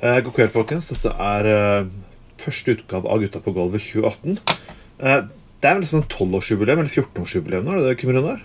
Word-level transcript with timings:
Eh, 0.00 0.20
God 0.24 0.32
kveld, 0.36 0.52
folkens. 0.54 0.88
Dette 0.90 1.12
er 1.12 1.48
eh, 1.50 1.88
første 2.40 2.76
utgave 2.76 3.10
av 3.12 3.20
Gutta 3.22 3.42
på 3.44 3.52
gulvet 3.56 3.84
2018. 3.84 4.38
Eh, 5.00 5.20
Det 5.60 5.68
er 5.68 5.74
vel 5.76 5.82
nesten 5.84 6.06
12-årsjubileum, 6.08 6.78
eller 6.80 6.88
14-årsjubileum 6.88 7.66
nå, 7.66 7.74
er 7.74 7.80
det 7.82 7.88
det, 7.90 7.96
Kim 8.00 8.14
Runar? 8.16 8.38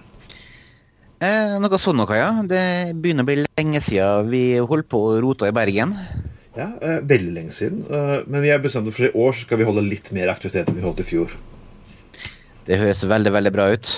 Eh, 1.24 1.54
noe 1.64 1.78
sånn 1.80 1.96
noe, 1.96 2.18
ja. 2.20 2.28
Det 2.44 2.64
begynner 3.00 3.24
å 3.24 3.30
bli 3.30 3.38
lenge 3.46 3.80
siden 3.82 4.28
vi 4.34 4.42
holdt 4.60 4.90
på 4.92 5.00
å 5.00 5.14
rote 5.24 5.48
i 5.48 5.54
Bergen. 5.56 5.94
Ja, 6.60 6.68
eh, 6.84 7.00
veldig 7.08 7.32
lenge 7.38 7.56
siden. 7.56 7.86
Eh, 7.88 8.18
Men 8.28 8.44
vi 8.44 8.52
er 8.52 8.60
bestemt 8.60 8.92
for 8.92 9.08
i 9.08 9.14
år 9.16 9.32
så 9.32 9.46
skal 9.48 9.62
vi 9.64 9.68
holde 9.70 9.86
litt 9.88 10.12
mer 10.12 10.28
aktivitet 10.34 10.68
enn 10.68 10.76
vi 10.76 10.84
holdt 10.84 11.00
i 11.00 11.08
fjor. 11.08 11.32
Det 12.68 12.80
høres 12.82 13.06
veldig, 13.08 13.32
veldig 13.32 13.54
bra 13.56 13.70
ut. 13.72 13.94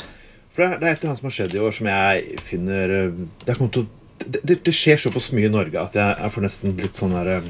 For 0.54 0.62
det 0.62 0.70
er, 0.70 0.94
et 0.94 1.02
eller 1.02 1.10
annet 1.10 1.20
som 1.24 1.30
har 1.32 1.36
skjedd 1.40 1.56
i 1.58 1.62
år 1.66 1.74
som 1.74 1.88
jeg 1.90 2.40
finner 2.42 2.88
Det, 3.10 3.50
er 3.50 3.56
kommet 3.58 3.74
til, 3.74 3.84
å- 3.86 4.07
det, 4.26 4.42
det, 4.44 4.60
det 4.66 4.74
skjer 4.76 5.00
såpass 5.02 5.32
mye 5.36 5.50
i 5.50 5.54
Norge 5.54 5.80
at 5.82 5.96
jeg, 5.98 6.18
jeg 6.22 6.34
får 6.34 6.46
nesten 6.48 6.78
litt 6.80 7.00
sånn 7.00 7.16
her 7.18 7.32
eh, 7.38 7.50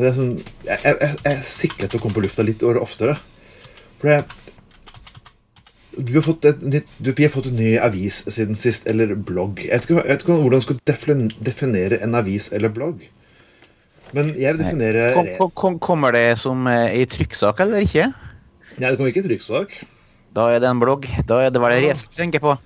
det 0.00 0.14
sånn, 0.16 0.36
Jeg, 0.64 0.80
jeg, 0.84 1.16
jeg, 1.26 1.40
sikler 1.44 1.86
etter 1.86 2.00
å 2.00 2.02
komme 2.02 2.16
på 2.16 2.24
lufta 2.24 2.44
litt 2.46 2.62
oftere. 2.64 3.18
For 4.00 4.14
jeg 4.14 4.28
du 6.00 6.12
har 6.14 6.22
fått 6.22 6.46
et 6.48 6.60
nytt, 6.62 6.90
du, 7.02 7.10
Vi 7.12 7.26
har 7.26 7.32
fått 7.34 7.50
en 7.50 7.58
ny 7.58 7.74
avis 7.82 8.22
siden 8.30 8.56
sist, 8.56 8.86
eller 8.88 9.12
blogg. 9.14 9.64
Jeg 9.66 9.74
vet 9.74 9.88
ikke, 9.88 9.96
jeg 9.98 10.12
vet 10.14 10.24
ikke 10.24 10.36
hvordan 10.38 10.62
du 10.62 10.66
skal 10.66 10.78
definere 11.50 11.98
en 12.06 12.14
avis 12.16 12.48
eller 12.56 12.72
blogg. 12.72 13.02
Men 14.16 14.32
jeg 14.38 14.54
vil 14.54 14.62
definere 14.64 15.10
Kom, 15.14 15.28
kom, 15.38 15.52
kom, 15.62 15.78
kommer 15.90 16.14
det 16.14 16.38
som 16.40 16.66
eh, 16.70 17.02
i 17.02 17.04
trykksak 17.10 17.62
eller 17.62 17.84
ikke? 17.86 18.08
Nei, 18.78 18.88
det 18.88 18.96
kommer 18.96 19.12
ikke 19.12 19.22
i 19.22 19.28
trykksak. 19.28 19.76
Da 20.34 20.48
er 20.54 20.62
det 20.62 20.70
en 20.70 20.80
blogg. 20.82 21.06
Da 21.26 21.42
er 21.44 21.52
det 21.52 21.62
hva 21.62 21.70
det 21.74 21.82
er 21.82 21.90
jeg 21.90 22.10
tenker 22.16 22.42
på. 22.42 22.56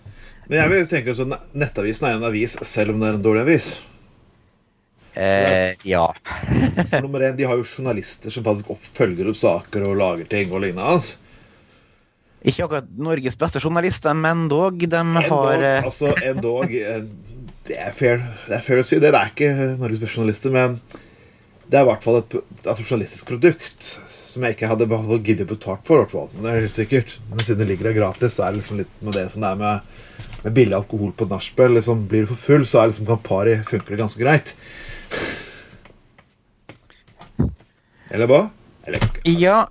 Men 0.49 0.61
jeg 0.61 0.73
vil 0.73 0.87
tenke 0.91 1.17
sånn, 1.17 1.35
nettavisen 1.57 2.09
er 2.09 2.19
en 2.19 2.29
avis 2.29 2.59
selv 2.69 2.95
om 2.95 3.03
det 3.03 3.11
er 3.11 3.19
en 3.19 3.25
dårlig 3.25 3.45
avis. 3.47 3.69
Eh, 5.15 5.77
ja. 5.87 6.07
For 6.91 7.05
nummer 7.05 7.23
én, 7.23 7.37
De 7.37 7.47
har 7.47 7.57
jo 7.57 7.65
journalister 7.65 8.35
som 8.35 8.45
faktisk 8.45 8.89
følger 8.97 9.31
opp 9.31 9.39
saker 9.39 9.87
og 9.89 10.01
lager 10.01 10.29
ting 10.31 10.53
og 10.53 10.65
lignende. 10.65 10.97
Altså. 10.97 11.21
Ikke 12.45 12.67
akkurat 12.67 12.91
Norges 13.01 13.39
beste 13.41 13.63
journalister, 13.63 14.17
men 14.19 14.49
dog. 14.53 14.83
De 14.83 15.01
har 15.01 15.25
Endog, 15.25 15.63
eh, 15.63 15.87
altså, 15.87 16.11
endog 16.29 16.75
eh, 16.77 17.07
Det 17.65 17.79
er 17.81 17.95
fair 17.97 18.21
Det 18.49 18.59
er 18.59 18.67
fair 18.67 18.83
å 18.83 18.85
si. 18.85 18.99
Det, 19.01 19.15
er 19.15 19.31
ikke 19.33 19.55
Norges 19.81 20.03
beste 20.03 20.19
journalister, 20.19 20.53
men 20.53 20.77
det 21.65 21.79
er 21.79 21.87
i 21.87 21.89
hvert 21.89 22.05
fall 22.05 22.21
et, 22.21 22.37
et 22.61 22.83
journalistisk 22.85 23.31
produkt 23.31 23.95
som 24.35 24.45
jeg 24.45 24.57
ikke 24.57 24.69
hadde 24.69 24.89
giddet 25.25 25.49
betalt 25.49 25.87
for. 25.87 25.97
i 25.97 26.03
hvert 26.03 26.13
fall. 26.13 26.29
Men 26.35 26.45
det 26.45 26.51
er 26.51 26.67
helt 26.67 26.81
sikkert. 26.83 27.17
Men 27.31 27.41
siden 27.47 27.63
det 27.63 27.69
ligger 27.71 27.89
der 27.89 27.97
gratis, 28.01 28.35
så 28.35 28.45
er 28.45 28.53
det 28.53 28.61
liksom 28.65 28.81
litt 28.83 29.01
med 29.01 29.17
det 29.17 29.29
som 29.33 29.45
det 29.45 29.53
er 29.55 29.61
med, 29.63 30.01
med 30.45 30.53
billig 30.53 30.77
alkohol 30.77 31.13
på 31.17 31.29
nachspiel. 31.31 31.75
Liksom, 31.79 32.05
blir 32.09 32.25
du 32.25 32.33
for 32.33 32.41
full, 32.41 32.67
så 32.69 32.83
er 32.83 32.93
liksom 32.93 33.09
Campari 33.09 33.57
funker 33.65 33.95
det 33.95 34.03
ganske 34.03 34.21
greit. 34.21 34.55
Eller 38.13 38.31
hva? 38.31 38.45
Eller 38.87 39.01
Ja. 39.25 39.65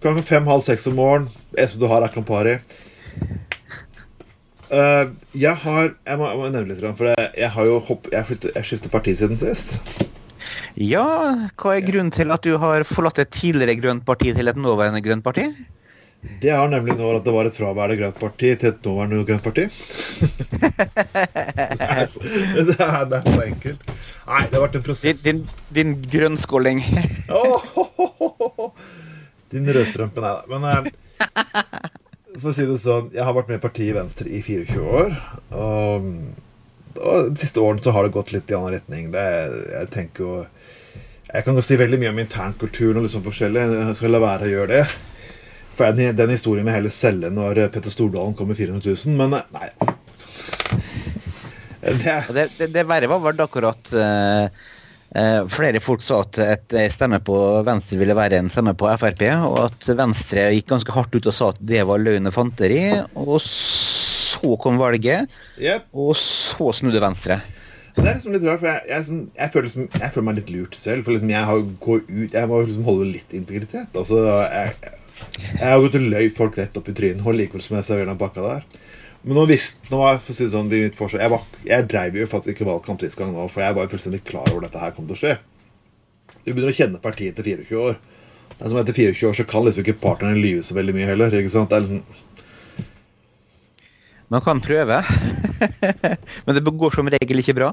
Klokka 0.00 0.22
fem-halv 0.22 0.64
seks 0.64 0.86
om 0.88 0.96
morgenen. 0.98 1.28
Det 1.52 1.62
eneste 1.62 1.80
du 1.80 1.86
har, 1.90 2.02
er 2.02 2.12
Campari. 2.12 2.58
Uh, 4.66 5.12
jeg 5.30 5.54
har 5.62 5.92
Jeg 5.94 6.18
må, 6.18 6.26
jeg 6.26 6.38
må 6.40 6.48
nevne 6.50 6.72
litt, 6.72 6.82
for 6.98 7.12
jeg 7.14 7.50
har 7.54 7.66
jo 7.68 7.78
hopp, 7.86 8.08
jeg, 8.10 8.26
flyttet, 8.26 8.56
jeg 8.56 8.66
skiftet 8.66 8.90
parti 8.90 9.14
siden 9.14 9.38
sist. 9.38 9.76
ja. 10.74 11.06
Hva 11.54 11.76
er 11.76 11.86
grunnen 11.86 12.10
til 12.10 12.32
at 12.34 12.42
du 12.42 12.56
har 12.58 12.84
forlatt 12.88 13.20
et 13.22 13.30
tidligere 13.30 13.78
grønt 13.78 14.06
parti 14.08 14.32
til 14.34 14.48
et 14.48 14.58
nåværende 14.58 15.04
grønt 15.04 15.24
parti? 15.24 15.46
Det 16.40 16.50
har 16.50 16.68
nemlig 16.68 16.96
nå 16.98 17.16
at 17.16 17.24
det 17.24 17.32
var 17.34 17.44
et 17.48 17.56
fraværende 17.56 17.96
grønt 18.00 18.18
parti 18.20 18.56
til 18.58 18.68
et 18.72 18.86
nåværende 18.86 19.24
grønt 19.28 19.44
parti. 19.44 19.64
det, 19.70 19.76
er 21.86 22.06
så, 22.10 22.20
det, 22.68 22.76
er, 22.80 23.04
det 23.10 23.16
er 23.20 23.24
så 23.26 23.42
enkelt. 23.46 23.80
Nei, 24.26 24.42
det 24.42 24.54
har 24.58 24.64
vært 24.64 24.78
en 24.80 24.86
prosess. 24.86 25.22
din, 25.22 25.40
din 25.74 25.90
grønnskåling. 26.02 26.78
oh, 27.30 27.78
oh, 27.78 28.58
oh. 28.58 28.70
Din 29.52 29.66
rødstrømpe, 29.70 30.20
nei 30.24 30.32
da. 30.34 30.42
Men 30.50 30.60
eh, 30.72 30.82
for 32.40 32.50
å 32.50 32.56
si 32.56 32.66
det 32.68 32.78
sånn, 32.82 33.10
jeg 33.14 33.24
har 33.24 33.34
vært 33.36 33.48
med 33.52 33.60
i 33.60 33.62
partiet 33.62 33.96
Venstre 33.96 34.28
i 34.28 34.42
24 34.44 34.82
år. 35.00 35.14
Og, 35.56 36.08
og 36.98 37.30
de 37.32 37.40
siste 37.40 37.62
årene 37.62 37.84
så 37.84 37.94
har 37.96 38.06
det 38.06 38.16
gått 38.16 38.32
litt 38.34 38.50
i 38.50 38.56
annen 38.58 38.74
retning. 38.76 39.10
Det, 39.14 39.26
jeg 39.72 39.90
tenker 39.94 40.26
jo 40.26 40.36
Jeg 41.26 41.42
kan 41.42 41.56
jo 41.58 41.62
si 41.66 41.76
veldig 41.76 41.98
mye 42.00 42.12
om 42.12 42.20
internkulturen 42.22 43.00
og 43.00 43.06
liksom 43.06 43.24
forskjellig. 43.24 43.62
Jeg 43.74 43.96
skal 43.98 44.12
la 44.14 44.20
være 44.22 44.46
å 44.46 44.52
gjøre 44.52 44.72
det. 44.74 44.84
For 45.76 45.92
den, 45.92 46.16
den 46.16 46.32
historien 46.32 46.64
vil 46.64 46.72
jeg 46.72 46.80
heller 46.80 46.94
selge 46.94 47.30
når 47.32 47.66
Petter 47.74 47.92
Stordalen 47.92 48.36
kom 48.36 48.48
med 48.48 48.58
400 48.58 48.96
000, 48.96 49.18
men 49.18 49.36
eh, 49.36 49.50
nei. 49.52 49.68
Det, 51.86 52.14
Det, 52.32 52.46
det, 52.58 52.70
det 52.74 52.82
verre 52.88 53.06
var 53.06 53.42
akkurat 53.44 53.92
uh, 53.94 54.46
uh, 55.14 55.42
Flere 55.52 55.78
folk 55.84 56.02
sa 56.02 56.22
at 56.24 56.40
et 56.42 56.74
stemme 56.90 57.20
på 57.22 57.36
Venstre 57.66 58.00
ville 58.00 58.16
være 58.16 58.40
en 58.40 58.50
stemme 58.50 58.74
på 58.74 58.88
Frp, 58.98 59.22
og 59.46 59.60
at 59.68 59.90
Venstre 59.98 60.48
gikk 60.56 60.72
ganske 60.72 60.96
hardt 60.96 61.14
ut 61.14 61.28
og 61.28 61.36
sa 61.36 61.52
at 61.52 61.60
det 61.60 61.84
var 61.86 62.02
løgn 62.02 62.26
og 62.26 62.34
fanteri. 62.34 62.80
Og 63.14 63.36
så 63.44 64.56
kom 64.60 64.80
valget, 64.80 65.30
yep. 65.60 65.86
og 65.94 66.16
så 66.18 66.72
snudde 66.80 67.00
Venstre. 67.04 67.38
Det 67.96 68.04
er 68.04 68.18
liksom 68.18 68.34
litt 68.34 68.44
rart, 68.44 68.60
for 68.60 68.68
jeg, 68.68 68.82
jeg, 68.90 69.20
jeg, 69.38 69.50
føler, 69.52 69.66
liksom, 69.70 69.86
jeg 69.94 70.12
føler 70.12 70.26
meg 70.26 70.38
litt 70.40 70.50
lurt 70.52 70.76
selv. 70.76 71.06
For 71.06 71.14
liksom 71.14 71.30
jeg 71.32 71.48
har 71.48 71.62
går 71.86 72.02
ut 72.10 72.34
Jeg 72.36 72.50
må 72.50 72.58
liksom 72.66 72.88
holde 72.88 73.06
litt 73.14 73.36
integritet. 73.36 73.96
Altså, 73.96 74.20
jeg, 74.52 74.96
jeg 75.36 75.68
har 75.68 75.82
gått 75.84 75.98
og 75.98 76.10
løyt 76.12 76.36
folk 76.36 76.58
rett 76.58 76.76
opp 76.78 76.90
i 76.90 76.96
trynet, 76.96 77.24
og 77.24 77.36
likevel 77.36 77.64
som 77.64 77.78
jeg 77.78 77.88
serverer 77.88 78.12
den 78.12 78.20
pakka 78.20 78.44
der. 78.44 78.66
Men 79.26 79.40
nå 79.40 79.44
visste 79.50 79.90
nå 79.90 79.98
var 79.98 80.14
jeg, 80.14 80.22
for 80.22 80.32
å 80.32 80.36
si 80.36 80.44
det 80.44 80.52
sånn, 80.52 80.68
mitt 80.70 80.98
forsøk, 80.98 81.20
jeg, 81.22 81.32
var, 81.32 81.46
jeg 81.66 81.86
dreiv 81.90 82.18
jo 82.20 82.28
faktisk 82.30 82.54
ikke 82.54 82.68
valgkamp 82.68 83.02
sist 83.02 83.18
gang 83.18 83.32
nå, 83.34 83.48
for 83.50 83.64
jeg 83.64 83.74
var 83.76 83.86
jo 83.86 83.92
fullstendig 83.94 84.22
klar 84.28 84.46
over 84.52 84.66
dette 84.66 84.82
her 84.82 84.94
kom 84.94 85.08
til 85.08 85.16
å 85.16 85.22
skje. 85.22 85.32
Du 86.44 86.52
begynner 86.52 86.70
å 86.70 86.76
kjenne 86.76 87.02
partiet 87.02 87.34
etter 87.34 87.48
24 87.66 87.80
år. 87.82 87.98
Det 88.56 88.64
er 88.64 88.72
som 88.72 88.78
Etter 88.80 88.96
24 88.96 89.28
år 89.28 89.36
så 89.36 89.44
kan 89.50 89.66
liksom 89.66 89.82
ikke 89.82 89.98
partneren 90.00 90.38
lyve 90.40 90.62
så 90.64 90.76
veldig 90.76 90.94
mye 90.96 91.08
heller. 91.10 91.34
ikke 91.34 91.52
sant? 91.52 91.72
Det 91.72 91.76
er 91.76 91.84
liksom 91.84 92.24
Man 94.32 94.42
kan 94.42 94.58
prøve, 94.62 94.96
men 96.46 96.56
det 96.56 96.62
går 96.66 96.94
som 96.94 97.10
regel 97.14 97.42
ikke 97.42 97.54
bra. 97.54 97.68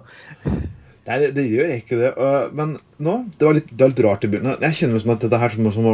Nei, 1.07 1.16
det, 1.19 1.31
det 1.35 1.45
gjør 1.50 1.72
ikke 1.75 1.97
det. 2.00 2.12
men 2.56 2.75
nå 3.03 3.16
Det 3.34 3.47
var 3.47 3.57
litt, 3.57 3.72
det 3.72 3.81
var 3.81 3.94
litt 3.94 4.03
rart 4.06 4.28
i 4.28 4.30
begynnelsen. 4.30 4.66
Jeg 4.68 4.78
kjenner 4.78 4.97
meg 4.97 5.06
som 5.06 5.13
at 5.16 5.24
dette 5.25 5.40
her 5.41 5.56
som, 5.56 5.72
som 5.74 5.88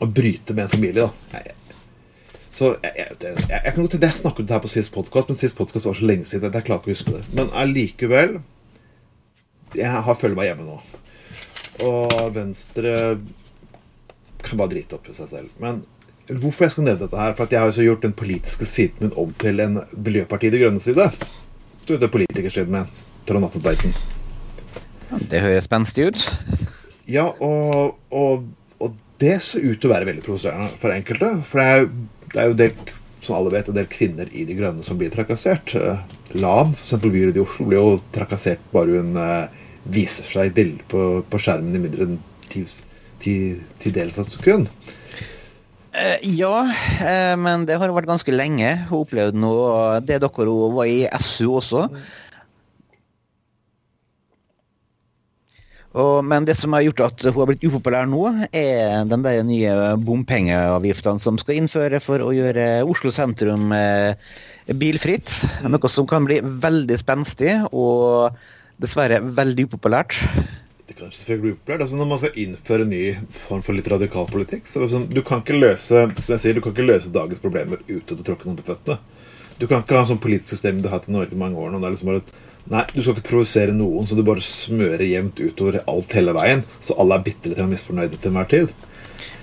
å, 0.00 0.08
bryte 0.08 0.56
med 0.56 0.66
en 0.66 0.72
familie. 0.72 1.08
da 1.30 1.40
jeg, 1.40 1.54
Så 2.50 2.72
jeg, 2.82 2.92
jeg, 2.96 3.18
jeg, 3.22 3.60
jeg 3.64 3.74
kan 3.74 3.82
godt 3.84 3.98
Jeg 4.02 4.22
snakket 4.22 4.40
om 4.40 4.48
det 4.48 4.56
her 4.56 4.64
på 4.64 4.72
sist 4.72 4.92
podkast, 4.94 5.28
men 5.28 5.38
sist 5.38 5.58
podkast 5.58 5.86
var 5.86 5.98
så 5.98 6.08
lenge 6.08 6.28
siden 6.28 6.50
at 6.50 6.58
jeg 6.58 6.68
klarer 6.68 6.82
ikke 6.82 6.92
å 6.92 6.96
huske 6.96 7.16
det. 7.18 7.22
Men 7.36 7.52
allikevel 7.52 8.40
Jeg 9.78 10.02
har 10.08 10.18
føler 10.18 10.36
meg 10.38 10.50
hjemme 10.50 10.66
nå. 10.66 10.80
Og 11.86 12.34
Venstre 12.34 12.94
kan 14.40 14.60
bare 14.60 14.72
drite 14.72 14.96
opp 14.96 15.08
i 15.08 15.14
seg 15.16 15.28
selv. 15.30 15.52
Men 15.62 15.84
hvorfor 16.40 16.66
jeg 16.66 16.74
skal 16.74 16.86
nevne 16.86 17.04
dette 17.04 17.20
her? 17.20 17.36
For 17.36 17.46
at 17.46 17.54
jeg 17.54 17.62
har 17.62 17.70
jo 17.70 17.76
så 17.78 17.86
gjort 17.86 18.04
den 18.04 18.16
politiske 18.16 18.66
siden 18.68 19.04
min 19.04 19.16
om 19.20 19.32
til 19.40 19.62
en 19.62 19.80
Miljøpartiet 19.94 20.54
De 20.54 20.62
Grønne 20.62 20.82
side. 20.82 21.06
Du 21.86 21.94
er 21.94 22.02
det 22.02 22.10
politikersiden 22.12 22.74
min. 22.74 22.90
Trond 23.28 23.46
Atte 23.46 23.60
Tveiten. 23.62 23.94
Det 25.30 25.42
høres 25.42 25.66
spenstig 25.66 26.08
ut. 26.10 26.24
Ja, 27.10 27.26
og, 27.42 27.98
og 28.14 28.46
det 29.20 29.36
ser 29.44 29.64
ut 29.66 29.80
til 29.80 29.90
å 29.90 29.94
være 29.94 30.08
veldig 30.08 30.24
provoserende 30.26 30.70
for 30.80 30.94
enkelte. 30.94 31.30
For 31.46 31.60
det 31.60 31.66
er, 31.68 31.80
jo- 31.84 32.28
det 32.34 32.40
er 32.42 32.48
jo 32.50 32.58
del, 32.60 32.92
som 33.20 33.36
alle 33.36 33.52
vet, 33.52 33.68
en 33.68 33.76
del 33.76 33.88
kvinner 33.92 34.30
i 34.32 34.46
De 34.48 34.54
Grønne 34.56 34.84
som 34.86 34.96
blir 35.00 35.10
trakassert. 35.12 35.74
Eh, 35.76 35.98
Lan, 36.40 36.72
f.eks. 36.76 36.96
byrådet 37.02 37.36
i 37.36 37.42
Oslo, 37.44 37.66
blir 37.68 37.80
jo 37.82 37.98
trakassert 38.14 38.62
bare 38.72 39.00
hun 39.02 39.16
eh, 39.20 39.48
viser 39.90 40.24
seg 40.28 40.50
et 40.50 40.56
bilde 40.56 40.86
på, 40.88 41.04
på 41.28 41.40
skjermen 41.42 41.76
i 41.76 41.82
mindre 41.82 42.06
enn 42.08 42.18
ti, 42.48 42.64
ti, 43.20 43.34
ti 43.82 43.92
dels 43.96 44.16
av 44.20 44.26
et 44.28 44.36
sekund. 44.38 44.68
Eh, 45.90 46.18
ja, 46.38 46.54
men 47.36 47.64
det 47.66 47.76
har 47.82 47.90
vært 47.92 48.06
ganske 48.08 48.32
lenge. 48.32 48.68
Hun 48.88 49.00
opplevde 49.02 49.40
noe 49.42 49.98
Det 50.06 50.20
dere 50.22 50.54
var 50.76 50.86
i 50.86 51.00
SU 51.18 51.48
også. 51.58 51.88
Og, 55.90 56.20
men 56.22 56.46
det 56.46 56.54
som 56.54 56.74
har 56.76 56.84
gjort 56.86 57.02
at 57.08 57.24
hun 57.26 57.40
har 57.40 57.48
blitt 57.50 57.64
upopulær 57.66 58.06
nå, 58.06 58.22
er 58.54 59.08
de 59.10 59.18
der 59.24 59.42
nye 59.46 59.74
bompengeavgiftene 59.98 61.22
som 61.22 61.38
skal 61.40 61.58
innføre 61.58 61.98
for 62.04 62.22
å 62.22 62.30
gjøre 62.34 62.84
Oslo 62.86 63.10
sentrum 63.14 63.72
eh, 63.74 64.14
bilfritt. 64.78 65.32
Noe 65.66 65.90
som 65.90 66.06
kan 66.10 66.28
bli 66.28 66.38
veldig 66.44 66.98
spenstig 67.00 67.56
og 67.72 68.30
dessverre 68.80 69.18
veldig 69.34 69.66
upopulært. 69.66 70.20
Det 70.86 70.94
kan 70.94 71.10
selvfølgelig 71.10 71.42
bli 71.42 71.54
upopulært. 71.56 71.82
Altså, 71.82 71.98
når 71.98 72.10
man 72.12 72.20
skal 72.22 72.38
innføre 72.44 72.86
en 72.86 72.94
ny 72.94 73.02
form 73.48 73.64
for 73.66 73.74
litt 73.74 73.90
radikal 73.90 74.30
politikk, 74.30 74.70
så 74.70 74.86
sånn, 74.90 75.08
du 75.10 75.24
kan 75.26 75.42
ikke 75.42 75.58
løse 75.58 76.06
som 76.06 76.36
jeg 76.36 76.44
sier, 76.44 76.54
du 76.54 76.62
kan 76.62 76.76
ikke 76.76 76.86
løse 76.86 77.10
dagens 77.14 77.42
problemer 77.42 77.82
uten 77.90 78.14
å 78.14 78.26
tråkke 78.26 78.46
noen 78.46 78.60
på 78.62 78.68
føttene. 78.70 79.02
Du 79.60 79.66
kan 79.66 79.82
ikke 79.82 79.98
ha 79.98 80.06
en 80.06 80.12
sånn 80.14 80.22
politisk 80.22 80.54
system 80.54 80.78
du 80.80 80.88
har 80.88 81.00
hatt 81.00 81.10
i 81.10 81.12
Norge 81.12 81.36
i 81.36 81.40
mange 81.40 81.58
år 81.60 81.74
nå. 81.74 81.82
Det 81.82 81.90
er 81.90 81.96
liksom 81.96 82.12
bare 82.12 82.22
et, 82.22 82.32
nei, 82.70 82.84
Du 82.94 83.02
skal 83.02 83.16
ikke 83.16 83.28
provosere 83.32 83.74
noen, 83.76 84.06
så 84.06 84.18
du 84.18 84.22
bare 84.26 84.44
smører 84.44 85.06
jevnt 85.08 85.40
utover 85.42 85.80
alt 85.90 86.14
hele 86.16 86.34
veien, 86.36 86.64
så 86.80 86.96
alle 87.00 87.18
er 87.18 87.26
bitte 87.26 87.52
litt 87.52 87.62
misfornøyde 87.70 88.18
til 88.18 88.32
enhver 88.32 88.50
tid. 88.50 88.74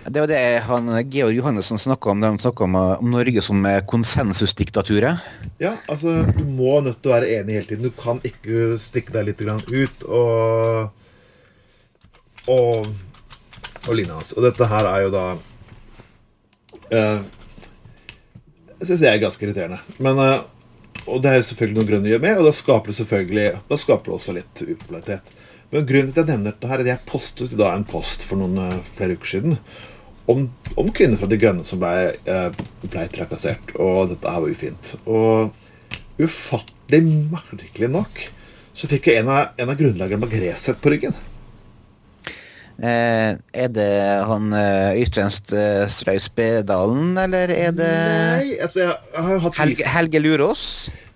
Det 0.08 0.22
var 0.24 0.30
det 0.32 0.44
han, 0.64 0.88
Georg 1.12 1.36
Johannessen 1.36 1.82
snakka 1.84 2.14
om 2.14 2.22
da 2.24 2.30
han 2.32 2.40
snakka 2.40 2.64
om, 2.64 2.78
om 2.80 3.10
Norge 3.12 3.42
som 3.44 3.66
konsensusdiktaturet. 3.92 5.20
Ja, 5.60 5.74
altså, 5.92 6.22
du 6.32 6.46
må 6.48 6.78
nødt 6.80 7.02
til 7.02 7.12
å 7.12 7.18
være 7.18 7.34
enig 7.42 7.58
hele 7.58 7.68
tiden. 7.68 7.90
Du 7.90 7.98
kan 7.98 8.22
ikke 8.24 8.78
stikke 8.80 9.12
deg 9.18 9.34
litt 9.34 9.44
grann 9.44 9.66
ut 9.68 10.08
og 10.08 10.96
og, 12.48 12.88
og 13.88 13.96
lignende. 13.96 14.24
Og 14.36 14.46
dette 14.46 14.70
her 14.72 14.90
er 14.90 15.04
jo 15.06 15.14
da 15.14 15.26
eh, 16.92 17.26
Jeg 18.78 18.90
syns 18.90 19.04
jeg 19.04 19.12
er 19.12 19.24
ganske 19.24 19.44
irriterende. 19.46 19.82
Men 20.04 20.22
eh, 20.24 20.38
Og 21.08 21.22
det 21.24 21.32
er 21.32 21.40
jo 21.40 21.50
selvfølgelig 21.50 21.80
noen 21.80 21.90
grunner 21.92 22.12
gjør 22.12 22.24
med, 22.24 22.40
og 22.40 22.48
da 22.50 22.54
skaper 22.56 22.92
det 22.92 22.98
selvfølgelig 22.98 23.46
Da 23.70 23.78
skaper 23.80 24.10
det 24.10 24.16
også 24.18 24.36
litt 24.36 24.64
upopularitet. 24.66 25.36
Men 25.72 25.86
grunnen 25.88 26.12
til 26.14 26.24
at 26.24 26.30
jeg 26.30 26.32
nevner 26.34 26.54
dette 26.54 26.72
her, 26.72 26.80
er 26.80 26.86
at 26.86 26.92
jeg 26.94 27.08
postet 27.10 27.54
da 27.60 27.74
en 27.76 27.88
post 27.88 28.24
for 28.28 28.40
noen 28.40 28.60
eh, 28.64 28.82
flere 28.96 29.18
uker 29.18 29.32
siden 29.34 29.58
om, 30.28 30.46
om 30.80 30.92
kvinner 30.96 31.20
fra 31.20 31.30
De 31.32 31.40
grønne 31.40 31.64
som 31.68 31.80
ble, 31.82 32.12
eh, 32.28 32.60
ble 32.84 33.06
trakassert. 33.12 33.74
Og 33.76 34.12
dette 34.12 34.32
her 34.32 34.44
var 34.44 34.52
ufint. 34.52 34.94
Og 35.08 36.24
ufattelig 36.24 37.04
merkelig 37.32 37.92
nok 37.94 38.24
så 38.78 38.90
fikk 38.90 39.10
jeg 39.10 39.24
en 39.24 39.32
av, 39.34 39.56
en 39.58 39.72
av 39.74 39.80
grunnleggerne 39.80 40.22
bak 40.22 40.36
Resett 40.38 40.80
på 40.84 40.94
ryggen. 40.94 41.16
Eh, 42.78 43.32
er 43.58 43.70
det 43.74 43.90
han 44.30 44.52
eh, 44.54 45.00
Øystein 45.02 45.32
St- 45.34 45.88
Strøy 45.90 46.20
eller 46.38 47.50
er 47.50 47.72
det 47.74 47.88
Nei, 47.90 48.52
altså 48.62 48.84
jeg, 48.84 48.92
har 49.16 49.32
jo 49.34 49.40
hatt 49.48 49.58
Helge, 49.58 49.88
Helge 49.96 50.20
Lurås? 50.22 50.66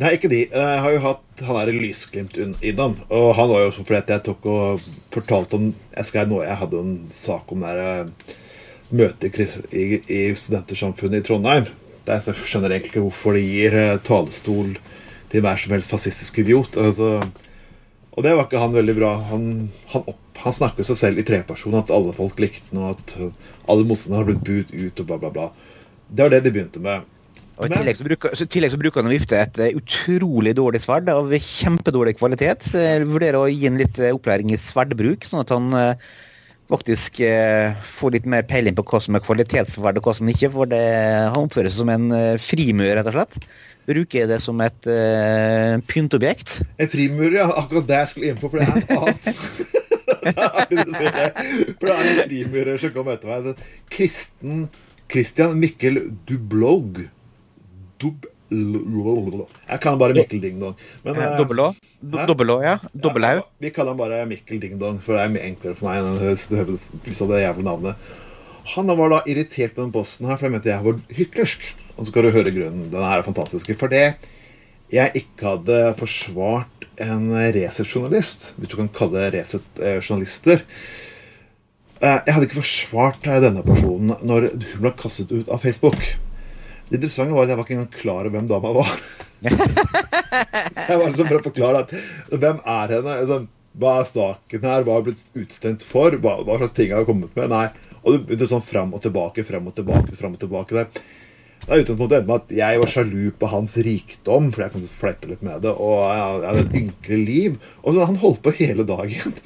Nei, 0.01 0.15
ikke 0.17 0.31
de. 0.31 0.39
Jeg 0.49 0.79
har 0.81 0.95
jo 0.95 1.03
hatt 1.03 1.43
han 1.45 1.59
der 1.59 1.73
lysglimt 1.77 2.33
innom. 2.65 2.95
Og 3.13 3.35
han 3.37 3.51
var 3.51 3.61
jo 3.61 3.69
også 3.69 3.85
fordi 3.85 3.99
at 4.01 4.09
jeg 4.15 4.23
tok 4.25 4.47
og 4.49 4.87
fortalte 5.13 5.59
om 5.59 5.67
Jeg 5.97 6.09
skrev 6.09 6.31
noe, 6.31 6.47
jeg 6.47 6.57
hadde 6.63 6.81
en 6.81 6.95
sak 7.13 7.53
om 7.53 7.67
det 7.67 7.85
eh, 7.85 8.33
møtet 8.97 9.37
i, 9.37 9.47
i, 9.69 9.85
i 10.01 10.21
Studentersamfunnet 10.33 11.21
i 11.21 11.27
Trondheim. 11.29 11.69
Der 12.07 12.17
jeg 12.25 12.41
skjønner 12.41 12.73
egentlig 12.73 12.95
ikke 12.95 13.05
hvorfor 13.05 13.37
de 13.37 13.45
gir 13.45 13.77
eh, 13.77 13.99
talestol 14.01 14.73
til 15.31 15.45
hver 15.45 15.61
som 15.61 15.77
helst 15.77 15.93
fascistisk 15.93 16.41
idiot. 16.41 16.73
Altså, 16.81 17.19
og 18.11 18.25
det 18.25 18.35
var 18.35 18.47
ikke 18.47 18.61
han 18.61 18.75
veldig 18.75 18.95
bra. 18.97 19.13
Han, 19.31 19.47
han, 19.93 20.03
opp, 20.11 20.41
han 20.43 20.55
snakket 20.57 20.89
seg 20.89 20.99
selv 20.99 21.21
i 21.21 21.25
treperson, 21.27 21.77
at 21.79 21.93
alle 21.93 22.13
folk 22.17 22.39
likte 22.43 22.67
ham, 22.73 22.83
og 22.83 22.99
at 22.99 23.15
alle 23.71 23.87
motstandere 23.87 24.23
har 24.23 24.29
blitt 24.31 24.45
budt 24.47 24.75
ut, 24.75 25.01
og 25.03 25.09
bla, 25.09 25.19
bla, 25.21 25.33
bla. 25.37 25.49
Det 26.11 26.25
var 26.25 26.33
det 26.33 26.43
de 26.43 26.53
begynte 26.53 26.83
med. 26.83 27.07
Og 27.61 27.67
I 27.69 27.75
tillegg 27.75 27.99
så 27.99 28.05
bruker, 28.07 28.33
så 28.37 28.47
tillegg 28.49 28.73
så 28.73 28.79
bruker 28.81 29.03
han 29.03 29.11
å 29.11 29.13
vifte 29.13 29.37
et 29.37 29.59
eh, 29.61 29.75
utrolig 29.77 30.55
dårlig 30.57 30.81
sverd 30.81 31.11
av 31.13 31.29
kjempedårlig 31.29 32.15
kvalitet. 32.17 32.65
Jeg 32.73 33.05
vurderer 33.05 33.37
å 33.37 33.49
gi 33.51 33.67
ham 33.67 33.77
litt 33.77 33.99
eh, 34.01 34.15
opplæring 34.15 34.49
i 34.55 34.59
sverdbruk, 34.59 35.27
sånn 35.27 35.43
at 35.43 35.53
han 35.53 35.67
eh, 35.77 36.07
faktisk 36.71 37.19
eh, 37.25 37.73
få 37.83 38.11
litt 38.13 38.27
mer 38.29 38.45
peiling 38.47 38.75
på 38.77 38.85
hva 38.87 39.01
som 39.03 39.17
er 39.17 39.23
kvalitetssverd 39.25 39.99
og 39.99 40.07
hva 40.07 40.15
som 40.17 40.31
ikke. 40.31 40.51
For 40.53 40.69
det, 40.71 40.81
han 41.33 41.47
oppfører 41.47 41.71
seg 41.71 41.83
som 41.83 41.91
en 41.93 42.07
eh, 42.15 42.39
frimurer, 42.41 42.95
rett 42.99 43.11
og 43.11 43.17
slett. 43.17 43.39
Bruker 43.89 44.29
det 44.29 44.39
som 44.43 44.61
et 44.63 44.87
eh, 44.89 45.75
pyntobjekt. 45.89 46.61
En 46.81 46.91
frimurer, 46.91 47.41
ja. 47.41 47.49
Akkurat 47.63 47.89
det 47.89 47.99
jeg 48.03 48.13
skulle 48.13 48.31
inn 48.31 48.39
på, 48.41 48.51
for 48.51 48.61
det 48.61 48.67
er 48.67 48.73
en 48.77 48.87
annen. 49.01 49.17
For 50.21 51.87
det 51.87 51.93
er 51.93 52.07
en 52.07 52.19
frimurer 52.27 52.77
som 52.77 52.91
kom 52.93 53.07
etter 53.09 53.27
meg. 53.31 53.63
Kristen 53.91 54.67
Christian 55.11 55.57
Mikkel 55.59 55.99
Dublog. 56.27 57.01
Dub... 57.99 58.30
Jeg 58.51 59.79
kan 59.83 59.99
bare 60.01 60.15
Mikkel 60.17 60.41
Ding 60.43 60.59
Dong. 60.59 60.75
Men, 61.05 61.15
eh, 61.15 61.37
Dobbel 61.39 61.61
Å. 61.63 61.69
hæ? 61.71 62.25
Dobbel 62.27 62.51
Å, 62.51 62.57
ja. 62.65 62.73
Dobbelhaug. 62.91 63.43
Ja, 63.43 63.47
vi 63.63 63.71
kaller 63.71 63.95
han 63.95 64.01
bare 64.01 64.25
Mikkel 64.27 64.59
Ding 64.59 64.77
Dong, 64.81 64.99
for 64.99 65.15
det 65.15 65.23
er 65.23 65.31
mye 65.35 65.45
enklere 65.51 65.77
for 65.79 65.87
meg 65.87 66.01
enn 66.01 67.31
det 67.31 67.45
jævla 67.45 67.63
navnet. 67.63 68.11
Han 68.75 68.91
var 68.97 69.09
da 69.09 69.21
irritert 69.25 69.73
på 69.75 69.81
den 69.81 69.93
posten 69.93 70.27
her, 70.29 70.37
for 70.37 70.47
jeg 70.47 70.53
mente 70.53 70.69
jeg 70.69 70.83
var 70.85 70.99
hyklersk. 71.17 71.63
Og 71.97 72.05
så 72.05 72.13
kan 72.13 72.27
du 72.27 72.31
høre 72.31 72.53
grunnen. 72.53 72.89
Den 72.91 73.03
her 73.03 73.19
er 73.19 73.25
fantastisk. 73.25 73.71
For 73.79 73.91
det 73.91 74.15
jeg 74.91 75.23
ikke 75.23 75.53
hadde 75.55 75.79
forsvart 75.99 76.87
en 77.01 77.29
Resett-journalist, 77.55 78.51
hvis 78.57 78.71
du 78.71 78.75
kan 78.75 78.91
kalle 78.93 79.29
Resett-journalister 79.33 80.65
Jeg 82.01 82.33
hadde 82.33 82.47
ikke 82.47 82.59
forsvart 82.59 83.27
eh, 83.29 83.39
denne 83.43 83.61
personen 83.63 84.15
når 84.25 84.49
hun 84.51 84.81
ble 84.81 84.91
kastet 84.97 85.31
ut 85.31 85.51
av 85.53 85.61
Facebook. 85.61 86.01
Det 86.91 86.97
interessante 86.99 87.31
var 87.31 87.45
at 87.47 87.53
jeg 87.53 87.57
var 87.57 87.67
ikke 87.67 87.75
engang 87.77 87.93
klar 87.95 88.25
over 88.25 88.33
hvem 88.35 88.47
dama 88.49 88.73
var. 88.75 88.89
Så 89.41 90.87
jeg 90.91 90.99
var 90.99 91.07
liksom 91.07 91.29
for 91.29 91.37
å 91.37 91.45
forklare 91.45 91.83
at 91.85 91.93
hvem 92.35 92.59
er 92.73 92.93
henne? 92.97 93.13
Altså, 93.23 93.37
hva 93.79 93.93
er 94.01 94.09
saken 94.09 94.67
her? 94.67 94.83
Hva 94.83 94.97
har 94.97 95.05
blitt 95.05 95.23
utstemt 95.39 95.85
for? 95.87 96.17
Hva, 96.19 96.35
hva 96.43 96.59
slags 96.59 96.75
ting 96.75 96.91
har 96.91 97.05
jeg 97.05 97.09
kommet 97.13 97.31
med? 97.39 97.47
Nei. 97.53 97.69
Og 98.01 98.15
det 98.17 98.21
begynte 98.25 98.49
sånn 98.51 98.65
fram 98.65 98.91
og 98.97 99.03
tilbake, 99.05 99.45
fram 99.47 99.71
og 99.71 99.75
tilbake, 99.77 100.17
fram 100.17 100.35
og 100.35 100.43
tilbake. 100.43 100.75
der. 100.75 101.03
det 101.63 101.71
er 101.71 101.83
utgangspunktet 101.85 102.17
endte 102.19 102.27
med 102.27 102.37
at 102.41 102.55
jeg 102.59 102.81
var 102.83 102.93
sjalu 102.97 103.25
på 103.39 103.51
hans 103.53 103.77
rikdom, 103.87 104.51
for 104.51 104.65
jeg 104.65 104.73
kom 104.73 104.83
til 104.83 104.91
å 104.91 105.01
fleipe 105.05 105.31
litt 105.31 105.45
med 105.47 105.63
det, 105.63 105.71
og 105.71 105.95
jeg 106.11 106.47
hadde 106.49 106.65
et 106.65 106.79
ynkelig 106.81 107.21
liv. 107.31 107.59
Og 107.85 107.95
så 107.95 108.09
Han 108.09 108.19
holdt 108.25 108.43
på 108.43 108.57
hele 108.59 108.83
dagen. 108.83 109.39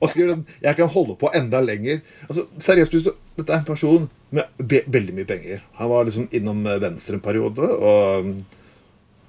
Og 0.00 0.10
skriver 0.10 0.34
at 0.34 0.52
Jeg 0.62 0.78
kan 0.78 0.92
holde 0.92 1.16
på 1.20 1.30
enda 1.34 1.60
lenger. 1.64 2.00
Altså, 2.28 2.46
seriøst, 2.58 2.94
Dette 3.38 3.52
er 3.52 3.58
en 3.60 3.66
person 3.68 4.06
med 4.34 4.48
ve 4.58 4.82
veldig 4.86 5.14
mye 5.16 5.28
penger. 5.28 5.60
Han 5.80 5.90
var 5.90 6.08
liksom 6.08 6.28
innom 6.32 6.64
eh, 6.66 6.80
Venstre 6.82 7.18
en 7.18 7.24
periode. 7.24 7.68
og 7.78 8.32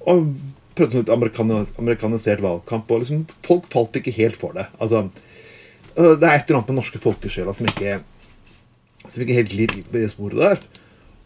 og 0.08 0.30
prøvde 0.78 0.96
sånn 0.96 1.04
litt 1.04 1.12
amerikan 1.14 1.52
amerikanisert 1.82 2.44
valgkamp. 2.44 2.92
Og 2.92 3.04
liksom, 3.04 3.26
folk 3.46 3.68
falt 3.74 4.00
ikke 4.00 4.16
helt 4.16 4.40
for 4.40 4.56
det. 4.58 4.70
Altså, 4.80 5.08
øh, 5.96 6.16
det 6.20 6.28
er 6.28 6.36
et 6.38 6.48
eller 6.48 6.62
annet 6.62 6.72
med 6.72 6.80
norske 6.82 7.02
folkesjela 7.04 7.56
som 7.56 7.70
ikke 7.70 8.00
Som 9.08 9.22
ikke 9.24 9.38
helt 9.38 9.52
glir 9.54 9.72
inn 9.72 9.86
på 9.88 9.96
det 9.96 10.10
sporet 10.12 10.42
der. 10.42 10.64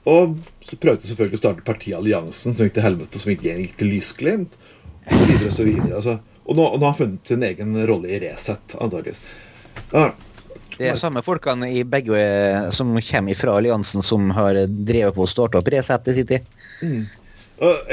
Og 0.06 0.36
så 0.62 0.78
prøvde 0.78 1.08
selvfølgelig 1.08 1.40
å 1.40 1.42
starte 1.42 1.64
partiet 1.66 1.98
Alliansen, 1.98 2.54
som 2.54 2.68
gikk 2.68 2.76
til 2.76 2.86
helvete, 2.86 3.20
som 3.20 3.32
ikke 3.34 3.56
gikk 3.58 3.74
til 3.80 3.90
lysglimt. 3.90 4.58
Og 5.08 5.16
så 5.18 5.26
videre 5.26 5.48
og 5.48 5.56
så 5.56 5.66
videre. 5.66 5.96
Altså. 5.98 6.14
Og 6.44 6.58
nå, 6.58 6.64
nå 6.76 6.84
har 6.84 6.92
han 6.92 7.00
funnet 7.00 7.28
sin 7.28 7.44
egen 7.48 7.76
rolle 7.88 8.12
i 8.12 8.20
Resett, 8.24 8.76
antakeligvis. 8.76 9.24
Ja, 9.94 10.12
Det 10.78 10.90
er 10.90 10.98
samme 10.98 11.22
folkene 11.24 11.70
i 11.70 11.84
begge 11.86 12.18
eh, 12.18 12.70
som 12.74 12.96
kommer 12.98 13.38
fra 13.38 13.58
alliansen, 13.60 14.04
som 14.04 14.32
har 14.36 14.58
drevet 14.68 15.16
på 15.16 15.24
å 15.24 15.30
starte 15.30 15.60
opp 15.60 15.70
Resett 15.72 16.10
i 16.10 16.18
sin 16.18 16.30
tid. 16.30 16.50
Mm. 16.82 17.06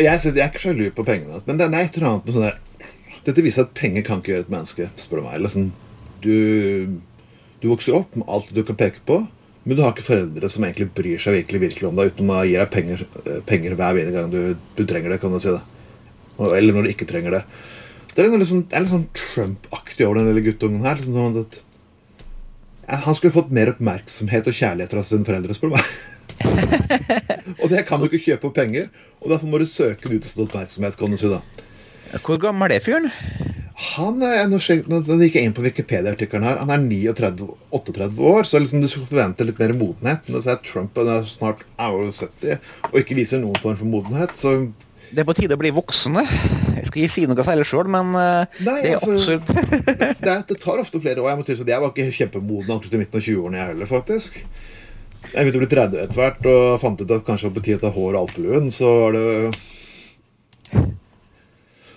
jeg, 0.00 0.16
synes, 0.20 0.34
jeg 0.34 0.42
er 0.42 0.50
ikke 0.50 0.64
sjalu 0.64 0.86
på 0.96 1.06
pengene, 1.06 1.42
men 1.46 1.60
det 1.60 1.68
er 1.68 1.76
et 1.78 1.98
eller 1.98 2.08
annet 2.14 2.26
med 2.26 2.36
sånn 2.36 2.48
der 2.48 2.58
Dette 3.20 3.42
viser 3.44 3.66
at 3.66 3.74
penger 3.76 4.00
kan 4.00 4.22
ikke 4.22 4.32
gjøre 4.32 4.46
et 4.46 4.52
menneske, 4.52 4.86
spør 4.96 5.20
du 5.20 5.26
meg. 5.26 5.42
Sånn, 5.52 5.66
du, 6.24 6.94
du 7.60 7.66
vokser 7.68 7.98
opp 7.98 8.14
med 8.16 8.24
alt 8.32 8.48
du 8.56 8.62
kan 8.64 8.78
peke 8.80 9.02
på, 9.04 9.18
men 9.68 9.76
du 9.76 9.82
har 9.84 9.92
ikke 9.92 10.06
foreldre 10.06 10.48
som 10.48 10.64
egentlig 10.64 10.86
bryr 10.96 11.20
seg 11.20 11.36
virkelig, 11.36 11.60
virkelig 11.66 11.88
om 11.90 11.98
deg, 12.00 12.14
utenom 12.14 12.32
å 12.32 12.46
gi 12.48 12.56
deg 12.56 12.70
penger, 12.72 13.02
eh, 13.26 13.42
penger 13.46 13.76
hver 13.76 14.00
eneste 14.00 14.14
gang 14.16 14.32
du, 14.32 14.40
du 14.78 14.82
trenger 14.88 15.12
det, 15.12 15.20
kan 15.20 15.36
du 15.36 15.36
si 15.42 15.52
det. 15.52 15.60
Eller 16.48 16.72
når 16.72 16.88
du 16.88 16.92
ikke 16.94 17.08
trenger 17.10 17.36
det. 17.36 17.42
Det 18.14 18.24
er 18.24 18.32
litt 18.34 18.50
sånn, 18.50 18.64
det 18.68 18.76
er 18.76 18.84
litt 18.84 18.94
sånn 18.94 19.08
Trump-aktig 19.16 20.06
over 20.06 20.20
den 20.20 20.30
lille 20.30 20.44
guttungen 20.48 20.86
her. 20.86 20.98
Liksom 20.98 21.18
sånn 21.18 21.42
at 21.44 21.60
han 23.06 23.14
skulle 23.14 23.34
fått 23.34 23.52
mer 23.54 23.70
oppmerksomhet 23.70 24.48
og 24.50 24.56
kjærlighet 24.56 24.94
fra 24.96 25.04
sine 25.06 25.26
foreldre, 25.28 25.54
spør 25.54 25.70
du 25.70 25.76
meg. 25.76 25.92
og 27.62 27.70
det 27.70 27.84
kan 27.86 28.00
du 28.00 28.08
ikke 28.08 28.24
kjøpe 28.24 28.48
for 28.48 28.56
penger, 28.56 28.88
og 29.20 29.30
derfor 29.30 29.50
må 29.50 29.60
du 29.62 29.68
søke 29.70 30.08
den 30.08 30.18
ut 30.18 30.26
sånn 30.26 30.46
oppmerksomhet. 30.48 30.98
kan 30.98 31.14
du 31.14 31.20
si 31.20 31.30
da. 31.30 31.38
Hvor 32.18 32.40
gammel 32.42 32.74
er 32.74 32.82
fyren? 32.82 33.06
Han 33.80 34.18
er, 34.26 34.42
nå 34.50 34.58
gikk 34.60 35.38
jeg 35.38 35.46
inn 35.46 35.54
på 35.56 35.62
Wikipedia-artikkelen 35.64 36.44
her. 36.44 36.58
Han 36.60 36.72
er 36.74 36.82
39, 36.82 37.46
38 37.78 38.26
år, 38.28 38.44
så 38.44 38.60
liksom 38.60 38.82
du 38.82 38.88
skulle 38.90 39.08
forvente 39.08 39.46
litt 39.46 39.60
mer 39.62 39.72
modenhet. 39.78 40.26
Men 40.28 40.42
så 40.44 40.52
er 40.52 40.60
Trump 40.66 40.98
er 41.00 41.24
snart 41.30 41.62
er 41.80 42.10
70 42.10 42.58
og 42.90 42.98
ikke 43.00 43.16
viser 43.16 43.40
noen 43.40 43.56
form 43.62 43.78
for 43.78 43.88
modenhet. 43.88 44.34
Så 44.36 44.52
Det 45.10 45.22
er 45.22 45.26
på 45.26 45.34
tide 45.34 45.56
å 45.56 45.60
bli 45.60 45.72
voksne. 45.74 46.22
Jeg 46.76 46.86
skal 46.86 47.02
ikke 47.02 47.12
si 47.12 47.24
noe 47.26 47.44
særlig 47.46 47.64
sjøl, 47.66 47.88
men 47.90 48.12
eh, 48.14 48.60
Nei, 48.62 48.76
det 48.84 48.92
er 48.92 49.00
altså- 49.00 49.16
absolutt 49.16 49.48
det, 50.22 50.36
det 50.48 50.58
tar 50.62 50.78
ofte 50.82 51.00
flere 51.02 51.22
år. 51.24 51.32
Jeg 51.32 51.40
må 51.40 51.46
tilstå 51.48 51.66
at 51.66 51.72
jeg 51.74 51.82
var 51.82 51.90
ikke 51.94 52.14
kjempemoden 52.20 52.74
akkurat 52.76 52.94
i 52.94 53.00
midten 53.02 53.18
av 53.18 53.24
20-årene, 53.26 53.58
jeg 53.58 53.72
heller, 53.72 53.90
faktisk. 53.90 54.38
Jeg 55.30 55.44
begynte 55.44 55.58
å 55.58 55.64
bli 55.64 55.70
30 55.74 56.00
etter 56.04 56.16
hvert 56.20 56.46
og 56.48 56.62
fant 56.80 57.02
ut 57.02 57.10
at 57.18 57.26
kanskje 57.26 57.50
på 57.56 57.62
tide 57.66 57.80
å 57.80 57.84
ta 57.84 57.90
hår 57.94 58.14
og 58.14 58.20
alpeluen. 58.22 58.70
Så 58.72 58.88
var 59.02 59.18
det 59.18 59.26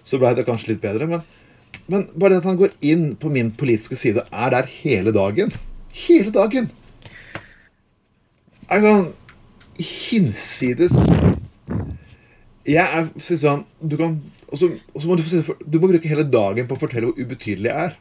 Så 0.03 0.19
blei 0.19 0.33
det 0.35 0.43
kanskje 0.49 0.73
litt 0.73 0.81
bedre. 0.83 1.07
Men, 1.07 1.21
men 1.87 2.07
bare 2.17 2.33
det 2.35 2.41
at 2.41 2.49
han 2.49 2.59
går 2.59 2.73
inn 2.83 3.13
på 3.19 3.31
min 3.31 3.53
politiske 3.55 3.95
side, 3.99 4.25
er 4.27 4.49
der 4.57 4.67
hele 4.81 5.13
dagen. 5.15 5.53
Hele 6.03 6.33
dagen! 6.35 6.67
Jeg 8.73 8.81
kan 8.83 9.07
hinsides 9.77 10.97
Jeg 12.69 12.83
er 12.83 13.07
sånn 13.19 13.65
Du 13.81 13.97
kan 13.99 14.21
og 14.53 14.59
så, 14.61 14.67
må 15.09 15.15
du, 15.17 15.23
du 15.65 15.79
må 15.81 15.89
bruke 15.89 16.09
hele 16.11 16.27
dagen 16.29 16.67
på 16.69 16.75
å 16.75 16.81
fortelle 16.83 17.07
hvor 17.09 17.17
ubetydelig 17.17 17.71
jeg 17.71 17.87
er. 17.87 17.93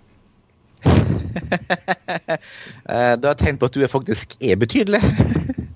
du 3.23 3.25
har 3.25 3.39
tenkt 3.41 3.61
på 3.63 3.69
at 3.71 3.77
du 3.79 3.87
faktisk 3.89 4.37
er 4.41 4.57
betydelig. 4.61 5.01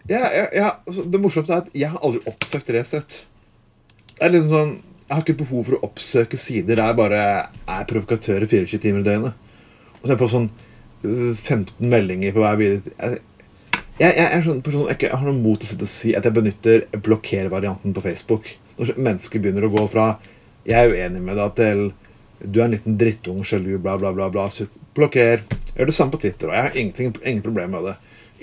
Ja, 0.07 0.29
ja, 0.31 0.45
ja, 0.55 0.69
altså, 0.87 1.03
det 1.11 1.19
morsomste 1.19 1.51
er 1.51 1.65
at 1.65 1.73
jeg 1.75 1.89
har 1.91 1.99
aldri 2.07 2.21
oppsøkt 2.31 2.69
Resett. 2.71 3.15
Det 4.13 4.23
er 4.23 4.31
liksom 4.31 4.53
sånn 4.53 4.69
Jeg 4.77 5.11
har 5.11 5.23
ikke 5.25 5.41
behov 5.41 5.65
for 5.67 5.75
å 5.75 5.81
oppsøke 5.89 6.39
sider 6.39 6.79
der 6.79 6.93
jeg 6.93 6.99
bare 7.01 7.23
er 7.51 7.89
provokatør 7.91 8.47
i 8.47 8.49
24 8.53 8.79
timer 8.85 9.03
i 9.03 9.07
døgnet. 9.09 9.35
Og 9.97 10.05
så 10.05 10.07
er 10.07 10.13
jeg 10.13 10.21
på 10.21 10.29
sånn 10.31 10.47
øh, 11.11 11.35
15 11.35 11.91
meldinger 11.91 12.37
på 12.37 12.45
hver 12.45 12.61
video. 12.61 12.95
Jeg, 13.01 13.19
jeg, 13.99 14.13
jeg 14.13 14.29
er 14.29 14.47
sånn 14.47 14.63
person 14.67 14.87
jeg 14.93 15.11
har 15.11 15.27
noe 15.27 15.41
mot 15.41 15.67
å 15.67 15.71
sitte 15.73 15.89
og 15.89 15.91
si 15.91 16.15
at 16.15 16.27
jeg 16.27 16.39
benytter 16.39 16.87
blokkervarianten 17.07 17.99
på 17.99 18.07
Facebook. 18.07 18.53
Når 18.77 18.97
mennesker 18.97 19.41
begynner 19.41 19.67
å 19.67 19.73
gå 19.73 19.87
fra 19.89 20.19
'jeg 20.67 20.77
er 20.77 20.93
uenig 20.93 21.23
med 21.23 21.37
deg' 21.37 21.55
til 21.57 21.93
'du 22.45 22.61
er 22.61 22.65
en 22.65 22.75
liten 22.75 22.99
drittung, 22.99 23.45
sjalu, 23.45 23.79
bla, 23.79 23.97
bla, 23.97 24.13
bla', 24.13 24.31
bla 24.31 24.49
blokker. 24.97 25.43
Gjør 25.77 25.87
det 25.87 25.95
samme 25.95 26.13
på 26.13 26.21
Twitter, 26.21 26.49
og 26.49 26.55
jeg 26.55 26.63
har 26.63 26.77
ingenting, 26.77 27.17
ingen 27.25 27.43
problem 27.43 27.71
med 27.77 27.85
det. 27.85 27.97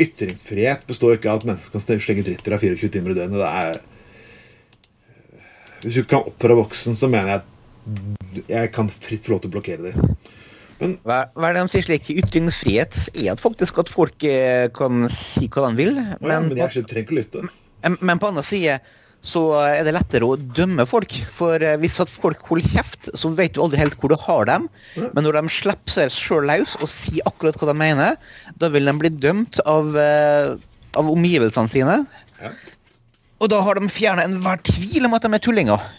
Ytringsfrihet 0.04 0.86
består 0.90 1.16
ikke 1.18 1.30
av 1.30 1.42
at 1.42 1.48
mennesker 1.50 1.74
kan 1.74 1.82
slenge 2.02 2.26
dritt 2.26 2.48
i 2.48 2.54
deg 2.54 2.62
24 2.62 2.94
timer 2.94 3.14
i 3.14 3.18
døgnet. 3.18 3.42
Det 3.42 3.50
er 3.50 3.82
Hvis 5.84 5.94
du 5.94 6.00
ikke 6.00 6.14
kan 6.16 6.30
oppføre 6.32 6.56
voksen, 6.56 6.96
så 6.96 7.10
mener 7.12 7.28
jeg 7.28 7.42
at 7.42 8.48
jeg 8.48 8.72
kan 8.72 8.88
fritt 8.88 9.26
få 9.26 9.34
lov 9.34 9.42
til 9.44 9.52
å 9.52 9.56
blokkere 9.58 9.92
dem. 9.92 10.14
Men, 10.80 10.94
hva, 11.04 11.18
hva, 11.36 11.50
er 11.50 11.58
det 11.58 11.64
de 11.66 11.74
sier 11.74 11.86
slik? 11.86 12.08
Ytringsfrihet 12.24 13.02
er 13.20 13.34
at 13.34 13.44
faktisk 13.44 13.82
at 13.84 13.92
folk 13.92 14.24
eh, 14.24 14.70
kan 14.76 15.06
si 15.12 15.50
hva 15.52 15.68
de 15.68 15.82
vil. 15.82 16.00
Men, 16.24 16.32
ja, 16.32 16.40
men 16.40 16.62
jeg 16.62 16.86
trenger 16.88 17.04
ikke 17.04 17.16
å 17.16 17.20
lytte. 17.20 17.44
Men, 17.84 17.98
men 18.00 18.22
på 18.22 18.32
andre 18.32 18.46
side 18.48 18.80
så 19.24 19.42
er 19.62 19.86
det 19.88 19.94
lettere 19.96 20.28
å 20.28 20.36
dømme 20.36 20.84
folk. 20.88 21.16
For 21.32 21.64
eh, 21.64 21.78
hvis 21.80 21.96
at 22.04 22.12
folk 22.12 22.44
holder 22.50 22.68
kjeft, 22.76 23.08
så 23.16 23.32
vet 23.38 23.56
du 23.56 23.62
aldri 23.64 23.80
helt 23.80 23.96
hvor 24.02 24.12
du 24.12 24.18
har 24.20 24.50
dem. 24.50 24.68
Men 25.00 25.24
når 25.24 25.40
de 25.40 25.54
slipper 25.56 25.96
seg 25.96 26.12
sjøl 26.12 26.50
løs 26.52 26.76
og 26.82 26.92
sier 26.92 27.24
akkurat 27.30 27.58
hva 27.60 27.72
de 27.72 27.78
mener, 27.80 28.20
da 28.60 28.70
vil 28.74 28.90
de 28.90 28.98
bli 29.00 29.14
dømt 29.16 29.62
av, 29.64 29.96
uh, 29.96 30.54
av 31.00 31.12
omgivelsene 31.16 31.72
sine. 31.72 32.02
Ja. 32.42 32.52
Og 33.40 33.52
da 33.52 33.62
har 33.64 33.80
de 33.80 33.92
fjerna 33.92 34.28
enhver 34.28 34.60
tvil 34.68 35.08
om 35.08 35.16
at 35.16 35.24
de 35.24 35.32
er 35.36 35.44
tullinger. 35.44 35.92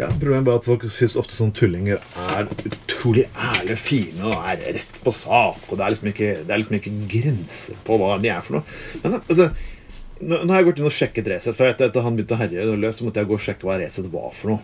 Ja, 0.00 0.08
Problemet 0.08 0.48
er 0.48 0.58
at 0.58 0.66
folk 0.66 0.84
syns 0.90 1.14
ofte 1.20 1.36
sånne 1.36 1.54
tullinger 1.54 2.00
er 2.32 2.48
utrolig 2.66 3.26
ærlige, 3.36 3.76
fine 3.78 4.30
og 4.30 4.46
er 4.50 4.62
rett 4.78 4.96
på 5.04 5.12
sak. 5.14 5.68
Og 5.68 5.78
det 5.78 5.84
er 5.84 5.94
liksom 5.94 6.10
ikke, 6.10 6.30
det 6.42 6.54
er 6.54 6.62
liksom 6.62 6.78
ikke 6.78 6.94
grenser 7.12 7.82
på 7.86 7.98
hva 8.00 8.16
de 8.22 8.32
er 8.32 8.42
for 8.42 8.58
noe. 8.58 8.78
Men 9.04 9.18
altså, 9.20 9.50
nå, 10.22 10.52
har 10.52 10.60
jeg 10.60 10.70
gått 10.70 10.80
inn 10.80 10.88
og 10.88 10.94
sjekket 10.94 11.32
Resett. 11.32 11.56
For 11.58 11.68
etter 11.68 11.90
at 11.90 11.98
han 12.04 12.14
begynte 12.16 12.36
å 12.36 12.40
herje 12.40 12.68
løs, 12.70 13.00
så 13.00 13.06
måtte 13.06 13.22
jeg 13.22 13.30
gå 13.30 13.36
og 13.38 13.42
sjekke 13.42 13.68
hva 13.68 13.80
Resett 13.80 14.08
var 14.12 14.30
for 14.36 14.54
noe. 14.54 14.62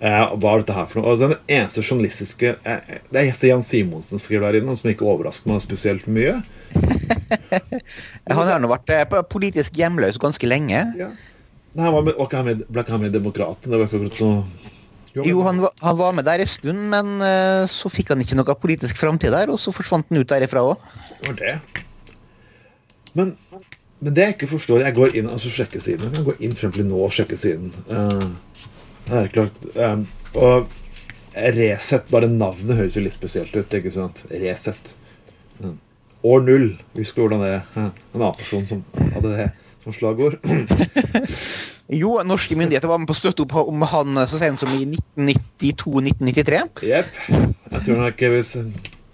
Eh, 0.00 0.34
hva 0.40 0.54
er 0.54 0.62
dette 0.62 0.74
her 0.76 0.86
for 0.88 1.00
noe? 1.00 1.12
Og 1.12 1.20
den 1.20 1.34
eneste 1.44 1.82
journalistiske 1.84 2.54
eh, 2.64 2.92
Det 3.12 3.20
er 3.20 3.50
Jan 3.50 3.64
Simonsen 3.66 4.14
som 4.14 4.22
skriver 4.22 4.46
der 4.48 4.62
inne, 4.62 4.72
som 4.78 4.88
ikke 4.88 5.04
overrasker 5.04 5.50
meg 5.50 5.60
spesielt 5.60 6.06
mye. 6.08 6.38
han 8.30 8.40
har 8.48 8.62
nå 8.62 8.70
vært 8.70 8.94
eh, 8.96 9.18
politisk 9.28 9.76
hjemløs 9.76 10.16
ganske 10.22 10.48
lenge. 10.48 10.86
Ja. 10.96 11.10
Nei, 11.74 11.84
han 11.84 11.94
var, 11.94 12.06
med, 12.06 12.16
var 12.16 12.30
ikke 12.30 12.40
han 12.40 12.48
med, 12.48 12.62
ble 12.66 12.82
ikke 12.82 12.96
han 12.96 13.04
med 13.04 13.12
i 13.12 13.18
Demokraten? 13.18 13.68
Det 13.68 13.76
var 13.76 13.90
ikke 13.90 14.00
akkurat 14.00 14.22
noe 14.24 14.78
jo, 15.10 15.24
jo 15.26 15.40
han, 15.42 15.58
var, 15.58 15.72
han, 15.82 15.96
var 15.98 16.12
med 16.14 16.26
der 16.26 16.42
en 16.42 16.48
stund, 16.48 16.82
men 16.92 17.16
uh, 17.18 17.66
så 17.66 17.90
fikk 17.90 18.12
han 18.12 18.20
ikke 18.22 18.36
noe 18.38 18.54
politisk 18.62 18.98
framtid 19.00 19.34
der, 19.34 19.50
og 19.50 19.58
så 19.58 19.74
forsvant 19.74 20.06
han 20.06 20.22
ut 20.22 20.30
derifra 20.30 20.62
òg. 20.62 20.84
Det 21.34 21.56
Men, 23.18 23.34
men, 24.00 24.14
det 24.16 24.24
jeg 24.24 24.36
ikke 24.36 24.50
forstår 24.54 24.84
Jeg 24.86 24.96
går 24.96 25.16
inn 25.20 25.30
altså 25.30 25.52
sjekker 25.52 25.82
siden. 25.82 26.08
Jeg 26.08 26.18
kan 26.18 26.28
gå 26.28 26.36
inn 26.40 26.56
frem 26.56 26.72
til 26.74 26.86
nå 26.88 27.00
og 27.04 27.12
sjekke 27.14 27.38
siden. 27.40 27.72
Uh, 27.90 28.30
det 29.06 29.18
er 29.18 29.32
klart 29.34 29.64
um, 29.76 30.06
Og 30.38 30.76
Resett, 31.30 32.08
bare 32.10 32.28
navnet 32.30 32.78
høres 32.78 32.96
jo 32.96 33.04
litt 33.04 33.14
spesielt 33.14 33.54
ut. 33.54 33.76
ikke 33.76 33.92
sant? 33.94 34.24
Resett. 34.32 34.94
Uh, 35.62 35.74
år 36.26 36.44
null. 36.46 36.68
Husker 36.98 37.22
du 37.22 37.26
hvordan 37.28 37.44
det 37.44 37.52
er? 37.58 37.66
En 37.76 37.92
annen 38.20 38.38
person 38.40 38.66
som 38.66 38.84
hadde 39.14 39.34
det 39.36 39.50
som 39.84 39.94
slagord. 39.96 40.36
jo, 42.02 42.14
norske 42.26 42.56
myndigheter 42.58 42.90
var 42.90 43.00
med 43.00 43.08
på 43.08 43.16
å 43.16 43.20
støtte 43.20 43.46
opp 43.46 43.56
om 43.62 43.84
han 43.92 44.24
så 44.28 44.40
sent 44.40 44.60
som 44.60 44.72
i 44.76 44.84
1992-1993. 45.16 46.64
Jepp. 46.90 47.20
Jeg 47.30 47.84
tror 47.86 48.02
nok 48.02 48.26
hvis 48.34 48.56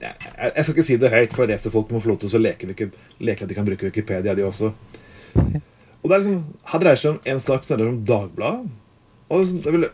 jeg, 0.06 0.52
jeg, 0.54 0.64
skal 0.64 0.74
ikke 0.74 0.86
si 0.88 0.98
det 1.02 1.12
høyt, 1.12 1.36
for 1.36 1.50
racerfolk 1.50 1.92
må 1.92 2.02
få 2.02 2.12
lov 2.12 2.20
til 2.22 2.38
å 2.38 2.42
leke, 2.42 2.90
leke 3.18 3.46
at 3.46 3.50
de 3.50 3.56
kan 3.58 3.66
bruke 3.66 3.88
Wikipedia, 3.88 4.34
de 4.36 4.46
også. 4.46 4.72
Og 5.36 6.08
det 6.08 6.16
er 6.16 6.22
liksom, 6.22 6.42
Her 6.70 6.82
dreier 6.82 7.00
seg 7.00 7.14
om 7.14 7.32
en 7.32 7.42
sak 7.42 7.66
som 7.66 7.78
dreier 7.78 7.92
om 7.92 8.02
Dagbladet. 8.06 8.74
Og 9.26 9.42
liksom, 9.42 9.62
det, 9.62 9.70
er 9.70 9.76
veldig, 9.78 9.92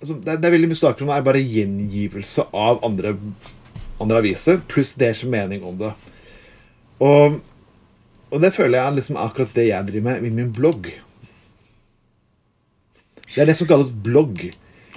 altså, 0.00 0.14
det, 0.14 0.32
er, 0.32 0.40
det 0.40 0.48
er 0.48 0.56
veldig 0.56 0.72
mye 0.72 0.82
saker 0.82 1.04
som 1.04 1.12
er 1.14 1.28
bare 1.28 1.44
gjengivelse 1.44 2.48
av 2.66 2.80
andre, 2.88 3.14
andre 4.00 4.22
aviser, 4.24 4.62
pluss 4.70 4.94
deres 4.98 5.26
mening 5.28 5.66
om 5.68 5.78
det. 5.82 5.92
Og 7.04 7.38
og 8.28 8.42
det 8.42 8.52
føler 8.52 8.76
jeg 8.78 8.86
er 8.86 8.96
liksom 8.98 9.18
akkurat 9.20 9.54
det 9.56 9.68
jeg 9.70 9.88
driver 9.88 10.06
med 10.10 10.26
i 10.28 10.32
min 10.34 10.50
blogg. 10.52 10.90
Det 13.28 13.40
er 13.40 13.48
det 13.48 13.56
som 13.56 13.68
kalles 13.68 13.92
blogg. 13.92 14.42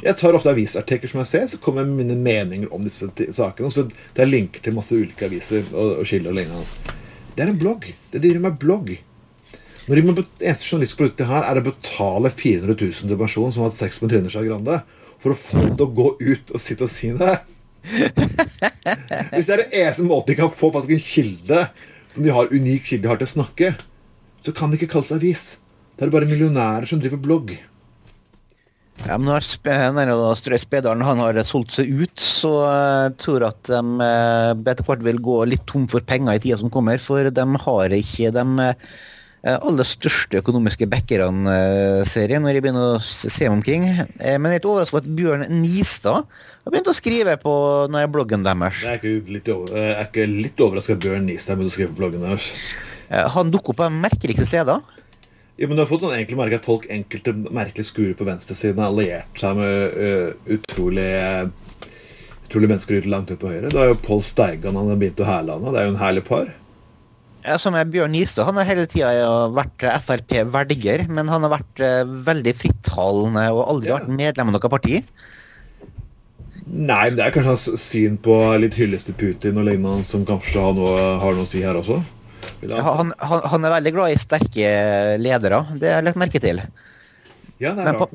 Jeg 0.01 0.17
tar 0.17 0.33
ofte 0.33 0.49
avisartikler 0.49 1.11
som 1.11 1.21
jeg 1.21 1.29
ser, 1.29 1.45
så 1.51 1.59
kommer 1.61 1.83
jeg 1.83 1.91
med 1.91 2.05
mine 2.05 2.17
meninger 2.17 2.73
om 2.73 2.81
disse 2.85 3.09
sakene. 3.37 3.69
Og 3.69 3.75
så 3.75 3.85
tar 4.15 4.25
jeg 4.25 4.33
linker 4.33 4.63
til 4.65 4.73
masse 4.73 4.97
ulike 4.97 5.27
aviser 5.27 5.67
og, 5.71 6.01
og 6.01 6.09
skiller 6.09 6.33
og 6.33 6.39
lignende. 6.39 6.63
Altså. 6.63 6.97
Det 7.35 7.45
er 7.45 7.53
en 7.53 7.61
blogg. 7.61 7.87
Det 8.11 8.21
driver 8.23 8.43
med 8.47 8.57
blogg. 8.61 8.91
Når 9.87 10.01
de 10.01 10.25
eneste 10.45 10.67
journalistproduktet 10.67 11.29
her 11.29 11.45
er 11.45 11.59
å 11.59 11.65
betale 11.65 12.31
400 12.33 12.75
000 12.77 13.11
til 13.11 13.19
personen 13.19 13.53
som 13.53 13.63
har 13.63 13.71
hatt 13.71 13.79
sex 13.79 14.01
med 14.01 14.13
Trine 14.13 14.31
Skei 14.31 14.45
Grande, 14.47 14.81
for 15.21 15.33
å 15.33 15.37
få 15.37 15.61
dem 15.61 15.77
til 15.77 15.87
å 15.87 15.95
gå 16.01 16.09
ut 16.21 16.53
og 16.53 16.61
sitte 16.61 16.85
og 16.87 16.91
si 16.93 17.11
det. 17.17 17.37
Hvis 19.33 19.47
det 19.47 19.55
er 19.55 19.63
den 19.63 19.73
eneste 19.83 20.05
måten 20.05 20.31
de 20.31 20.37
kan 20.39 20.53
få 20.53 20.69
faktisk 20.73 20.95
en 20.97 21.05
kilde 21.05 21.63
som 22.13 22.25
de 22.25 22.33
har 22.33 22.53
unik 22.53 22.87
kilde 22.89 23.05
de 23.05 23.11
har 23.11 23.21
til 23.21 23.29
å 23.29 23.33
snakke, 23.35 23.73
så 24.41 24.53
kan 24.57 24.71
det 24.71 24.79
ikke 24.79 24.95
kalles 24.95 25.13
avis. 25.15 25.43
Det 25.95 26.07
er 26.07 26.13
bare 26.13 26.29
millionærer 26.29 26.89
som 26.89 27.01
driver 27.01 27.21
blogg. 27.21 27.53
Ja, 29.07 29.17
men 29.17 29.31
når 29.31 30.59
Spedalen 30.61 31.01
han 31.03 31.21
har 31.23 31.39
solgt 31.47 31.73
seg 31.73 31.89
ut, 31.89 32.21
så 32.21 32.51
jeg 32.63 33.15
tror 33.23 33.47
at 33.49 33.63
de 33.67 33.79
eh, 34.05 34.51
etter 34.71 34.85
hvert 34.87 35.05
vil 35.07 35.21
gå 35.23 35.39
litt 35.49 35.65
tom 35.69 35.87
for 35.91 36.05
penger 36.05 36.37
i 36.37 36.43
tida 36.43 36.59
som 36.61 36.71
kommer. 36.73 37.01
For 37.01 37.25
de 37.25 37.45
har 37.65 37.95
ikke 37.97 38.29
de 38.35 38.45
eh, 38.67 39.57
aller 39.57 39.89
største 39.89 40.39
økonomiske 40.43 40.85
backerne-serien 40.91 42.05
ser 42.07 42.35
jeg, 42.35 42.43
når 42.45 42.59
jeg 42.59 42.65
begynner 42.67 42.93
å 42.93 43.01
se 43.01 43.49
meg 43.49 43.57
omkring. 43.57 43.89
Men 43.89 44.13
jeg 44.21 44.37
er 44.37 44.55
litt 44.59 44.69
overrasket 44.69 44.95
over 44.99 45.03
at 45.03 45.17
Bjørn 45.17 45.47
Nistad 45.63 46.21
har 46.21 46.75
begynt 46.75 46.93
å 46.93 46.97
skrive 47.01 47.37
på 47.41 47.57
bloggen 48.13 48.45
deres. 48.45 48.85
Jeg 48.85 48.93
er 48.93 49.01
ikke 49.01 49.33
litt, 49.33 49.51
over, 49.55 49.75
jeg 49.81 49.97
er 49.97 50.09
ikke 50.11 50.29
litt 50.29 50.65
overrasket 50.69 50.99
at 50.99 51.05
Bjørn 51.07 51.29
Nistad 51.31 51.57
begynt 51.57 51.73
å 51.73 51.77
skrive 51.79 51.95
på 51.95 52.03
bloggen 52.03 52.27
deres. 52.29 52.53
Han 53.33 53.49
dukker 53.51 53.73
opp 53.73 53.81
på 53.81 53.93
merkeligste 53.97 54.45
steder. 54.47 55.00
Ja, 55.61 55.67
men 55.69 55.77
du 55.77 55.83
har 55.83 55.89
fått 55.91 56.01
noen 56.01 56.17
enkle 56.17 56.39
merke 56.39 56.57
at 56.57 56.65
folk 56.65 56.87
enkelte 56.89 57.35
merkelige 57.37 57.85
skurer 57.91 58.15
på 58.17 58.25
venstresiden 58.25 58.81
har 58.81 58.89
alliert 58.89 59.37
seg 59.37 59.59
med 59.59 59.93
uh, 59.93 60.55
utrolig 60.55 61.11
utrolig 62.47 62.69
mennesker 62.71 63.05
langt 63.11 63.29
ut 63.29 63.37
på 63.39 63.51
høyre. 63.51 63.69
Du 63.69 63.77
har 63.77 63.91
jo 63.91 63.99
Pål 64.01 64.23
Steigan 64.25 64.79
han 64.79 64.89
har 64.89 64.97
begynt 64.97 65.21
å 65.21 65.27
hæle 65.27 65.53
han, 65.53 65.67
det 65.69 65.83
er 65.83 65.85
jo 65.85 65.91
en 65.93 66.01
herlig 66.01 66.23
par. 66.25 66.49
Ja, 67.45 67.59
som 67.61 67.77
er 67.77 67.87
Bjørn 67.89 68.13
Gistad 68.13 68.45
Han 68.45 68.59
har 68.59 68.67
hele 68.69 68.83
tida 68.85 69.09
vært 69.49 69.85
Frp-velger, 70.05 71.07
men 71.09 71.29
han 71.29 71.45
har 71.45 71.53
vært 71.53 71.83
uh, 71.85 72.09
veldig 72.25 72.55
frittalende 72.57 73.45
og 73.53 73.61
aldri 73.67 73.93
ja. 73.93 73.99
vært 73.99 74.17
medlem 74.17 74.49
av 74.49 74.57
noe 74.57 74.73
parti. 74.73 75.03
Nei, 76.71 77.05
men 77.11 77.19
det 77.19 77.27
er 77.27 77.35
kanskje 77.35 77.53
hans 77.53 77.67
syn 77.83 78.17
på 78.23 78.33
litt 78.61 78.77
hyllest 78.81 79.11
til 79.11 79.17
Putin 79.19 79.61
og 79.61 79.69
lignende 79.69 80.07
som 80.07 80.25
kanskje 80.25 80.65
har 80.65 80.73
noe, 80.77 80.97
har 81.21 81.37
noe 81.37 81.45
å 81.45 81.49
si 81.53 81.61
her 81.61 81.77
også. 81.77 82.01
Han, 82.69 83.13
han, 83.17 83.41
han, 83.49 83.65
er 83.65 83.73
veldig 83.73 83.93
glad 83.95 84.13
i 84.13 84.19
sterke 84.21 84.67
ledere, 85.17 85.63
det 85.81 85.89
har 85.89 86.01
jeg 86.01 86.07
lagt 86.09 86.19
merke 86.21 86.41
til. 86.43 86.61
Ja, 87.61 87.73
det 87.73 87.81
er 87.81 87.87
men 87.87 87.97
på, 87.97 88.07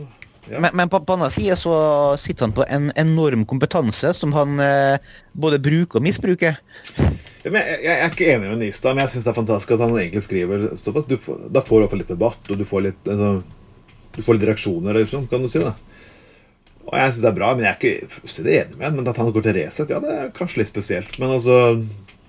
ja. 0.47 0.61
men, 0.63 0.71
men 0.79 0.93
på, 0.93 1.01
på 1.07 1.17
annen 1.17 1.33
side 1.35 1.57
så 1.59 1.75
sitter 2.21 2.47
han 2.47 2.55
på 2.55 2.67
en 2.71 2.93
enorm 2.99 3.43
kompetanse 3.49 4.13
som 4.15 4.35
han 4.37 4.61
eh, 4.63 5.03
både 5.35 5.59
bruker 5.63 5.99
og 5.99 6.07
misbruker. 6.07 6.61
Ja, 7.47 7.53
jeg, 7.53 7.81
jeg, 7.85 7.93
er 7.95 8.11
ikke 8.11 8.31
enig 8.35 8.51
med 8.51 8.63
Nistad, 8.63 8.95
men 8.95 9.05
jeg 9.05 9.17
syns 9.17 9.27
det 9.27 9.33
er 9.33 9.41
fantastisk 9.41 9.75
at 9.77 9.85
han 9.85 9.99
egentlig 9.99 10.25
skriver 10.27 10.69
såpass. 10.83 11.07
Da 11.55 11.63
får 11.63 11.77
du 11.77 11.85
iallfall 11.85 12.03
litt 12.03 12.15
debatt, 12.15 12.49
og 12.51 12.59
du 12.59 12.65
får 12.67 12.89
litt, 12.89 13.03
altså, 13.07 13.29
du 14.17 14.23
får 14.25 14.39
litt 14.39 14.49
reaksjoner, 14.51 14.99
liksom, 15.03 15.29
kan 15.31 15.45
du 15.45 15.51
si. 15.51 15.63
det. 15.63 15.75
Og 16.87 16.95
jeg 16.95 17.13
syns 17.13 17.23
det 17.23 17.31
er 17.31 17.39
bra, 17.39 17.53
men 17.55 17.67
jeg 17.67 17.73
er 17.73 17.79
ikke 17.79 18.11
fullstendig 18.17 18.59
enig 18.61 18.77
med 18.79 18.87
ham. 18.87 18.99
Men 18.99 19.11
at 19.11 19.21
han 19.23 19.31
går 19.35 19.47
til 19.47 19.57
Resett, 19.59 19.95
ja, 19.95 20.03
det 20.03 20.13
er 20.15 20.35
kanskje 20.35 20.63
litt 20.63 20.71
spesielt. 20.71 21.17
Men 21.23 21.35
altså 21.35 21.57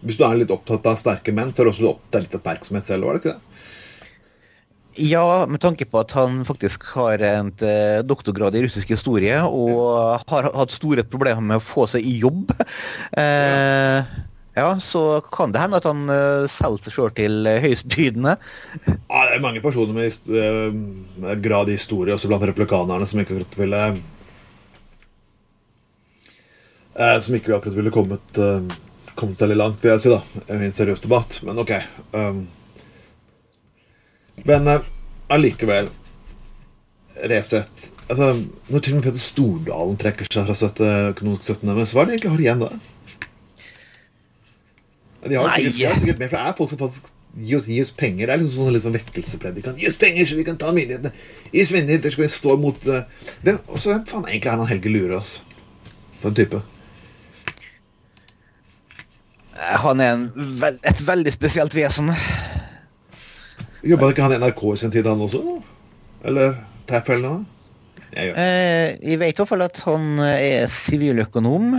hvis 0.06 0.20
du 0.20 0.24
er 0.28 0.38
litt 0.40 0.54
opptatt 0.54 0.86
av 0.90 0.98
sterke 1.00 1.34
menn, 1.34 1.54
så 1.54 1.64
er 1.64 1.68
du 1.68 1.74
også 1.74 1.92
opptatt 1.94 2.20
av 2.20 2.26
litt 2.28 2.38
oppmerksomhet 2.38 2.90
selv, 2.90 3.08
var 3.08 3.18
det 3.18 3.24
ikke 3.24 3.36
det? 3.38 3.58
Ja, 4.98 5.46
med 5.46 5.62
tanke 5.62 5.86
på 5.86 6.00
at 6.02 6.14
han 6.18 6.40
faktisk 6.46 6.88
har 6.96 7.22
en 7.22 7.52
eh, 7.62 8.00
doktorgrad 8.02 8.56
i 8.58 8.64
russisk 8.66 8.90
historie 8.96 9.38
og 9.46 10.24
har 10.32 10.48
hatt 10.58 10.74
store 10.74 11.06
problemer 11.06 11.44
med 11.46 11.60
å 11.60 11.64
få 11.64 11.86
seg 11.90 12.06
i 12.06 12.18
jobb. 12.24 12.54
Eh, 13.18 14.04
ja, 14.58 14.72
så 14.82 15.22
kan 15.34 15.54
det 15.54 15.62
hende 15.62 15.78
at 15.80 15.86
han 15.88 16.10
uh, 16.10 16.46
selger 16.50 16.88
seg 16.88 16.96
sjøl 16.96 17.12
til 17.16 17.48
høystbydende. 17.64 18.34
Ja, 18.88 19.22
det 19.30 19.38
er 19.38 19.44
mange 19.44 19.62
personer 19.64 19.96
med 19.96 20.34
uh, 20.34 21.32
grad 21.42 21.70
i 21.70 21.78
historie, 21.78 22.14
også 22.14 22.30
blant 22.30 22.46
replikanerne, 22.50 23.08
som 23.08 23.22
ikke 23.22 23.38
akkurat 23.38 23.58
ville 23.62 23.84
Som 27.24 27.38
ikke 27.38 27.56
akkurat 27.58 27.78
ville 27.78 27.94
kommet 27.94 28.42
kommet 29.18 29.42
veldig 29.42 29.58
langt, 29.58 29.82
vil 29.84 29.94
jeg 29.94 30.06
si, 30.06 30.14
da. 30.14 30.46
I 30.48 30.68
en 30.70 30.76
seriøs 30.76 31.04
debatt. 31.04 31.40
Men 31.48 31.62
ok. 31.64 31.74
Um, 32.14 32.46
men 34.46 34.70
uh, 34.70 34.86
allikevel 35.34 35.90
Resett 37.26 37.88
altså, 38.06 38.28
Når 38.70 38.84
til 38.84 38.94
og 38.94 39.00
med 39.00 39.08
Peder 39.08 39.24
Stordalen 39.24 39.98
trekker 40.00 40.30
seg 40.30 40.46
fra 40.46 40.56
støtte, 40.58 40.90
økonomisk 41.16 41.48
støtten 41.48 41.72
deres, 41.72 41.94
hva 41.96 42.04
er 42.04 42.10
det 42.10 42.18
egentlig 42.18 42.34
har 42.36 42.44
igjen 42.46 42.64
da? 42.64 42.70
De 45.28 45.36
har, 45.36 45.50
sikkert, 45.58 45.76
de 45.76 45.88
har 45.88 45.98
sikkert 46.00 46.22
mer, 46.22 46.30
for 46.30 46.38
det 46.38 46.46
er 46.46 46.58
folk 46.60 46.72
som 46.72 46.80
faktisk 46.80 47.10
gi 47.38 47.58
oss, 47.58 47.66
gir 47.68 47.84
oss 47.84 47.92
penger. 47.98 48.30
Det 48.30 48.34
er 48.34 48.40
liksom 48.40 48.64
sånn 48.68 48.76
litt 48.76 48.86
sånn 48.86 48.96
vekkelsepredikant. 48.96 49.82
Gi 49.82 49.90
oss 49.90 50.00
penger, 50.00 50.30
så 50.30 50.38
vi 50.38 50.46
kan 50.48 50.60
ta 50.62 50.72
myndighetene. 50.72 51.12
Gi 51.52 51.66
oss 51.66 51.74
myndigheter, 51.74 52.14
skal 52.14 52.24
vi 52.24 52.30
stå 52.32 52.56
imot 52.56 52.88
uh, 52.88 53.28
det. 53.44 53.58
også, 53.66 53.92
hvem 53.92 54.06
faen 54.08 54.30
egentlig 54.30 54.54
er 54.54 54.62
han 54.62 54.72
Helge 54.72 54.94
Lurås? 54.94 55.34
For 56.22 56.32
en 56.32 56.38
type. 56.38 56.62
Han 59.68 60.02
er 60.04 60.14
en, 60.16 60.26
et 60.88 61.02
veldig 61.04 61.34
spesielt 61.34 61.76
vesen. 61.76 62.12
Jobba 63.88 64.12
ikke 64.12 64.26
han 64.26 64.36
i 64.36 64.40
NRK 64.42 64.64
i 64.74 64.80
sin 64.82 64.94
tid, 64.94 65.08
han 65.08 65.22
også? 65.22 65.44
Eller 66.28 66.58
TAF 66.90 67.12
eller 67.14 67.28
noe? 67.28 67.46
Jeg. 68.16 68.32
Eh, 68.40 68.96
jeg 69.04 69.20
vet 69.20 69.36
i 69.36 69.42
hvert 69.42 69.50
fall 69.50 69.66
at 69.66 69.80
han 69.86 70.22
er 70.24 70.70
siviløkonom, 70.72 71.74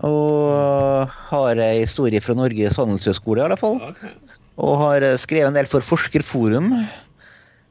og 0.00 1.12
har 1.30 1.60
ei 1.62 1.82
historie 1.82 2.22
fra 2.24 2.34
Norges 2.38 2.80
handelshøyskole, 2.80 3.42
i 3.42 3.46
alle 3.46 3.58
fall. 3.60 3.76
Okay. 3.92 4.14
Og 4.56 4.78
har 4.80 5.04
skrevet 5.20 5.52
en 5.52 5.58
del 5.58 5.68
for 5.70 5.84
Forskerforum. 5.84 6.72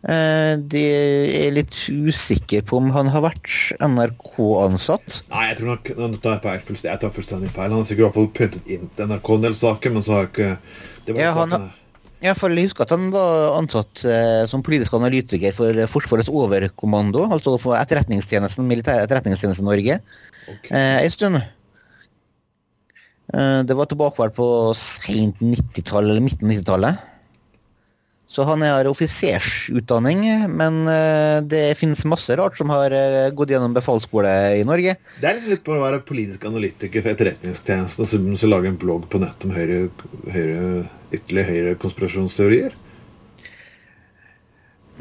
Eh, 0.06 0.54
de 0.62 0.82
er 1.48 1.54
litt 1.56 1.78
usikre 1.90 2.60
på 2.62 2.78
om 2.78 2.92
han 2.94 3.08
har 3.10 3.24
vært 3.26 3.48
NRK-ansatt. 3.82 5.24
Nei, 5.32 5.48
jeg 5.50 5.58
tror 5.58 5.72
nok 5.72 5.90
nå 5.98 6.20
tar 6.22 6.36
jeg 6.36 6.44
feil, 6.44 6.60
fullstendig- 6.68 6.92
Jeg 6.92 7.00
tar 7.02 7.10
fullstendig 7.16 7.50
feil. 7.56 7.72
Han 7.72 7.80
har 7.82 7.88
sikkert 7.90 8.04
i 8.04 8.06
hvert 8.06 8.14
fall 8.20 8.28
pyntet 8.38 8.70
inn 8.70 8.90
til 8.96 9.08
NRK 9.08 9.34
en 9.36 9.42
del 9.42 9.54
saker, 9.58 9.90
men 9.96 10.04
så 10.06 10.12
har 10.14 10.22
jeg 10.28 10.32
ikke 10.34 10.58
Det 11.06 11.16
var 11.16 11.22
Ja, 11.24 11.34
han 11.34 11.52
her. 11.52 11.74
Jeg 12.22 12.36
husker 12.36 12.82
at 12.82 12.90
han 12.90 13.12
var 13.12 13.58
ansatt 13.60 14.06
eh, 14.06 14.46
som 14.46 14.64
politisk 14.64 14.94
analytiker 14.94 15.52
for 15.54 15.74
Forsvarets 15.74 16.30
overkommando, 16.30 17.26
altså 17.30 17.60
for 17.60 17.76
etterretningstjenesten, 17.76 18.66
militær 18.66 19.04
etterretningstjeneste 19.06 19.62
i 19.62 19.66
Norge, 19.66 20.00
Ok. 20.48 20.72
eh, 20.72 21.04
en 21.04 21.10
stund. 21.12 21.36
Eh, 23.34 23.64
det 23.64 23.76
var 23.76 23.86
tilbake 23.86 24.30
på 24.34 24.48
sent 24.76 25.38
90-tallet, 25.42 26.10
eller 26.12 26.22
midten 26.22 26.48
90-tallet. 26.50 26.98
Så 28.36 28.44
han 28.44 28.64
har 28.66 28.88
offisersutdanning, 28.90 30.26
men 30.52 30.82
eh, 30.92 31.38
det 31.48 31.78
finnes 31.80 32.04
masse 32.10 32.36
rart 32.36 32.58
som 32.60 32.72
har 32.74 32.92
eh, 32.92 33.30
gått 33.32 33.54
gjennom 33.54 33.76
befalsskole 33.76 34.32
i 34.60 34.66
Norge. 34.68 34.98
Det 35.22 35.30
er 35.30 35.38
liksom 35.38 35.54
litt 35.54 35.64
på 35.64 35.78
å 35.78 35.84
være 35.86 36.02
politisk 36.04 36.44
analytiker 36.50 37.06
for 37.06 37.14
Etterretningstjenesten 37.14 38.04
og 38.04 38.10
så, 38.12 38.20
så 38.42 38.50
lage 38.52 38.68
en 38.74 38.80
blogg 38.82 39.06
på 39.12 39.22
nett 39.24 39.46
om 39.48 39.54
høyre, 39.56 39.86
høyre, 40.34 40.82
ytterligere 41.16 41.54
høyre 41.54 41.78
konspirasjonsteorier. 41.86 42.76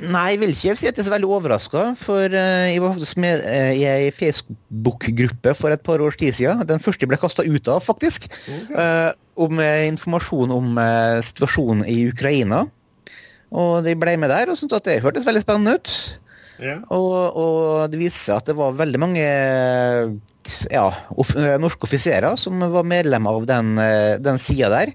Nei, 0.05 0.23
jeg 0.35 0.41
vil 0.45 0.55
ikke 0.55 0.77
si 0.79 0.87
at 0.91 0.95
jeg 0.95 1.03
er 1.03 1.09
så 1.09 1.15
veldig 1.17 1.33
overraska, 1.35 1.83
for 1.99 2.39
eh, 2.39 2.69
jeg 2.71 2.87
var 2.87 2.95
faktisk 2.95 3.21
med 3.25 3.43
i 3.81 3.83
ei 3.97 4.15
Facebook-gruppe 4.15 5.57
for 5.59 5.75
et 5.75 5.83
par 5.83 6.07
års 6.07 6.21
tid 6.23 6.39
siden. 6.39 6.63
Den 6.71 6.83
første 6.87 7.03
jeg 7.03 7.11
ble 7.11 7.19
kasta 7.19 7.43
ut 7.43 7.75
av, 7.75 7.83
faktisk. 7.83 8.31
Ok. 8.47 8.79
eh, 8.79 9.11
om 9.43 9.59
informasjon 9.59 10.55
om 10.55 10.77
situasjonen 11.27 11.83
i 11.91 12.05
Ukraina. 12.07 12.63
Og 13.55 13.85
de 13.87 13.95
ble 13.99 14.17
med 14.19 14.33
der 14.33 14.51
og 14.51 14.59
syntes 14.59 14.81
at 14.81 14.87
det 14.89 15.03
hørtes 15.05 15.27
veldig 15.27 15.43
spennende 15.45 15.77
ut. 15.79 15.95
Ja. 16.63 16.79
Og, 16.95 17.35
og 17.35 17.91
det 17.91 17.99
viste 17.99 18.21
seg 18.29 18.39
at 18.39 18.49
det 18.51 18.57
var 18.59 18.77
veldig 18.79 19.01
mange 19.03 19.27
ja, 20.71 20.87
off 21.19 21.35
eh, 21.37 21.57
norske 21.63 21.87
offiserer 21.89 22.37
som 22.39 22.63
var 22.75 22.87
medlem 22.87 23.27
av 23.31 23.47
den, 23.51 23.77
eh, 23.83 24.15
den 24.23 24.39
sida 24.41 24.71
der. 24.73 24.95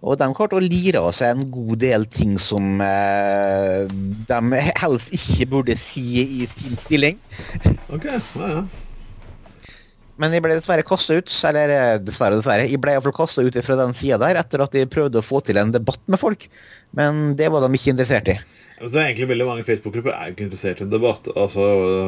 Og 0.00 0.16
de 0.16 0.30
klarte 0.32 0.56
å 0.56 0.64
lire 0.64 1.02
av 1.02 1.12
seg 1.12 1.34
en 1.34 1.50
god 1.52 1.82
del 1.82 2.06
ting 2.08 2.38
som 2.40 2.80
eh, 2.80 3.84
de 4.30 4.62
helst 4.80 5.12
ikke 5.16 5.50
burde 5.50 5.76
si 5.78 6.04
i 6.22 6.46
sin 6.48 6.78
stilling. 6.80 7.20
Ok, 7.92 8.08
ja, 8.08 8.54
ja. 8.54 8.62
Men 10.20 10.34
jeg 10.36 10.44
ble 10.44 10.56
dessverre 10.58 10.84
kasta 10.84 11.16
ut, 11.16 11.32
eller 11.48 11.72
eh, 11.72 11.98
dessverre, 12.04 12.36
dessverre. 12.36 12.68
Jeg 12.68 12.80
ble 12.82 12.92
iallfall 12.92 13.46
ut 13.46 13.60
fra 13.64 13.76
den 13.80 13.94
sida 13.96 14.20
der 14.20 14.40
etter 14.40 14.64
at 14.66 14.74
jeg 14.76 14.90
prøvde 14.92 15.22
å 15.22 15.24
få 15.24 15.40
til 15.44 15.60
en 15.60 15.72
debatt 15.72 16.02
med 16.12 16.20
folk. 16.20 16.44
Men 16.96 17.30
det 17.38 17.48
var 17.52 17.64
de 17.64 17.72
ikke 17.78 17.94
interessert 17.94 18.28
i. 18.28 18.36
Altså, 18.80 18.94
det 18.94 19.00
er 19.00 19.08
egentlig 19.10 19.28
veldig 19.34 19.46
Mange 19.48 19.64
Facebook-grupper 19.68 20.14
er 20.14 20.28
jo 20.28 20.34
ikke 20.34 20.46
interessert 20.46 20.80
i 20.80 20.86
en 20.86 20.92
debatt. 20.92 21.28
Altså, 21.36 21.64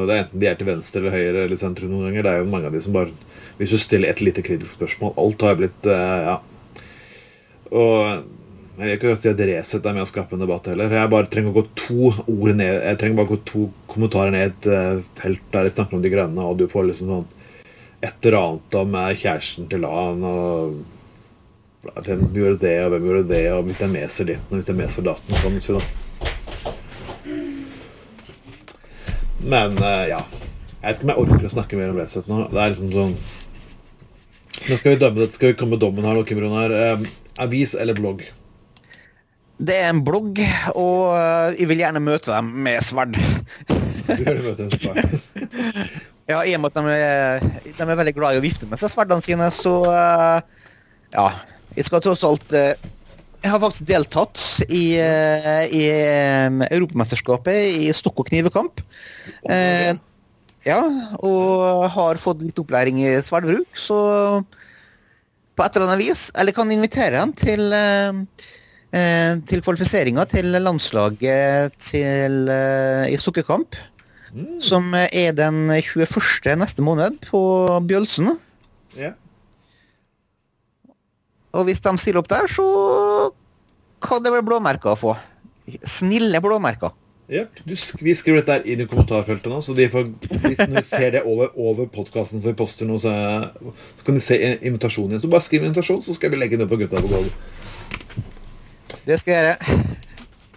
det 0.09 0.15
er 0.15 0.23
Enten 0.23 0.41
de 0.41 0.49
er 0.49 0.55
til 0.57 0.69
venstre 0.69 1.01
eller 1.01 1.13
høyre 1.13 1.43
eller 1.47 1.59
sentrum 1.59 1.91
noen 1.93 2.07
ganger. 2.09 2.25
Det 2.25 2.31
er 2.31 2.41
jo 2.41 2.53
mange 2.53 2.69
av 2.69 2.77
de 2.77 2.81
som 2.85 2.95
bare 2.95 3.13
Hvis 3.59 3.73
du 3.73 3.77
stiller 3.81 4.09
et 4.09 4.23
lite 4.25 4.41
kritisk 4.45 4.79
spørsmål 4.79 5.13
Alt 5.21 5.45
har 5.45 5.59
blitt 5.59 5.89
eh, 5.89 6.29
Ja. 6.29 6.39
Og 7.73 8.23
jeg 8.73 8.87
vil 8.87 8.95
ikke 8.95 9.13
si 9.21 9.29
at 9.29 9.41
Resett 9.45 9.85
er 9.85 9.93
med 9.93 10.01
å 10.01 10.09
skape 10.09 10.33
en 10.33 10.41
debatt 10.41 10.65
heller. 10.71 10.89
Jeg 10.97 11.09
bare 11.13 11.29
trenger 11.29 11.53
å 11.53 11.59
gå 11.59 11.63
to 11.77 12.09
ord 12.09 12.55
ned 12.57 12.79
Jeg 12.79 12.97
trenger 13.01 13.19
bare 13.19 13.29
å 13.29 13.33
gå 13.35 13.39
to 13.45 13.67
kommentarer 13.93 14.33
ned 14.33 14.49
et 14.49 14.67
eh, 14.73 15.03
felt 15.19 15.45
der 15.53 15.67
de 15.69 15.73
snakker 15.75 15.97
om 15.97 16.01
De 16.05 16.13
grønne, 16.13 16.41
og 16.49 16.57
du 16.57 16.65
får 16.71 16.89
liksom 16.89 17.11
sånn 17.13 17.27
et 18.03 18.25
eller 18.27 18.39
annet 18.39 18.75
om 18.81 18.95
eh, 18.99 19.13
kjæresten 19.21 19.69
til 19.71 19.87
han 19.87 20.23
og 20.27 20.81
hvem 21.83 22.29
gjorde 22.31 22.59
det, 22.61 22.77
og 22.83 22.93
hvem 22.93 23.05
gjorde 23.09 23.27
det, 23.31 23.43
og 23.51 23.65
hvis 23.67 23.81
jeg 23.83 23.91
meser 23.91 24.27
ditten 24.29 24.51
og 24.51 24.59
hvis 24.59 24.71
jeg 24.71 24.79
meser 24.79 25.07
datten. 25.07 25.59
Sånn, 25.63 25.79
du. 25.79 25.83
Men 29.43 29.77
eh, 29.79 30.05
ja. 30.13 30.21
Jeg 30.83 30.87
vet 30.87 30.97
ikke 30.97 31.05
om 31.07 31.11
jeg 31.13 31.21
orker 31.23 31.47
å 31.47 31.51
snakke 31.53 31.79
mer 31.79 31.91
om 31.93 31.99
Resett 31.99 32.27
nå. 32.27 32.37
Det 32.51 32.59
er 32.59 32.73
liksom 32.73 32.89
sånn 32.91 33.13
Men 34.67 34.79
skal 34.79 34.91
vi 34.91 34.99
dømme 34.99 35.21
det? 35.21 35.29
Skal 35.35 35.53
vi 35.53 35.57
komme 35.59 35.77
med 35.77 35.83
dommen 35.83 36.07
her 36.07 36.17
nå, 36.17 36.23
Kim 36.27 36.41
Ronar? 36.43 36.75
Eh, 36.75 37.05
avis 37.43 37.75
eller 37.79 37.95
blogg? 37.95 38.25
Det 39.63 39.75
er 39.79 39.93
en 39.93 40.01
blogg, 40.03 40.41
og 40.75 41.13
eh, 41.15 41.59
jeg 41.61 41.69
vil 41.71 41.83
gjerne 41.85 42.01
møte 42.03 42.33
dem 42.33 42.49
med 42.65 42.83
sverd. 42.83 43.15
Du 43.15 44.23
gjør 44.25 44.39
det 44.39 44.43
med 44.43 44.51
etterpå. 44.65 44.91
Ja, 46.29 46.39
I 46.47 46.53
og 46.55 46.63
med 46.63 46.71
at 46.71 46.79
de 46.79 46.93
er, 46.95 47.45
de 47.67 47.83
er 47.83 47.97
veldig 47.99 48.15
glad 48.15 48.35
i 48.35 48.39
å 48.39 48.43
vifte 48.45 48.67
med 48.69 48.79
seg 48.79 48.93
sverdene 48.93 49.23
sine, 49.25 49.49
så 49.51 49.79
uh, 49.89 50.39
Ja. 51.15 51.31
Jeg 51.73 51.87
skal 51.87 52.03
tross 52.05 52.21
alt 52.27 52.53
uh, 52.53 52.75
Jeg 53.41 53.49
har 53.49 53.59
faktisk 53.59 53.87
deltatt 53.89 54.39
i, 54.69 54.95
uh, 55.01 55.65
i 55.67 55.83
Europamesterskapet 56.69 57.83
i 57.83 57.91
stokk- 57.95 58.23
og 58.23 58.29
knivekamp. 58.31 58.83
Ja, 60.63 60.79
og 61.19 61.89
har 61.91 62.19
fått 62.21 62.39
litt 62.45 62.59
opplæring 62.61 63.01
i 63.03 63.17
sverdbruk, 63.19 63.67
så 63.75 63.97
på 64.39 65.65
et 65.65 65.75
eller 65.75 65.89
annet 65.89 66.05
vis 66.05 66.21
Eller 66.39 66.55
kan 66.55 66.71
invitere 66.71 67.19
dem 67.19 67.33
til 67.35 67.65
til 68.93 69.63
kvalifiseringa 69.65 70.21
til 70.29 70.53
landslaget 70.53 71.73
til, 71.81 72.35
i 73.09 73.17
sukkerkamp. 73.17 73.73
Som 74.63 74.93
er 74.97 75.35
den 75.37 75.67
21. 75.69 76.55
neste 76.57 76.85
måned 76.85 77.19
på 77.27 77.41
Bjølsen. 77.85 78.33
Ja. 78.97 79.13
Og 81.53 81.67
hvis 81.67 81.83
de 81.85 81.93
stiller 82.01 82.23
opp 82.23 82.31
der, 82.31 82.49
så 82.49 82.65
kan 84.03 84.23
det 84.25 84.33
være 84.33 84.45
blåmerker 84.47 84.95
å 84.95 84.99
få. 84.99 85.15
Snille 85.85 86.41
blåmerker. 86.43 86.95
Du, 87.29 87.73
vi 88.03 88.13
skriver 88.17 88.41
dette 88.41 88.57
her 88.57 88.65
inn 88.67 88.81
i 88.83 88.87
kommentarfeltet 88.89 89.47
nå, 89.49 89.61
så 89.63 89.73
de 89.77 89.87
får, 89.89 90.09
hvis 90.27 90.59
de 90.59 90.81
ser 90.83 91.13
det 91.15 91.21
over, 91.29 91.53
over 91.55 91.87
podkasten 91.89 92.41
som 92.43 92.51
vi 92.51 92.57
poster 92.59 92.89
nå, 92.89 92.97
så, 93.01 93.13
så 93.97 94.05
kan 94.05 94.17
de 94.19 94.23
se 94.23 94.37
invitasjonen 94.59 95.15
igjen. 95.15 95.23
Så 95.23 95.31
bare 95.31 95.45
skriv 95.45 95.63
invitasjon, 95.63 96.03
så 96.03 96.17
skal 96.17 96.33
vi 96.33 96.41
legge 96.41 96.59
den 96.59 96.69
på 96.69 96.77
Gutta 96.81 97.01
på 97.01 97.13
gulvet. 97.13 97.33
Det 99.07 99.17
skal 99.19 99.33
jeg 99.33 99.45
gjøre. 99.47 99.93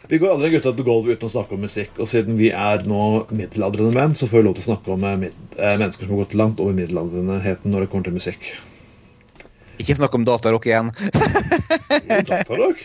Vi 0.08 0.18
går 0.22 0.36
aldri 0.36 0.52
gutta 0.52 0.70
på 0.76 0.84
gulvet 0.86 1.16
uten 1.16 1.26
å 1.26 1.32
snakke 1.32 1.56
om 1.56 1.64
musikk, 1.66 1.96
og 1.98 2.06
siden 2.06 2.36
vi 2.38 2.52
er 2.54 2.84
nå 2.86 3.26
middelaldrende 3.34 3.90
menn, 3.96 4.14
så 4.14 4.28
får 4.30 4.38
vi 4.38 4.46
lov 4.46 4.54
til 4.54 4.62
å 4.62 4.68
snakke 4.68 4.92
om 4.94 5.06
eh, 5.08 5.24
eh, 5.58 5.72
mennesker 5.80 6.06
som 6.06 6.14
har 6.14 6.20
gått 6.22 6.36
langt 6.38 6.62
over 6.62 6.76
middelalderenheten 6.76 7.74
når 7.74 7.84
det 7.84 7.88
kommer 7.90 8.06
til 8.06 8.14
musikk. 8.14 8.46
Ikke 9.82 9.96
snakk 9.98 10.14
om 10.16 10.26
datarock 10.28 10.68
igjen. 10.70 10.92
Datarock. 12.30 12.84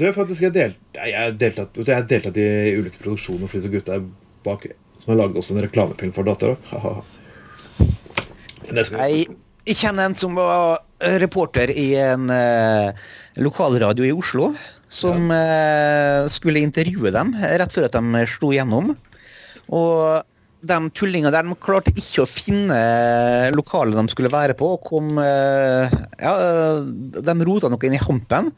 Det 0.00 0.08
er 0.08 0.16
faktisk 0.16 0.48
jeg 0.48 0.56
delt, 0.56 0.80
jeg 0.96 1.14
har 1.14 1.36
deltatt, 1.38 1.76
jeg 1.76 1.94
har 1.94 2.08
deltatt 2.08 2.40
i 2.40 2.48
ulike 2.80 2.98
produksjoner 3.02 3.46
for 3.46 3.60
disse 3.60 3.70
gutta 3.70 4.00
bak 4.46 4.66
som 5.00 5.12
har 5.12 5.20
laget 5.22 5.38
også 5.40 5.54
en 5.54 5.64
reklamefilm 5.64 6.12
for 6.16 6.28
Datarock. 6.28 6.66
Jeg, 8.70 9.24
jeg 9.66 9.78
kjenner 9.80 10.08
en 10.08 10.16
som 10.18 10.36
var 10.38 10.82
reporter 11.20 11.72
i 11.72 11.88
en 12.00 12.28
eh, 12.32 13.08
lokalradio 13.40 14.04
i 14.08 14.12
Oslo. 14.12 14.50
Som 14.90 15.30
ja. 15.30 16.26
skulle 16.26 16.64
intervjue 16.64 17.12
dem 17.14 17.30
rett 17.38 17.70
før 17.70 17.86
at 17.86 17.94
de 17.94 18.24
slo 18.26 18.50
gjennom. 18.50 18.90
Og 19.70 20.26
de 20.60 20.78
tullingene 20.92 21.32
der 21.32 21.46
de 21.46 21.56
klarte 21.62 21.92
ikke 21.94 22.24
å 22.24 22.28
finne 22.28 22.78
lokalet 23.54 23.96
de 23.96 24.12
skulle 24.12 24.32
være 24.32 24.56
på. 24.58 24.74
og 24.76 24.84
kom, 24.84 25.14
eh, 25.22 25.92
ja, 26.20 26.34
De 26.82 27.34
rota 27.46 27.70
noe 27.70 27.86
inn 27.86 27.96
i 27.96 28.02
hampen. 28.02 28.50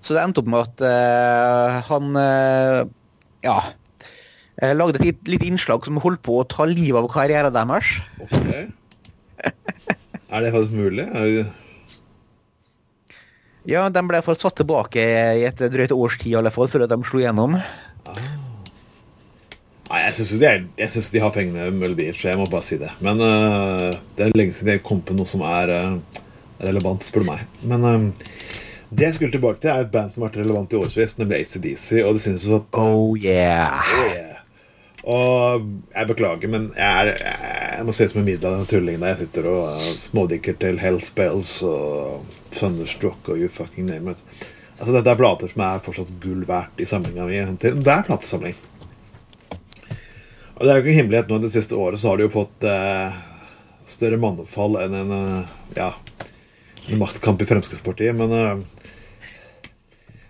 Så 0.00 0.14
det 0.14 0.22
endte 0.22 0.42
opp 0.42 0.50
med 0.50 0.62
at 0.62 0.82
uh, 0.86 1.78
han 1.88 2.14
uh, 2.14 2.82
ja, 3.42 3.56
eh, 4.62 4.74
lagde 4.76 5.00
et 5.00 5.08
lite, 5.08 5.30
lite 5.32 5.48
innslag 5.48 5.82
som 5.86 5.98
holdt 5.98 6.22
på 6.22 6.36
å 6.38 6.46
ta 6.46 6.68
livet 6.70 7.00
av 7.00 7.08
karrieren 7.10 7.54
deres. 7.54 7.96
Ok. 8.22 8.36
Er 10.28 10.44
det 10.44 10.52
faktisk 10.54 10.78
mulig? 10.78 11.08
Er 11.08 11.32
det... 11.34 11.46
Ja, 13.68 13.84
de 13.92 14.00
ble 14.08 14.22
for 14.24 14.38
satt 14.38 14.56
tilbake 14.56 15.02
i 15.36 15.44
et 15.44 15.58
drøyt 15.60 15.92
års 15.92 16.16
tid, 16.16 16.32
i 16.32 16.38
alle 16.38 16.52
fall, 16.52 16.70
før 16.72 16.86
de 16.88 16.96
slo 17.04 17.20
gjennom. 17.20 17.58
Nei, 19.88 20.00
jeg 20.04 20.16
syns 20.16 20.32
de, 20.40 21.12
de 21.12 21.20
har 21.20 21.34
fengende 21.34 21.68
melodier, 21.76 22.16
så 22.16 22.30
jeg 22.30 22.40
må 22.40 22.46
bare 22.48 22.64
si 22.64 22.78
det. 22.80 22.88
Men 23.04 23.20
uh, 23.20 23.90
det 24.16 24.24
er 24.24 24.34
lenge 24.36 24.56
siden 24.56 24.72
jeg 24.72 24.84
kom 24.84 25.02
på 25.04 25.16
noe 25.16 25.28
som 25.28 25.44
er 25.48 25.72
uh, 25.72 26.24
relevant, 26.64 27.04
spør 27.04 27.24
du 27.24 27.28
meg. 27.28 27.44
Men 27.68 27.84
uh, 27.84 28.32
Det 28.88 29.04
jeg 29.04 29.18
skulle 29.18 29.36
tilbake 29.36 29.60
til, 29.60 29.74
er 29.74 29.84
et 29.84 29.92
band 29.92 30.12
som 30.14 30.24
har 30.24 30.30
vært 30.30 30.42
relevant 30.46 30.72
i 30.72 30.80
årevis, 30.80 31.18
nemlig 31.20 31.42
ACDC. 31.42 31.88
Og 32.06 32.16
det 32.16 32.24
synes 32.24 32.48
jeg 32.48 32.62
at 32.62 32.80
Oh 32.80 33.12
yeah. 33.20 33.84
Yeah. 34.00 34.37
Og 35.06 35.66
jeg 35.94 36.08
beklager, 36.10 36.50
men 36.50 36.70
jeg, 36.74 37.14
er, 37.14 37.36
jeg 37.78 37.86
må 37.86 37.94
se 37.94 38.08
som 38.10 38.20
en 38.20 38.26
middel 38.26 38.48
av 38.50 38.56
den 38.58 38.70
tullingen 38.70 39.04
der. 39.04 39.14
Jeg 39.14 39.28
sitter 39.28 39.50
og 39.52 39.60
uh, 39.76 39.90
smådikker 40.08 40.58
til 40.58 40.80
Hellspells 40.82 41.52
og 41.66 42.24
Thunderstruck 42.56 43.30
og 43.30 43.38
you 43.38 43.50
fucking 43.52 43.86
name 43.88 44.16
it. 44.16 44.48
Altså 44.78 44.94
Dette 44.94 45.10
er 45.10 45.18
plater 45.18 45.50
som 45.50 45.62
er 45.66 45.84
fortsatt 45.84 46.10
gull 46.22 46.42
verdt 46.46 46.82
i 46.82 46.86
samlinga 46.86 47.26
mi 47.26 47.38
til 47.62 47.78
enhver 47.78 48.04
platesamling. 48.06 48.58
Og 50.58 50.66
det 50.66 50.70
er 50.70 50.78
jo 50.78 50.84
ikke 50.84 50.98
himmelighet 50.98 51.30
nå 51.30 51.38
det 51.42 51.52
siste 51.54 51.78
året 51.78 52.02
så 52.02 52.10
har 52.10 52.18
du 52.18 52.24
jo 52.26 52.34
fått 52.34 52.66
eh, 52.66 53.18
større 53.86 54.18
mannefall 54.22 54.78
enn 54.82 54.96
en 54.98 55.12
eh, 55.14 55.52
ja, 55.78 55.92
en 56.88 56.98
maktkamp 56.98 57.42
i 57.42 57.46
Fremskrittspartiet, 57.46 58.16
men 58.18 58.34
eh, 58.34 58.64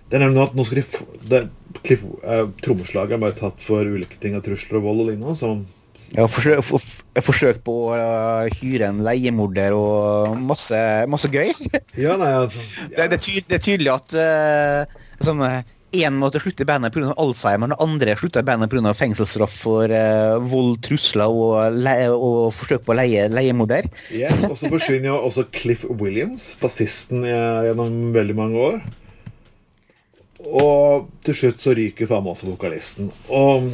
det 0.08 0.16
er 0.16 0.24
nemlig 0.24 0.44
at 0.46 0.54
nå 0.56 0.64
skal 0.64 0.80
de 0.80 0.86
få 0.88 1.04
det, 1.28 1.42
Cliff, 1.84 2.04
eh, 2.24 2.46
Trommeslageren 2.64 3.20
ble 3.22 3.34
tatt 3.36 3.60
for 3.62 3.84
ulike 3.84 4.16
ting 4.22 4.36
av 4.38 4.44
trusler 4.46 4.80
og 4.80 4.86
vold 4.88 5.04
og 5.04 5.10
lignende. 5.10 5.36
Så 5.36 5.52
ja, 6.16 6.24
forsøk, 6.30 6.60
for, 6.64 6.84
forsøk 7.26 7.58
på 7.66 7.72
å 7.90 7.96
uh, 7.98 8.58
hyre 8.60 8.88
en 8.88 9.02
leiemorder 9.04 9.74
og 9.76 10.38
masse, 10.40 10.78
masse 11.10 11.28
gøy. 11.28 11.50
ja, 12.04 12.14
nei, 12.20 12.30
altså, 12.44 12.62
Det, 12.88 12.94
ja. 12.96 13.08
det, 13.10 13.18
er 13.18 13.20
tydelig, 13.20 13.48
det 13.50 13.58
er 13.58 13.66
tydelig 13.66 13.92
at 13.96 14.16
uh, 14.16 15.02
sånn, 15.24 15.44
Én 15.96 16.18
måtte 16.20 16.36
slutte 16.36 16.66
i 16.66 16.68
bandet 16.68 16.92
pga. 16.92 17.14
Alzheimer, 17.16 17.70
den 17.70 17.80
andre 17.80 18.12
slutta 18.20 18.42
i 18.44 18.48
bandet 18.48 18.68
pga. 18.72 18.92
fengselsstraff 18.96 19.54
for 19.64 19.92
uh, 19.92 20.36
vold, 20.44 20.78
trusler 20.84 21.32
og, 21.32 21.76
og 22.12 22.50
forsøk 22.56 22.84
på 22.84 22.92
å 22.92 22.98
leie 23.00 23.26
leiemorder. 23.32 23.88
Yes, 24.12 24.44
og 24.48 24.56
så 24.60 24.72
forsvinner 24.72 25.10
jo 25.10 25.20
også 25.30 25.46
Cliff 25.52 25.84
Williams, 25.88 26.50
bassisten 26.60 27.24
gjennom 27.24 28.12
veldig 28.16 28.36
mange 28.36 28.66
år. 28.70 28.80
Og 30.46 31.08
til 31.26 31.34
slutt 31.34 31.62
så 31.62 31.74
ryker 31.74 32.06
faen 32.10 32.22
meg 32.24 32.36
også 32.36 32.50
vokalisten. 32.52 33.10
Og 33.34 33.70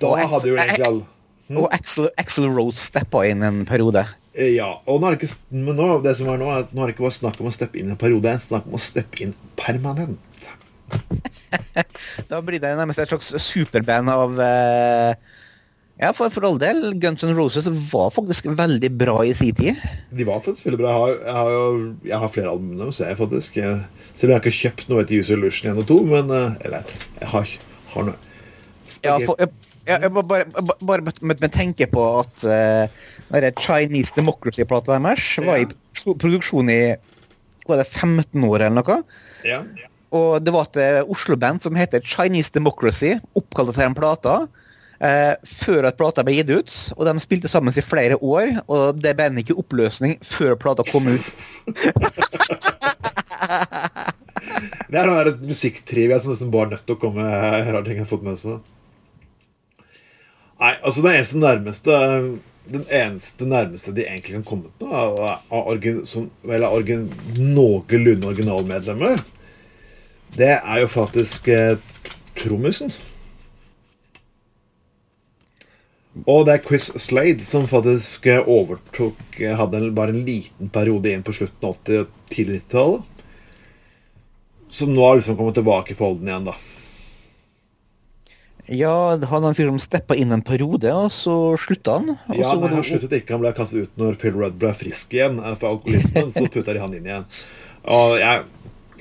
da 0.00 0.10
Og 0.10 0.18
hadde 0.34 0.50
jo 0.50 0.56
egentlig 0.58 0.84
alle 0.86 1.06
Og 1.56 1.68
Axel, 1.72 2.08
Axel 2.20 2.48
Rose 2.52 2.90
steppa 2.90 3.22
inn 3.28 3.42
en 3.46 3.62
periode. 3.68 4.02
Eh, 4.34 4.54
Ja, 4.58 4.68
og 4.86 5.00
nå 5.00 5.10
det 5.14 5.22
ikke, 5.22 5.34
men 5.56 5.76
nå, 5.80 5.88
det 6.04 6.16
som 6.18 6.28
er 6.28 6.36
nå, 6.40 6.48
er 6.52 6.66
at 6.66 6.74
nå 6.76 6.82
er 6.84 6.90
det 6.90 6.96
ikke 6.96 7.06
bare 7.06 7.16
snakk 7.16 7.40
om 7.40 7.48
å 7.48 7.54
steppe 7.54 7.80
inn 7.80 7.90
en 7.94 8.00
periode, 8.00 8.26
det 8.26 8.34
er 8.36 8.44
snakk 8.44 8.68
om 8.68 8.76
å 8.76 8.82
steppe 8.82 9.22
inn 9.24 9.34
permanent. 9.56 10.48
Da 12.28 12.40
blir 12.44 12.60
det 12.60 12.74
nærmest 12.76 13.00
et 13.00 13.08
slags 13.08 13.30
superband 13.40 14.10
av 14.12 14.38
eh, 14.42 15.14
Ja, 15.98 16.12
for, 16.14 16.30
for 16.30 16.46
all 16.46 16.58
del. 16.62 16.92
Guns 17.02 17.24
N' 17.26 17.34
Roses 17.34 17.66
var 17.90 18.12
faktisk 18.14 18.46
veldig 18.58 18.90
bra 19.00 19.16
i 19.26 19.32
sin 19.34 19.56
tid. 19.58 19.78
De 20.14 20.26
var 20.28 20.38
faktisk 20.44 20.68
veldig 20.68 20.78
bra. 20.78 20.92
Jeg 20.92 21.00
har, 21.02 21.14
jeg 21.26 21.36
har, 21.38 21.50
jo, 21.54 21.94
jeg 22.06 22.20
har 22.22 22.32
flere 22.34 22.52
album 22.52 22.92
så 22.94 23.08
jeg 23.08 23.18
faktisk 23.18 23.58
jeg, 23.58 23.80
Selv 24.12 24.28
om 24.28 24.30
jeg 24.30 24.38
har 24.38 24.44
ikke 24.44 24.60
kjøpt 24.60 24.92
noe 24.92 25.02
etter 25.02 25.18
Use 25.18 25.34
Illusion 25.34 25.72
1 25.72 25.82
og 25.82 25.88
2, 25.90 25.98
men 26.12 26.30
eh, 26.34 26.54
Eller, 26.68 26.92
jeg 27.18 27.30
har, 27.32 27.56
har 27.94 28.08
noe 28.10 28.16
Ja, 29.02 29.18
for, 29.18 29.34
jeg, 29.42 29.50
jeg, 29.88 30.12
bare, 30.14 30.46
bare, 30.86 31.02
med, 31.02 31.34
med, 31.40 31.50
tenke 31.52 31.88
på 31.90 32.06
at 32.20 32.46
uh, 32.46 33.04
den 33.34 33.60
Chinese 33.60 34.14
Democracy-plata 34.16 34.96
deres 34.96 35.28
var 35.44 35.60
Ja. 35.60 35.66
i 35.66 36.16
produksjon 36.22 36.72
i 36.72 36.80
var 37.68 37.82
det 37.82 37.88
15 37.90 38.44
år 38.48 38.62
eller 38.64 38.80
noe. 38.80 39.02
ja. 39.44 39.62
Og 40.16 40.40
det 40.40 40.54
var 40.54 40.64
et 40.70 40.78
eh, 40.80 41.02
Oslo-band 41.04 41.60
som 41.60 41.76
heter 41.76 42.00
Chinese 42.00 42.54
Democracy, 42.54 43.10
oppkalt 43.36 43.74
etter 43.74 43.84
den 43.84 43.96
plata. 43.98 44.36
Eh, 45.04 45.34
før 45.46 45.88
at 45.90 45.98
plata 45.98 46.24
ble 46.26 46.38
gitt 46.38 46.52
ut, 46.52 46.76
og 46.96 47.06
de 47.08 47.14
spilte 47.22 47.50
sammen 47.50 47.74
i 47.74 47.84
flere 47.84 48.18
år. 48.20 48.58
Og 48.66 49.00
det 49.02 49.16
ble 49.18 49.30
ikke 49.42 49.58
oppløsning 49.60 50.18
før 50.24 50.58
plata 50.60 50.86
kom 50.88 51.10
ut. 51.10 51.24
Det 54.88 54.96
er 54.96 55.10
et 55.10 55.26
der 55.26 55.48
musikktrivia 55.48 56.16
som 56.18 56.32
nesten 56.32 56.50
bare 56.52 56.70
er 56.70 56.76
nødt 56.76 56.86
til 56.88 56.96
å 56.96 57.00
komme 57.02 57.24
rare 57.24 57.82
ting 57.84 57.98
jeg 57.98 58.06
har 58.06 58.08
fått 58.08 58.24
med 58.24 58.38
seg. 58.40 58.62
Nei, 60.58 60.72
altså 60.82 61.04
det 61.04 61.12
eneste 61.14 61.38
nærmeste 61.38 61.98
Den 62.72 62.86
eneste 62.90 63.46
nærmeste 63.46 63.92
de 63.94 64.06
egentlig 64.06 64.38
kan 64.38 64.46
komme 64.48 64.72
på, 64.80 64.88
av 64.88 65.52
origin, 65.52 66.00
som, 66.08 66.26
vel, 66.44 66.64
av 66.66 66.74
orgin, 66.76 67.06
noenlunde 67.36 68.28
originalmedlemmer, 68.28 69.22
det 70.36 70.50
er 70.58 70.82
jo 70.82 70.90
faktisk 70.92 71.48
eh, 71.48 71.78
trommisen. 72.36 72.92
Og 76.26 76.46
det 76.48 76.56
er 76.56 76.64
Chris 76.64 76.88
Slade 76.98 77.44
som 77.46 77.68
faktisk 77.70 78.26
eh, 78.30 78.40
overtok 78.42 79.38
eh, 79.40 79.54
Hadde 79.58 79.84
bare 79.94 80.14
en 80.14 80.24
liten 80.26 80.72
periode 80.72 81.12
inn 81.12 81.22
på 81.26 81.34
slutten 81.36 81.68
av 81.68 81.76
80- 81.84 82.02
og 82.02 82.32
tidlig 82.32 82.62
90-tallet. 82.64 83.14
Som 84.78 84.92
nå 84.92 85.04
har 85.04 85.16
liksom 85.16 85.38
kommet 85.38 85.56
tilbake 85.56 85.94
i 85.94 85.98
folden 85.98 86.28
igjen, 86.28 86.50
da. 86.50 86.56
Ja, 88.68 89.16
han 89.16 89.42
var 89.42 89.48
en 89.48 89.56
fyr 89.56 89.70
som 89.70 89.78
steppa 89.80 90.16
inn 90.18 90.34
en 90.34 90.44
periode, 90.44 90.90
og 90.92 91.08
så 91.12 91.56
slutta 91.56 91.94
han. 91.96 92.10
Ja, 92.36 92.50
så 92.50 92.58
nei, 92.60 92.74
Han 92.74 92.84
sluttet 92.84 93.14
ikke. 93.16 93.38
Han 93.38 93.44
ble 93.46 93.54
kastet 93.56 93.88
ut 93.88 93.94
når 94.00 94.18
Phil 94.20 94.36
Rudd 94.36 94.58
ble 94.60 94.74
frisk 94.76 95.16
igjen 95.16 95.40
eh, 95.40 95.54
for 95.56 95.72
alkoholismen. 95.72 96.28
så 96.34 96.44
putta 96.52 96.76
de 96.76 96.82
han 96.82 96.98
inn 96.98 97.08
igjen. 97.08 97.24
Og 97.88 98.18
jeg 98.20 98.44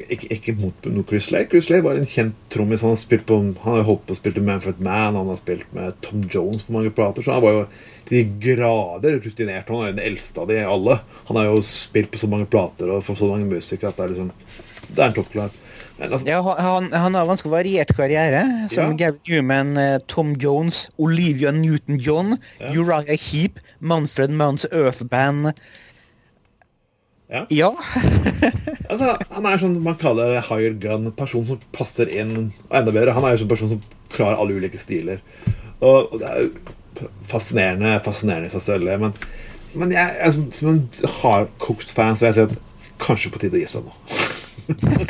ikke, 0.06 0.30
ikke 0.36 0.56
mot 0.60 0.88
noe 0.92 1.06
Chris 1.08 1.30
Lay. 1.34 1.48
Chris 1.50 1.70
Lay 1.72 1.82
var 1.86 1.98
en 2.00 2.08
kjent 2.10 2.36
trommis. 2.54 2.84
Han 2.86 2.96
Han 2.96 3.54
har 3.64 3.84
holdt 3.84 4.06
på 4.08 4.14
å 4.16 4.20
spille 4.20 4.42
med 4.42 4.54
Manfred 4.58 4.80
Mann, 4.80 5.16
han 5.16 5.28
har 5.28 5.38
spilt 5.40 5.68
med 5.74 6.00
Tom 6.02 6.24
Jones 6.30 6.64
på 6.64 6.74
mange 6.76 6.92
plater. 6.92 7.24
Så 7.24 7.32
han 7.34 7.42
var 7.42 7.52
jo 7.52 7.68
til 8.08 8.24
de 8.24 8.40
grader 8.40 9.20
rutinert. 9.20 9.68
Han 9.68 9.82
er 9.84 9.92
jo 9.92 9.98
den 9.98 10.06
eldste 10.06 10.42
av 10.42 10.48
de 10.48 10.64
alle. 10.64 11.00
Han 11.28 11.40
har 11.40 11.50
jo 11.50 11.62
spilt 11.66 12.12
på 12.12 12.22
så 12.22 12.30
mange 12.32 12.48
plater 12.50 12.92
og 12.94 13.04
for 13.04 13.20
så 13.20 13.30
mange 13.32 13.50
musikere 13.50 13.90
at 13.92 13.98
det 13.98 14.06
er 14.06 14.14
liksom 14.16 14.32
Det 14.88 15.02
er 15.04 15.10
en 15.10 15.18
toppklar. 15.18 15.56
Altså, 16.00 16.28
Ja, 16.30 16.42
han, 16.46 16.60
han, 16.62 16.92
han 16.94 17.16
har 17.18 17.28
ganske 17.28 17.50
variert 17.50 17.92
karriere. 17.98 18.44
Som 18.70 18.94
Ja. 18.94 19.10
Gavin 19.10 19.20
Newman, 19.28 19.78
eh, 19.78 19.98
Tom 20.08 20.36
Jones, 20.40 20.90
Olivia 20.98 21.52
Newton-John, 21.52 22.38
Ja. 22.62 22.72
Uriah 22.72 23.18
Heap, 23.18 23.60
Manfred 23.80 24.30
Mounts 24.30 24.66
Earth 24.72 25.04
Band. 25.10 25.54
Ja. 27.28 27.46
Ja. 27.50 27.72
Altså, 28.88 29.18
han 29.36 29.44
er 29.44 29.60
sånn 29.60 29.74
man 29.84 29.98
kaller 30.00 30.32
det 30.32 30.46
higher 30.48 30.76
gun. 30.80 31.10
Person 31.18 31.44
som 31.44 31.60
passer 31.76 32.08
inn. 32.08 32.54
Og 32.70 32.76
enda 32.80 32.94
bedre, 32.96 33.12
han 33.18 33.26
er 33.28 33.34
jo 33.36 33.42
sånn 33.42 33.50
person 33.52 33.72
som 33.74 33.82
klarer 34.14 34.40
alle 34.40 34.56
ulike 34.56 34.80
stiler. 34.80 35.20
Og, 35.82 36.14
og 36.14 36.22
det 36.22 36.30
er 36.30 36.46
jo 36.46 37.10
fascinerende 37.28 37.98
fascinerende 38.06 38.48
i 38.48 38.54
seg 38.54 38.64
selv, 38.64 38.90
men, 39.02 39.12
men 39.78 39.92
jeg, 39.94 40.16
jeg, 40.18 40.48
som, 40.56 40.70
en 40.72 41.12
hardkokt 41.20 41.92
fan 41.94 42.18
så 42.18 42.26
vil 42.26 42.32
jeg 42.32 42.38
si 42.38 42.46
at 42.48 42.96
kanskje 43.04 43.34
på 43.34 43.42
tide 43.44 43.60
å 43.60 43.62
gi 43.62 43.68
seg 43.70 43.86
nå. 43.86 43.94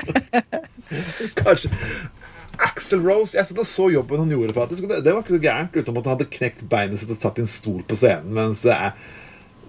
kanskje 1.39 1.71
Axel 2.61 3.01
Rose 3.05 3.37
Jeg 3.37 3.47
satt 3.47 3.61
og 3.61 3.69
så 3.69 3.87
jobben 3.93 4.21
han 4.23 4.33
gjorde, 4.33 4.55
faktisk. 4.57 4.89
Det, 4.89 4.99
det 5.05 5.13
var 5.13 5.21
ikke 5.21 5.37
så 5.37 5.43
gærent, 5.45 5.77
utenom 5.77 6.01
at 6.01 6.09
han 6.09 6.17
hadde 6.17 6.29
knekt 6.33 6.65
beinet 6.71 6.99
sitt 6.99 7.13
og 7.13 7.21
satt 7.21 7.37
i 7.37 7.45
en 7.45 7.51
stol 7.51 7.85
på 7.87 7.97
scenen 7.99 8.33
mens, 8.33 8.65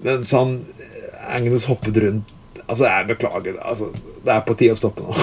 mens 0.00 0.34
han 0.36 0.58
eh, 0.80 1.36
Agnes 1.36 1.68
hoppet 1.68 2.00
rundt 2.02 2.34
Altså, 2.68 2.84
jeg 2.84 3.08
beklager. 3.08 3.56
Altså, 3.64 3.88
det 4.24 4.32
er 4.34 4.44
på 4.44 4.54
tide 4.60 4.74
å 4.76 4.78
stoppe 4.78 5.04
nå. 5.04 5.14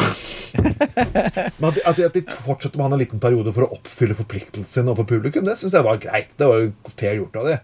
Men 1.62 1.70
at 1.70 1.80
at, 1.92 2.16
de, 2.16 2.24
fortsetter 2.42 2.80
med 2.80 2.88
han 2.88 2.98
en 2.98 3.04
liten 3.04 3.22
periode 3.22 3.54
for 3.54 3.68
å 3.68 3.78
oppfylle 3.78 4.18
forpliktelsen 4.18 4.72
sin 4.72 4.90
overfor 4.90 5.12
publikum, 5.14 5.46
det 5.46 5.58
syns 5.60 5.78
jeg 5.78 5.86
var 5.86 6.02
greit. 6.02 6.34
Det 6.40 6.50
var 6.50 6.64
jo 6.64 6.96
fair 6.96 7.20
gjort 7.20 7.38
av 7.42 7.50
de. 7.52 7.60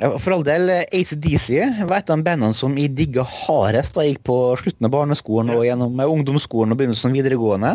Ja, 0.00 0.08
For 0.16 0.34
all 0.34 0.46
del, 0.46 0.72
ACDC 0.88 1.84
var 1.84 2.00
et 2.00 2.10
av 2.10 2.24
bandene 2.24 2.56
som 2.56 2.72
jeg 2.80 2.94
digga 2.96 3.22
hardest 3.28 3.94
da 3.94 4.06
jeg 4.06 4.16
gikk 4.16 4.24
på 4.30 4.38
slutten 4.62 4.88
av 4.88 4.94
barneskolen 4.96 5.52
og 5.54 5.66
gjennom 5.68 6.00
eh, 6.00 6.14
ungdomsskolen 6.16 6.74
og 6.74 6.80
begynnelsen 6.80 7.12
av 7.12 7.18
videregående. 7.20 7.72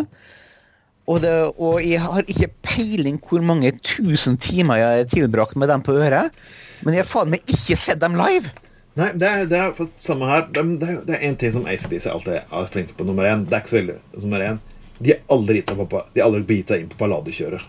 Og, 1.08 1.21
det, 1.23 1.34
og 1.56 1.78
jeg 1.86 2.02
har 2.04 2.26
ikke 2.28 2.50
peiling 2.65 3.21
hvor 3.23 3.45
mange 3.45 3.71
tusen 3.80 4.36
timer 4.41 4.82
jeg 4.82 5.04
har 5.04 5.12
tilbrakt 5.13 5.56
med 5.56 5.71
dem 5.71 5.86
på 5.86 5.95
øret, 5.95 6.34
men 6.84 6.97
jeg 6.97 7.06
har 7.06 7.12
faen 7.13 7.32
meg 7.32 7.45
ikke 7.45 7.78
sett 7.80 8.02
dem 8.02 8.17
live! 8.19 8.52
Nei, 8.97 9.12
det 9.19 9.27
er, 9.29 9.45
det 9.49 9.57
er 9.62 9.89
samme 10.01 10.25
her. 10.29 10.47
Det, 10.49 10.63
er- 10.63 11.01
det 11.05 11.15
er 11.19 11.25
en 11.27 11.36
ting 11.38 11.51
som 11.53 11.67
ACDC 11.69 12.07
alltid 12.10 12.39
er 12.39 12.69
flinke 12.73 12.95
på. 12.97 13.05
Nummer 13.05 13.27
én. 13.29 13.43
Det 13.45 13.53
er 13.53 13.62
ikke 13.63 13.73
så 13.75 13.79
veldig 13.81 13.97
nummer 14.23 14.45
én. 14.47 14.60
De 14.97 15.12
har 15.13 15.19
aldri 15.36 15.60
gitt 15.60 15.69
seg 15.69 15.83
på, 15.91 15.99
de 16.15 16.21
har 16.23 16.29
aldri 16.31 16.57
gitt 16.57 16.71
seg 16.73 16.81
inn 16.81 16.89
på 16.89 16.97
balladekjøret. 17.03 17.67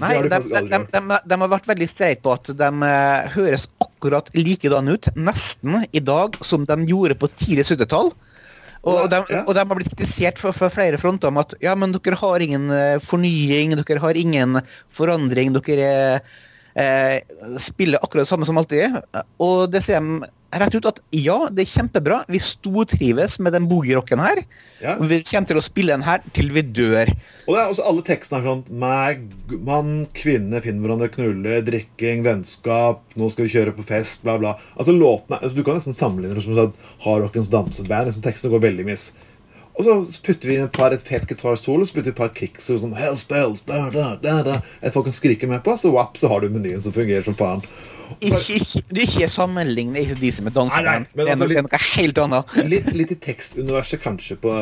Nei, 0.00 0.14
de, 0.22 0.28
de 0.30 0.60
de, 0.70 1.00
de, 1.26 1.36
har 1.42 1.50
vært 1.50 1.66
veldig 1.68 1.88
streit 1.90 2.20
på 2.24 2.32
at 2.32 2.48
de 2.56 2.68
eh, 2.86 3.30
høres 3.34 3.66
akkurat 3.82 4.30
likedan 4.38 4.88
ut, 4.88 5.08
nesten, 5.18 5.80
i 5.92 6.00
dag 6.00 6.38
som 6.46 6.64
de 6.68 6.76
gjorde 6.88 7.16
på 7.20 7.28
tidlig 7.34 7.66
70-tall. 7.72 8.12
Og, 8.80 9.00
de, 9.12 9.18
Ja. 9.28 9.42
og 9.44 9.52
de 9.52 9.60
har 9.60 9.68
blitt 9.76 9.90
kritisert 9.92 10.38
fra 10.40 10.70
flere 10.72 10.96
fronter 10.96 11.28
om 11.28 11.40
at 11.42 11.52
ja, 11.60 11.74
men 11.76 11.92
dere 11.92 12.16
har 12.16 12.40
ingen 12.40 12.70
eh, 12.72 12.96
fornying, 13.04 13.74
dere 13.76 14.00
har 14.00 14.16
ingen 14.16 14.56
forandring, 14.94 15.52
dere 15.58 16.22
eh, 16.74 17.20
spiller 17.60 18.02
akkurat 18.02 18.26
det 18.26 18.32
samme 18.32 18.48
som 18.48 18.60
alltid. 18.60 19.00
Og 19.42 19.70
det 19.72 19.82
sier 19.84 20.02
de 20.02 20.28
rett 20.58 20.74
ut 20.74 20.86
at 20.88 20.98
ja, 21.14 21.36
det 21.54 21.64
er 21.64 21.70
kjempebra. 21.70 22.20
Vi 22.30 22.40
stortrives 22.42 23.38
med 23.42 23.54
den 23.54 23.68
boogie-rocken 23.70 24.22
her. 24.22 24.42
Ja. 24.82 24.96
Og 24.96 25.06
vi 25.10 25.20
kommer 25.22 25.50
til 25.50 25.60
å 25.60 25.64
spille 25.64 25.94
den 25.94 26.06
her 26.06 26.24
til 26.36 26.50
vi 26.54 26.64
dør. 26.66 27.12
Og 27.46 27.54
det 27.54 27.62
er 27.62 27.72
også 27.72 27.86
alle 27.86 28.04
tekstene 28.06 28.40
er 28.40 28.48
sånn 28.48 28.64
meg, 28.82 29.24
Mann, 29.66 29.94
kvinne 30.16 30.62
finner 30.64 30.86
hverandre, 30.86 31.10
knuller, 31.14 31.62
drikking, 31.66 32.24
vennskap, 32.26 33.04
nå 33.18 33.30
skal 33.32 33.46
vi 33.46 33.54
kjøre 33.54 33.74
på 33.76 33.86
fest, 33.86 34.24
bla, 34.26 34.36
bla. 34.42 34.56
Altså 34.76 34.94
låtene, 34.96 35.40
altså, 35.40 35.54
Du 35.56 35.64
kan 35.66 35.78
nesten 35.78 35.96
sammenligne 35.96 36.38
det 36.38 36.46
som 36.46 36.58
sånn 36.58 36.78
hardrockens 37.06 37.50
danseband. 37.52 38.10
Liksom, 38.10 38.26
tekstene 38.26 38.54
går 38.56 38.66
veldig 38.66 38.88
miss. 38.90 39.10
Og 39.78 39.86
så 39.86 40.22
putter 40.26 40.50
vi 40.50 40.56
inn 40.58 40.66
et 40.66 40.74
par 40.76 40.94
et 40.94 41.04
fet 41.04 41.24
gitarsolo, 41.28 41.86
så 41.86 41.96
putter 41.96 42.10
vi 42.10 42.14
et 42.14 42.18
par 42.18 42.32
kicksord 42.36 42.82
sånn 42.82 42.96
Hell 42.98 43.16
spells, 43.20 43.62
da, 43.68 43.86
da, 43.94 44.10
da, 44.20 44.40
da. 44.46 44.58
Et 44.82 44.92
folk 44.94 45.08
kan 45.08 45.16
skrike 45.16 45.48
med 45.50 45.62
på, 45.66 45.76
så 45.80 45.92
wap, 45.94 46.18
så 46.20 46.28
har 46.32 46.44
du 46.44 46.52
menyen 46.52 46.82
som 46.84 46.94
fungerer 46.96 47.24
som 47.26 47.38
faen. 47.38 47.64
Ikke, 48.18 48.56
ikke, 48.58 48.82
du 48.90 48.98
ikke 49.04 49.28
sammenligne 49.30 50.00
ACDC 50.00 50.40
med 50.42 50.56
nei, 50.58 50.80
men 50.82 51.04
det, 51.14 51.28
er 51.28 51.36
altså 51.36 51.46
noe, 51.46 51.82
helt 51.94 52.18
annet. 52.24 52.56
Litt, 52.66 52.90
litt 52.98 53.14
i 53.14 53.18
tekstuniverset, 53.28 54.02
kanskje, 54.02 54.36
på 54.42 54.56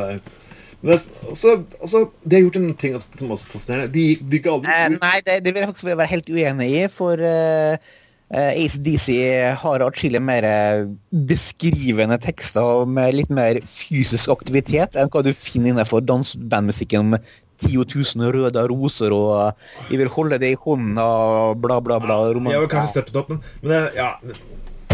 men 0.81 0.93
det, 0.93 0.99
også, 1.27 1.57
også, 1.81 2.05
De 2.23 2.37
har 2.37 2.45
gjort 2.45 2.59
en 2.61 2.75
ting 2.79 2.93
som 3.03 3.33
også 3.35 3.47
er 3.49 3.51
fascinerende. 3.51 3.89
De, 3.95 4.05
de 4.31 4.39
ga 4.43 4.53
aldri 4.55 4.75
Eh, 4.75 4.91
nei, 4.95 5.17
det, 5.27 5.41
det 5.43 5.55
vil 5.55 5.65
jeg 5.65 5.71
faktisk 5.73 5.89
være 5.91 6.13
helt 6.13 6.31
uenig 6.31 6.69
i, 6.71 6.85
for 6.93 7.19
uh, 7.19 7.97
ACDC 8.31 9.15
har 9.63 9.81
atskillig 9.87 10.21
mer 10.21 10.45
eh, 10.45 10.83
beskrivende 11.29 12.19
tekster 12.21 12.85
med 12.89 13.15
litt 13.17 13.31
mer 13.33 13.61
fysisk 13.65 14.29
aktivitet 14.35 14.99
enn 15.01 15.09
hva 15.13 15.23
du 15.25 15.31
finner 15.33 15.73
innenfor 15.73 16.05
dansebandmusikken 16.05 17.15
med 17.15 17.25
10 17.59 17.87
000 18.21 18.29
røde 18.37 18.63
roser 18.71 19.11
og 19.17 19.55
vi 19.89 19.97
'Jeg 19.97 19.99
vil 20.05 20.13
holde 20.15 20.39
det 20.39 20.53
i 20.53 20.59
hånda' 20.61 21.55
bla, 21.59 21.81
bla, 21.81 21.99
bla. 21.99 22.19
roman- 22.35 22.53
Jeg 22.53 22.61
har 22.61 22.69
kanskje 22.69 22.91
steppet 23.01 23.17
opp, 23.17 23.29
men, 23.31 23.41
men 23.63 23.89
ja, 23.97 24.13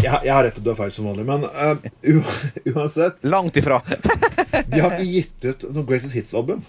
jeg, 0.01 0.19
jeg 0.25 0.33
har 0.33 0.43
rett 0.43 0.57
og 0.57 0.63
du 0.63 0.69
har 0.71 0.79
feil 0.79 0.91
som 0.91 1.05
vanlig. 1.05 1.25
Men 1.25 1.43
uh, 1.43 1.75
uansett 2.73 3.21
Langt 3.23 3.57
ifra. 3.57 3.81
De 4.71 4.79
har 4.81 4.91
ikke 4.95 5.11
gitt 5.11 5.45
ut 5.45 5.67
noe 5.75 5.85
Greatest 5.85 6.13
Hits-album. 6.17 6.63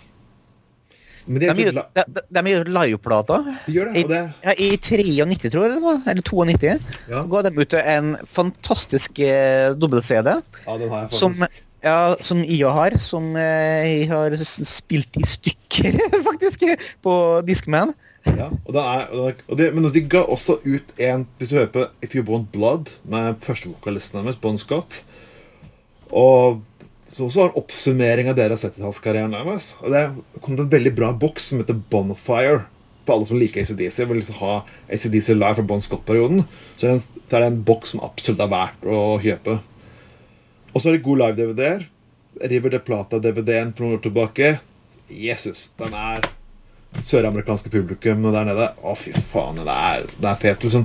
Men 1.26 1.42
de 1.42 1.48
De 1.50 1.64
de- 1.72 2.22
de- 2.30 2.42
gir 2.46 2.64
liveplater. 2.70 3.46
De 3.66 3.72
gjør 3.74 3.92
det, 3.92 3.98
I, 3.98 4.02
det 4.10 4.20
ja, 4.44 4.52
I 4.62 4.68
93, 4.78 5.50
tror 5.50 5.66
jeg 5.66 5.74
det 5.74 5.82
var. 5.82 6.00
Eller 6.06 6.22
92. 6.22 6.74
Ja. 7.10 7.22
Så 7.22 7.28
ga 7.32 7.42
de 7.42 7.54
ut 7.58 7.74
en 7.82 8.12
fantastisk 8.30 9.18
eh, 9.26 9.72
dobbelt-CD. 9.74 10.36
Ja, 10.66 10.76
den 10.78 10.88
har 10.92 11.06
jeg 11.06 11.18
Som, 11.18 11.34
ja, 11.82 11.98
som 12.20 12.44
IA 12.44 12.70
har, 12.70 12.96
som 13.02 13.32
eh, 13.36 13.86
jeg 14.02 14.08
har 14.12 14.36
spilt 14.46 15.18
i 15.18 15.24
stykker, 15.26 15.98
faktisk, 16.30 16.62
på 17.02 17.16
Discman. 17.46 17.92
Ja, 18.26 18.48
og 18.64 18.72
det 18.74 18.82
er, 18.82 19.02
og 19.14 19.28
er, 19.30 19.42
og 19.46 19.58
det, 19.58 19.66
men 19.74 19.84
de 19.94 20.00
ga 20.10 20.24
også 20.26 20.56
ut 20.64 20.96
en 20.98 21.26
Hvis 21.38 21.50
du 21.50 21.54
hører 21.54 21.68
på 21.70 21.84
If 22.02 22.16
You 22.16 22.24
Want 22.26 22.48
Blood, 22.50 22.88
med 23.06 23.36
førstevokalisten 23.44 24.18
deres, 24.18 24.38
Bon 24.42 24.58
Scott 24.58 25.04
Og 26.10 26.58
så 27.16 27.26
også 27.30 27.46
en 27.46 27.54
oppsummering 27.56 28.28
av 28.28 28.36
deres 28.36 28.64
70-tallskarrieren 28.66 29.32
deres. 29.32 29.70
Og 29.80 29.92
det 29.94 30.02
kom 30.44 30.52
til 30.56 30.66
en 30.66 30.72
veldig 30.74 30.92
bra 30.98 31.12
boks 31.16 31.50
som 31.50 31.62
heter 31.62 31.78
Bonfire. 31.92 32.66
For 33.06 33.14
alle 33.14 33.28
som 33.28 33.38
liker 33.40 33.62
ACDC 33.62 34.02
vil 34.10 34.18
liksom 34.20 34.36
ha 34.42 34.56
ACDC 34.92 35.30
live 35.32 35.54
fra 35.56 35.64
Bon 35.70 35.80
Scott-perioden, 35.80 36.42
så, 36.74 36.90
så 36.98 37.38
er 37.38 37.44
det 37.44 37.50
en 37.52 37.60
boks 37.64 37.94
som 37.94 38.02
absolutt 38.04 38.42
er 38.44 38.50
verdt 38.52 38.88
å 38.90 39.02
kjøpe. 39.22 39.56
Og 40.74 40.82
så 40.82 40.90
er 40.90 40.98
det 40.98 41.04
god 41.06 41.22
live-DVD-er. 41.22 41.86
River 42.52 42.74
de 42.74 42.80
Plata-DVD-en 42.84 43.72
for 43.72 43.86
noen 43.86 43.96
år 43.96 44.02
tilbake. 44.04 44.50
Jesus, 45.08 45.70
den 45.80 45.94
er 45.96 46.26
søramerikanske 47.00 47.72
publikum 47.72 48.26
der 48.28 48.50
nede. 48.50 48.68
Å, 48.82 48.92
fy 48.98 49.14
faen, 49.32 49.62
det 49.64 49.72
er, 49.72 50.04
det 50.20 50.30
er 50.34 50.42
fet. 50.42 50.66
Liksom. 50.66 50.84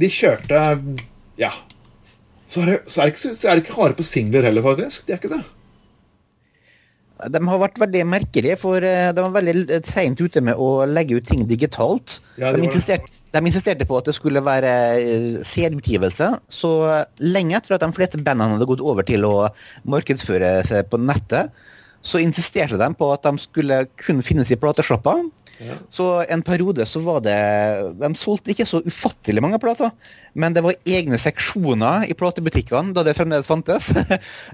De 0.00 0.10
kjørte 0.10 0.64
Ja. 1.40 1.52
Så 2.54 2.62
er, 2.62 2.70
det, 2.70 2.80
så, 2.86 3.02
er 3.02 3.10
det 3.10 3.16
ikke, 3.16 3.34
så 3.34 3.50
er 3.50 3.58
det 3.58 3.64
ikke 3.64 3.76
harde 3.80 3.98
på 3.98 4.06
singler 4.06 4.46
heller, 4.46 4.62
faktisk. 4.62 5.06
De 5.08 5.14
er 5.14 5.18
ikke 5.18 5.32
det. 5.32 5.42
De 7.34 7.40
har 7.48 7.60
vært 7.62 7.78
veldig 7.80 8.02
merkelige, 8.10 8.56
for 8.60 8.84
eh, 8.84 9.10
de 9.14 9.22
var 9.24 9.34
veldig 9.36 9.80
seint 9.86 10.18
ute 10.20 10.42
med 10.44 10.58
å 10.60 10.84
legge 10.86 11.18
ut 11.18 11.26
ting 11.26 11.44
digitalt. 11.50 12.18
Ja, 12.38 12.52
de, 12.54 12.62
insisterte, 12.66 13.10
de 13.34 13.42
insisterte 13.42 13.86
på 13.88 13.98
at 13.98 14.10
det 14.10 14.16
skulle 14.16 14.42
være 14.44 14.72
eh, 14.98 15.28
CD-utgivelse. 15.46 16.30
Så 16.52 16.72
lenge 17.22 17.58
etter 17.58 17.76
at 17.76 17.86
de 17.86 17.90
fleste 17.96 18.20
bandene 18.22 18.58
hadde 18.58 18.68
gått 18.70 18.84
over 18.84 19.06
til 19.06 19.26
å 19.26 19.34
markedsføre 19.90 20.58
seg 20.68 20.90
på 20.90 21.00
nettet, 21.02 21.54
så 22.04 22.20
insisterte 22.20 22.78
de 22.78 22.90
på 22.98 23.08
at 23.14 23.24
de 23.24 23.40
skulle 23.40 23.84
kun 24.02 24.20
finnes 24.22 24.50
i 24.52 24.60
plateshopper. 24.60 25.24
Ja. 25.62 25.74
Så 25.92 26.24
en 26.28 26.42
periode 26.42 26.86
så 26.88 27.00
var 27.04 27.20
det 27.22 27.34
De 28.00 28.08
solgte 28.18 28.50
ikke 28.50 28.66
så 28.66 28.80
ufattelig 28.82 29.42
mange 29.44 29.58
plater, 29.62 29.90
men 30.34 30.52
det 30.56 30.62
var 30.64 30.74
egne 30.88 31.18
seksjoner 31.20 32.08
i 32.10 32.14
platebutikkene 32.18 32.94
da 32.96 33.02
det 33.06 33.14
fremdeles 33.18 33.46
fantes. 33.50 33.92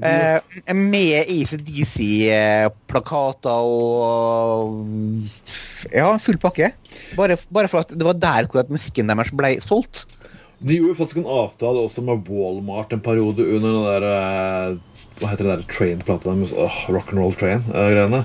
Ja. 0.00 0.40
med 0.76 1.24
ACDC-plakater 1.30 3.50
og 3.50 4.84
Ja, 5.94 6.18
full 6.20 6.38
pakke. 6.40 6.70
Bare, 7.16 7.36
bare 7.52 7.68
for 7.70 7.78
at 7.84 7.88
det 7.94 8.04
var 8.06 8.14
der 8.18 8.46
hvor 8.50 8.60
at 8.64 8.70
musikken 8.72 9.06
deres 9.10 9.30
ble 9.36 9.60
solgt. 9.64 10.06
De 10.60 10.76
gjorde 10.76 10.98
faktisk 10.98 11.18
en 11.22 11.30
avtale 11.30 11.78
også 11.86 12.00
med 12.04 12.28
Walmart 12.28 12.92
en 12.92 13.00
periode 13.00 13.42
under 13.46 13.70
den 13.72 13.86
der 13.88 14.02
eh, 14.10 14.76
Hva 15.20 15.26
heter 15.32 15.44
det 15.46 15.54
der 15.54 15.64
train-plata 15.72 16.24
deres? 16.34 16.52
Rock'n'Roll 16.92 17.36
Train-greiene. 17.40 18.20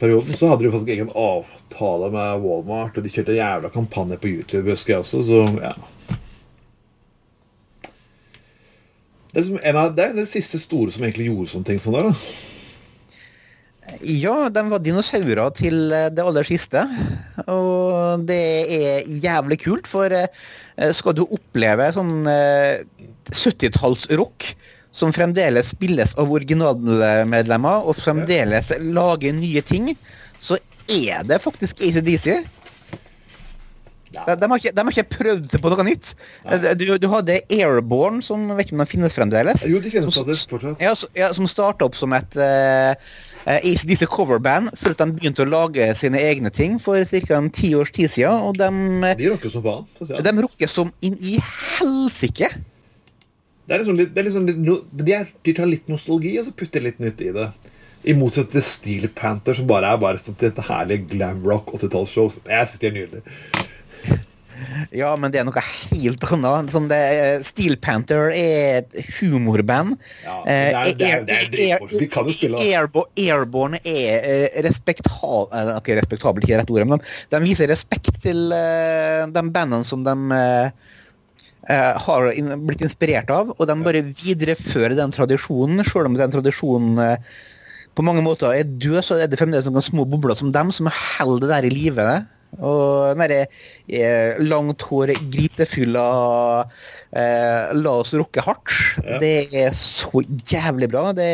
Perioden 0.00 0.34
så 0.36 0.48
hadde 0.50 0.64
de 0.64 0.72
faktisk 0.72 0.92
egen 0.96 1.12
avtale 1.12 1.52
med 1.80 2.44
Walmart, 2.44 2.96
og 2.96 3.04
de 3.04 3.10
kjørte 3.10 3.32
en 3.34 3.40
jævla 3.40 3.70
kampanje 3.74 4.18
på 4.18 4.28
YouTube, 4.28 4.70
husker 4.70 4.94
jeg 4.94 5.04
også, 5.04 5.22
så 5.26 5.44
ja. 5.62 5.74
Det 9.34 9.40
er, 9.40 9.46
liksom 9.48 9.76
av, 9.76 9.94
det 9.96 10.04
er 10.04 10.12
den 10.14 10.26
siste 10.30 10.60
store 10.62 10.92
som 10.94 11.02
egentlig 11.02 11.26
gjorde 11.26 11.50
sånne 11.50 11.66
ting 11.66 11.80
sånn 11.82 11.96
der, 11.96 12.10
da. 12.10 12.14
Ja, 14.00 14.48
de 14.48 14.62
var 14.70 14.80
dinosaurer 14.82 15.50
til 15.56 15.92
eh, 15.92 16.10
det 16.12 16.24
aller 16.24 16.46
siste. 16.46 16.84
Og 17.50 18.24
det 18.28 18.44
er 18.72 19.10
jævlig 19.24 19.58
kult, 19.64 19.90
for 19.90 20.12
eh, 20.14 20.28
skal 20.96 21.16
du 21.18 21.24
oppleve 21.26 21.90
sånn 21.94 22.24
eh, 22.30 22.80
70-tallsrock 23.30 24.54
som 24.94 25.12
fremdeles 25.14 25.72
spilles 25.74 26.14
av 26.20 26.30
originalmedlemmer, 26.32 27.84
og 27.84 27.98
fremdeles 27.98 28.70
lager 28.94 29.34
nye 29.34 29.62
ting, 29.66 29.90
så 30.38 30.58
er 30.92 31.24
det 31.28 31.40
faktisk 31.44 31.80
ACDC. 31.84 32.42
Ja. 34.14 34.22
De, 34.28 34.36
de, 34.38 34.48
har 34.50 34.60
ikke, 34.60 34.70
de 34.76 34.82
har 34.84 34.92
ikke 34.94 35.16
prøvd 35.16 35.46
seg 35.50 35.62
på 35.64 35.70
noe 35.72 35.84
nytt. 35.88 36.12
Du, 36.78 36.84
du 37.02 37.06
hadde 37.10 37.40
Airborne, 37.50 38.22
som 38.22 38.44
vet 38.54 38.68
ikke 38.68 38.76
om 38.76 38.82
de 38.84 38.86
finnes 38.86 39.16
fremdeles. 39.16 39.64
Jo, 39.66 39.80
de 39.82 39.90
finnes 39.90 40.14
Som- 40.14 40.28
fortsatt. 40.28 40.82
Ja, 40.82 40.92
så, 40.98 41.08
ja, 41.18 41.32
som 41.34 41.48
starta 41.50 41.88
opp 41.88 41.98
som 41.98 42.14
et 42.14 42.38
uh, 42.38 42.94
ACDC 43.50 44.06
coverband 44.12 44.70
før 44.78 44.94
de 45.00 45.08
begynte 45.16 45.42
å 45.42 45.50
lage 45.50 45.88
sine 45.98 46.22
egne 46.22 46.52
ting 46.54 46.78
for 46.82 47.02
ca. 47.02 47.40
ti 47.50 47.72
års 47.74 47.90
tid 47.96 48.12
siden. 48.12 48.46
Og 48.46 48.60
de, 48.60 48.70
De 49.18 49.32
rocker 49.34 49.50
som 49.50 49.66
faen. 49.66 49.90
Så 49.98 50.06
si. 50.12 50.22
de 50.28 50.36
rocker 50.46 50.70
som 50.70 50.94
inn 51.02 51.18
i 51.18 51.40
helsike. 51.42 52.52
Det 53.64 53.72
er 53.72 53.80
liksom 53.80 53.96
litt, 53.98 54.10
det 54.14 54.20
er 54.20 54.26
liksom 54.28 54.46
litt 54.46 54.58
no, 54.60 54.78
de, 54.92 55.12
er, 55.16 55.28
de 55.42 55.52
tar 55.56 55.66
litt 55.70 55.86
nostalgi 55.88 56.36
og 56.38 56.46
så 56.50 56.54
putter 56.54 56.84
litt 56.84 56.98
nytt 57.02 57.22
i 57.24 57.30
det. 57.34 57.50
I 58.04 58.12
motsetning 58.18 58.52
til 58.52 58.64
Steel 58.68 59.06
Panther, 59.16 59.56
som 59.56 59.66
bare 59.70 59.94
er 59.94 60.00
bare 60.02 60.20
sånn 60.20 60.36
dette 60.40 60.64
herlige 60.66 61.06
glam 61.14 61.38
rock 61.46 61.70
80-tallsshow. 61.78 62.28
Jeg 62.44 62.68
syns 62.68 62.82
de 62.82 62.90
er 62.90 62.96
nydelige. 62.98 63.22
Ja, 64.94 65.10
men 65.18 65.32
det 65.34 65.40
er 65.40 65.46
noe 65.48 65.60
helt 65.64 66.22
annet. 66.32 66.70
Som 66.72 66.86
det, 66.90 66.98
Steel 67.48 67.74
Panther 67.82 68.28
er 68.30 68.82
et 68.82 68.98
humorband. 69.18 69.96
Ja, 70.24 70.36
det 70.44 70.52
er- 70.52 70.74
Eh, 70.74 70.94
det 70.98 71.08
er- 71.08 71.24
det 71.50 71.70
er. 71.72 71.86
De 71.98 72.06
kan 72.12 72.26
jo 72.28 72.32
spille. 72.32 72.58
Airbo- 72.60 73.08
Airborne 73.16 73.80
er 73.84 74.20
eh, 74.52 74.62
respektabel 74.62 75.74
Ok, 75.76 75.88
respektabel 75.96 76.42
ikke 76.44 76.58
rett 76.60 76.70
ordet, 76.70 76.86
men 76.88 77.00
de 77.30 77.40
viser 77.40 77.66
respekt 77.68 78.20
til 78.22 78.52
eh, 78.52 79.24
de 79.26 79.42
bandene 79.50 79.84
som 79.84 80.02
de 80.04 80.14
eh, 80.34 80.70
eh, 81.68 81.98
har 81.98 82.30
blitt 82.60 82.82
inspirert 82.84 83.30
av, 83.30 83.50
og 83.58 83.66
de 83.66 83.74
bare 83.82 84.02
viderefører 84.02 84.94
den 84.96 85.10
tradisjonen, 85.10 85.84
selv 85.84 86.06
om 86.06 86.14
den 86.14 86.30
tradisjonen 86.30 86.98
eh, 86.98 87.16
på 87.94 88.04
mange 88.06 88.22
måter 88.26 88.52
er 88.52 88.66
død, 88.66 89.00
så 89.06 89.18
er 89.22 89.30
det 89.30 89.38
fremdeles 89.38 89.68
noen 89.70 89.84
små 89.84 90.06
bobler 90.08 90.38
som 90.38 90.52
dem 90.54 90.72
som 90.74 90.90
holder 90.90 91.46
det 91.46 91.52
der 91.52 91.68
i 91.68 91.74
live. 91.74 92.06
Og 92.62 93.14
den 93.14 93.22
derre 93.24 93.40
eh, 93.90 94.38
langt 94.42 94.84
hår, 94.86 95.14
grisefylla 95.32 96.06
eh, 97.10 97.74
La 97.74 97.98
oss 98.02 98.14
rocke 98.14 98.44
hardt. 98.44 98.74
Ja. 99.02 99.18
Det 99.22 99.34
er 99.64 99.74
så 99.78 100.22
jævlig 100.22 100.90
bra. 100.92 101.10
Det 101.16 101.28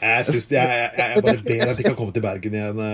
Jeg, 0.00 0.24
synes 0.24 0.46
jeg, 0.48 0.64
jeg, 0.64 0.92
jeg 0.96 1.24
bare 1.26 1.44
ber 1.44 1.64
at 1.66 1.76
de 1.76 1.84
kan 1.84 1.96
komme 1.98 2.16
til 2.16 2.24
Bergen 2.24 2.56
igjen. 2.56 2.84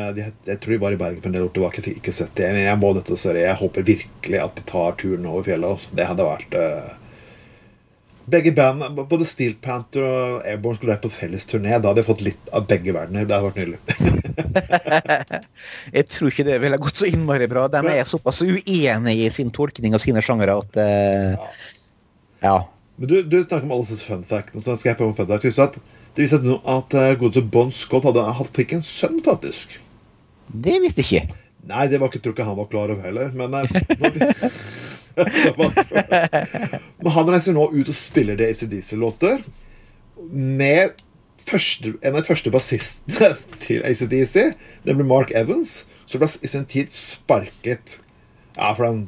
Jeg 0.49 0.61
tror 0.63 0.75
de 0.75 0.83
var 0.83 0.97
i 0.97 1.01
Bergen 1.01 1.23
for 1.23 1.31
en 1.31 1.39
del 1.39 1.47
år 1.47 1.55
tilbake. 1.55 1.85
Ikke 1.95 2.15
sett 2.15 2.35
det, 2.39 2.51
men 2.57 2.67
jeg 2.67 2.83
må 2.83 2.91
dette, 2.97 3.15
det. 3.15 3.45
Jeg 3.45 3.61
håper 3.63 3.91
virkelig 3.95 4.43
at 4.43 4.59
de 4.59 4.67
tar 4.67 4.97
turen 5.03 5.29
over 5.31 5.47
fjellet. 5.47 5.77
Altså. 5.77 5.95
Det 5.99 6.09
hadde 6.11 6.31
vært 6.33 6.59
eh, 6.59 6.95
Begge 8.27 8.51
band, 8.53 8.83
både 9.07 9.27
Steel 9.29 9.53
Panther 9.63 10.03
og 10.03 10.47
Airborne, 10.49 10.75
skulle 10.75 10.95
vært 10.97 11.05
på 11.05 11.13
felles 11.15 11.45
turné. 11.47 11.77
Da 11.79 11.93
hadde 11.93 12.03
jeg 12.03 12.09
fått 12.09 12.25
litt 12.27 12.49
av 12.51 12.65
begge 12.67 12.95
verdener. 12.97 13.23
Det 13.23 13.37
hadde 13.37 13.51
vært 13.53 13.61
nydelig. 13.61 13.79
Jeg 15.97 16.09
tror 16.11 16.33
ikke 16.33 16.47
det 16.49 16.57
ville 16.65 16.81
gått 16.83 16.99
så 16.99 17.07
innmari 17.07 17.47
bra. 17.51 17.69
De 17.71 17.83
er 17.93 18.09
såpass 18.09 18.43
uenige 18.43 19.15
i 19.15 19.31
sin 19.31 19.53
tolkning 19.55 19.95
av 19.95 20.03
sine 20.03 20.25
sjangere 20.25 20.59
at 20.59 20.81
uh, 20.83 21.63
Ja. 22.43 22.57
Men 22.99 23.13
du, 23.13 23.17
du 23.23 23.39
snakker 23.45 23.69
om 23.69 23.85
disse 23.85 24.03
fun 24.03 24.27
fact. 24.27 24.57
Så 24.59 24.75
skal 24.75 24.93
jeg 24.93 24.99
prøve 24.99 25.15
en 25.15 25.19
fun 25.21 25.31
fact. 25.31 25.63
At 25.63 25.79
Det 26.17 26.27
viser 26.27 26.43
seg 26.43 26.69
at 26.75 26.99
uh, 26.99 27.09
godeste 27.21 27.47
Bon 27.47 27.71
Scott 27.71 28.11
hadde, 28.11 28.27
hadde, 28.41 28.55
fikk 28.59 28.75
en 28.75 28.87
sønn, 28.87 29.23
faktisk. 29.23 29.79
Det 30.51 30.81
visste 30.83 31.07
jeg 31.07 31.23
ikke. 31.29 31.43
Nei, 31.71 31.87
det 31.91 32.03
var 32.03 32.11
ikke, 32.11 32.25
tror 32.27 32.35
ikke 32.35 32.51
han 32.51 32.59
var 32.59 32.71
klar 32.75 32.91
over 32.91 33.07
heller. 33.07 33.31
Men, 33.39 33.55
uh, 33.55 34.51
men 37.01 37.13
han 37.15 37.31
reiser 37.33 37.57
nå 37.57 37.65
ut 37.73 37.89
og 37.89 37.97
spiller 37.97 38.37
det 38.39 38.51
ACDC-låter 38.53 39.43
med 40.31 40.97
første, 41.47 41.95
en 42.03 42.15
av 42.15 42.21
de 42.23 42.27
første 42.29 42.53
bassistene 42.53 43.33
til 43.65 43.85
ACDC, 43.87 44.37
nemlig 44.89 45.07
Mark 45.09 45.33
Evans, 45.37 45.85
som 46.07 46.23
ble 46.23 46.31
i 46.43 46.51
sin 46.51 46.67
tid 46.71 46.93
sparket 46.95 47.99
Ja, 48.57 48.73
for 48.73 48.87
han, 48.87 49.07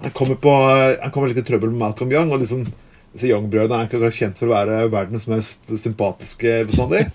han 0.00 0.14
kommer 0.16 0.36
på 0.42 0.52
Han 0.52 1.12
kommer 1.14 1.30
litt 1.30 1.38
i 1.38 1.46
trøbbel 1.46 1.70
med 1.70 1.80
Malcolm 1.84 2.10
Young. 2.12 2.32
og 2.34 2.42
liksom 2.42 2.66
disse 3.10 3.26
Young-brødrene 3.26 3.84
er 3.84 3.88
ikke 3.88 4.10
kjent 4.14 4.38
for 4.38 4.46
å 4.50 4.54
være 4.54 4.84
verdens 4.92 5.26
mest 5.30 5.70
sympatiske 5.82 6.60
bestandig. 6.68 7.08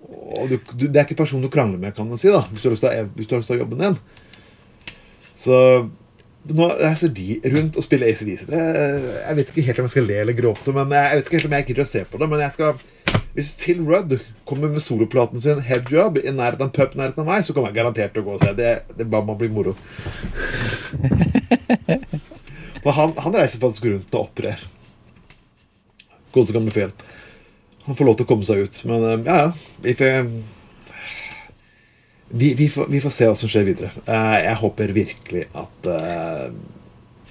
Og 0.00 0.46
du, 0.48 0.56
du, 0.72 0.86
det 0.86 0.96
er 0.96 1.04
ikke 1.04 1.18
personen 1.18 1.44
du 1.44 1.50
krangler 1.52 1.80
med, 1.80 1.92
kan 1.96 2.08
man 2.08 2.20
si, 2.20 2.30
da 2.32 2.40
hvis 2.48 2.62
du 2.62 2.70
har 2.70 2.76
lyst 2.76 2.86
til 3.28 3.36
å 3.36 3.40
ha 3.50 3.58
jobben 3.60 3.82
din. 3.84 3.98
Så 5.36 5.58
nå 6.48 6.66
reiser 6.80 7.10
de 7.12 7.34
rundt 7.52 7.76
og 7.76 7.84
spiller 7.84 8.08
ACDC. 8.08 8.46
Jeg 8.48 9.36
vet 9.36 9.50
ikke 9.52 9.64
helt 9.66 9.82
om 9.82 9.88
jeg 9.88 9.92
skal 9.92 10.08
le 10.08 10.16
eller 10.22 10.38
gråte, 10.38 10.72
men 10.76 10.94
jeg 10.96 11.18
vet 11.18 11.28
ikke 11.28 11.38
helt 11.38 11.50
om 11.50 11.56
jeg 11.58 11.68
gidder 11.68 11.84
å 11.84 11.90
se 11.90 12.04
på 12.08 12.20
det. 12.20 12.30
Men 12.32 12.44
jeg 12.46 12.56
skal 12.56 12.80
hvis 13.34 13.50
Phil 13.54 13.80
Rudd 13.86 14.16
kommer 14.48 14.68
med 14.72 14.82
soloplaten 14.82 15.40
sin 15.40 15.60
'Headjob' 15.62 16.18
i 16.18 16.32
nærheten 16.34 16.66
av 16.66 16.72
pub 16.74 16.96
nærheten 16.98 17.22
av 17.22 17.28
meg, 17.28 17.44
så 17.44 17.52
kommer 17.54 17.68
jeg 17.70 17.78
garantert 17.78 18.12
til 18.14 18.22
å 18.22 18.26
gå 18.26 18.32
og 18.34 18.42
se. 18.42 18.50
Det, 18.58 18.70
det 18.98 19.10
bare 19.10 19.26
må 19.26 19.34
bli 19.38 19.48
moro. 19.54 19.72
For 22.82 22.92
han, 22.96 23.10
han 23.20 23.36
reiser 23.36 23.62
faktisk 23.62 23.84
rundt 23.86 24.14
og 24.14 24.20
opererer. 24.24 24.62
Gode 26.34 26.46
som 26.50 26.56
kan 26.58 26.66
bli 26.66 26.74
Phil. 26.74 26.92
Han 27.86 27.96
får 27.98 28.06
lov 28.08 28.16
til 28.18 28.26
å 28.26 28.30
komme 28.32 28.46
seg 28.48 28.56
ut. 28.64 28.74
Men 28.90 29.00
eh, 29.06 29.22
ja, 29.28 29.36
ja. 29.44 29.50
Vi 32.30 32.54
vi, 32.54 32.68
får, 32.68 32.86
vi 32.86 33.00
får, 33.02 33.14
se 33.14 33.26
hva 33.30 33.38
som 33.38 33.50
skjer 33.50 33.66
videre. 33.66 33.90
Eh, 34.06 34.36
jeg 34.46 34.58
håper 34.60 34.92
virkelig 34.94 35.46
at 35.58 35.88
eh, 35.90 36.50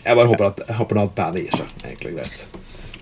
Jeg 0.04 0.18
bare 0.18 0.28
håper 0.32 0.48
at, 0.50 0.64
jeg 0.68 0.80
håper 0.80 1.00
at 1.04 1.14
bandet 1.16 1.46
gir 1.46 1.62
seg. 1.62 1.76
Egentlig 1.88 2.16
greit. 2.18 2.42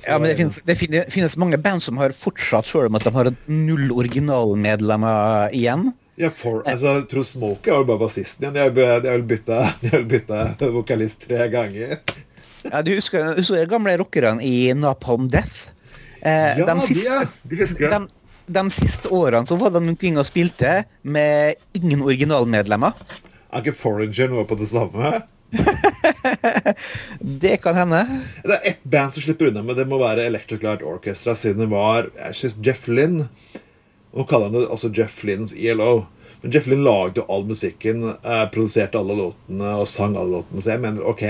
Ja, 0.08 0.18
men 0.22 0.30
det 0.30 0.38
finnes, 0.40 0.62
det 0.64 0.76
finnes, 1.12 1.36
mange 1.42 1.58
band 1.60 1.84
som 1.84 1.98
har 2.00 2.14
fortsatt, 2.16 2.68
selv 2.70 2.88
om 2.88 2.98
at 3.00 3.04
de 3.04 3.12
har 3.16 3.32
null 3.52 3.90
originalmedlemmer 3.92 5.56
igjen. 5.58 5.90
Ja, 6.18 6.30
for, 6.34 6.64
altså, 6.66 6.96
jeg 7.02 7.10
tror 7.12 7.26
Smokey 7.28 7.74
er 7.74 7.82
jo 7.82 7.88
bare 7.90 8.02
bassisten 8.06 8.48
igjen. 8.48 8.56
De 8.56 8.86
har 8.86 9.04
vel 9.06 9.26
bytta, 9.28 9.60
bytta 10.14 10.72
vokalist 10.74 11.28
tre 11.28 11.50
ganger. 11.54 11.98
Ja, 12.64 12.82
du 12.86 12.94
husker, 12.96 13.34
husker 13.38 13.60
de 13.62 13.70
gamle 13.72 13.98
rockerne 14.00 14.44
i 14.44 14.72
Napalm 14.78 15.28
Death? 15.32 15.74
Eh, 16.22 16.58
ja, 16.58 16.66
de, 16.66 16.82
siste, 16.88 17.28
de, 17.44 17.60
de, 17.62 18.00
de, 18.48 18.64
siste 18.74 19.12
årene 19.14 19.48
så 19.48 19.58
var 19.60 19.74
de 19.76 19.82
omkring 19.84 20.20
og 20.20 20.28
spilte 20.28 20.82
med 21.04 21.60
ingen 21.78 22.04
originalmedlemmer. 22.06 22.96
Er 23.52 23.64
ikke 23.64 23.78
Foreigner 23.78 24.32
noe 24.32 24.46
på 24.48 24.58
det 24.60 24.70
samme? 24.72 25.20
det 27.44 27.58
kan 27.64 27.78
hende. 27.78 28.02
Det 28.44 28.58
er 28.58 28.68
ett 28.74 28.84
band 28.84 29.16
som 29.16 29.24
slipper 29.24 29.52
unna 29.52 29.64
med 29.64 29.80
det 29.80 29.88
må 29.88 30.00
være 30.02 30.28
Electric 30.28 30.66
Light 30.66 30.84
Orchestra, 30.84 31.36
siden 31.36 31.64
det 31.64 31.72
var 31.72 32.10
jeg 32.18 32.40
synes 32.42 32.60
Jeff 32.66 32.88
Lynn. 32.92 33.24
Nå 34.18 34.26
kaller 34.28 34.52
han 34.52 34.60
det 34.60 34.68
også 34.74 34.92
Jeff 34.96 35.22
Lynns 35.28 35.56
ELO. 35.56 36.08
Men 36.42 36.54
Jeff 36.54 36.68
Lynn 36.70 36.84
lagde 36.86 37.26
all 37.32 37.48
musikken, 37.48 38.04
eh, 38.10 38.44
produserte 38.54 39.00
alle 39.00 39.16
låtene 39.18 39.72
og 39.82 39.88
sang 39.90 40.18
alle 40.18 40.40
låtene. 40.40 40.62
Så 40.62 40.76
jeg 40.76 40.84
mener 40.84 41.08
OK, 41.08 41.24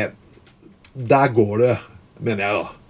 der 0.94 1.32
går 1.34 1.58
det, 1.64 1.78
mener 2.20 2.44
jeg, 2.44 2.64
da. 2.64 2.87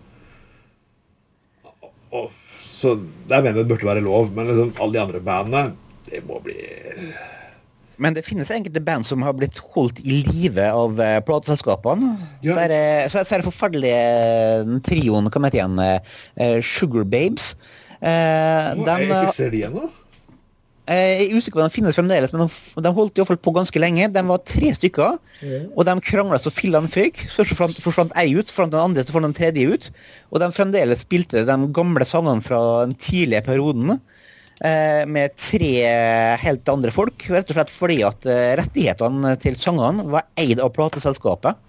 Så 2.77 2.93
der 3.29 3.41
mener 3.41 3.55
jeg 3.55 3.65
det 3.65 3.71
burde 3.71 3.89
være 3.89 4.05
lov, 4.05 4.29
men 4.35 4.51
liksom, 4.51 4.75
alle 4.77 4.93
de 4.93 5.01
andre 5.01 5.23
bandene, 5.25 5.63
det 6.07 6.21
må 6.27 6.37
bli 6.45 6.61
men 7.97 8.13
det 8.13 8.21
finnes 8.27 8.51
enkelte 8.53 8.81
band 8.85 9.07
som 9.07 9.23
har 9.25 9.33
blitt 9.33 9.57
holdt 9.73 9.99
i 10.05 10.19
live 10.27 10.61
av 10.69 10.99
uh, 11.01 11.17
plateselskapene. 11.25 12.11
Ja. 12.45 12.53
Så, 12.53 12.57
er 12.61 12.69
det, 12.69 12.81
så, 13.09 13.23
er 13.23 13.41
det 13.41 13.47
forferdelige 13.47 14.01
eh, 14.01 14.75
trioen, 14.85 15.29
hva 15.33 15.41
heter 15.47 15.63
igjen, 15.63 15.81
uh, 15.81 16.59
Sugar 16.61 17.07
Babes. 17.09 17.55
Uh, 17.97 18.77
de, 18.85 18.99
jeg 19.09 19.33
ser 19.33 19.49
de 19.49 19.63
igjen 19.63 19.79
nå. 19.79 19.89
Jeg 20.87 21.25
er 21.25 21.33
usikker 21.35 21.59
på 21.59 21.63
om 21.65 21.67
de 21.67 21.75
finnes 21.75 21.97
fremdeles, 21.97 22.31
men 22.31 22.45
de 22.47 22.91
holdt 22.95 23.17
i 23.17 23.19
hvert 23.19 23.33
fall 23.33 23.41
på 23.43 23.53
ganske 23.57 23.79
lenge. 23.81 24.07
De 24.15 24.21
var 24.29 24.43
tre 24.47 24.69
stykker, 24.75 25.17
og 25.75 25.81
de 25.89 25.95
krangla 26.05 26.39
så 26.39 26.53
fillene 26.53 26.91
føyk. 26.91 27.19
Først 27.33 27.83
forsvant 27.83 28.15
ei 28.19 28.29
ut, 28.37 28.47
forsvant 28.47 28.71
den 28.71 28.85
andre, 28.85 29.03
så 29.03 29.11
forsvant 29.11 29.33
den 29.33 29.35
tredje 29.35 29.67
ut. 29.73 29.89
Og 30.31 30.39
de 30.43 30.47
fremdeles 30.55 31.03
spilte 31.03 31.43
de 31.47 31.57
gamle 31.75 32.07
sangene 32.07 32.45
fra 32.45 32.61
den 32.85 32.95
tidlige 32.95 33.43
perioden 33.49 33.97
eh, 33.97 35.03
med 35.11 35.35
tre 35.35 35.73
helt 36.45 36.71
andre 36.71 36.95
folk. 36.95 37.27
Rett 37.35 37.51
og 37.51 37.59
slett 37.59 37.73
fordi 37.73 37.99
at 38.07 38.29
eh, 38.31 38.53
rettighetene 38.61 39.35
til 39.43 39.59
sangene 39.59 40.07
var 40.07 40.29
eid 40.39 40.63
av 40.63 40.71
plateselskapet. 40.77 41.59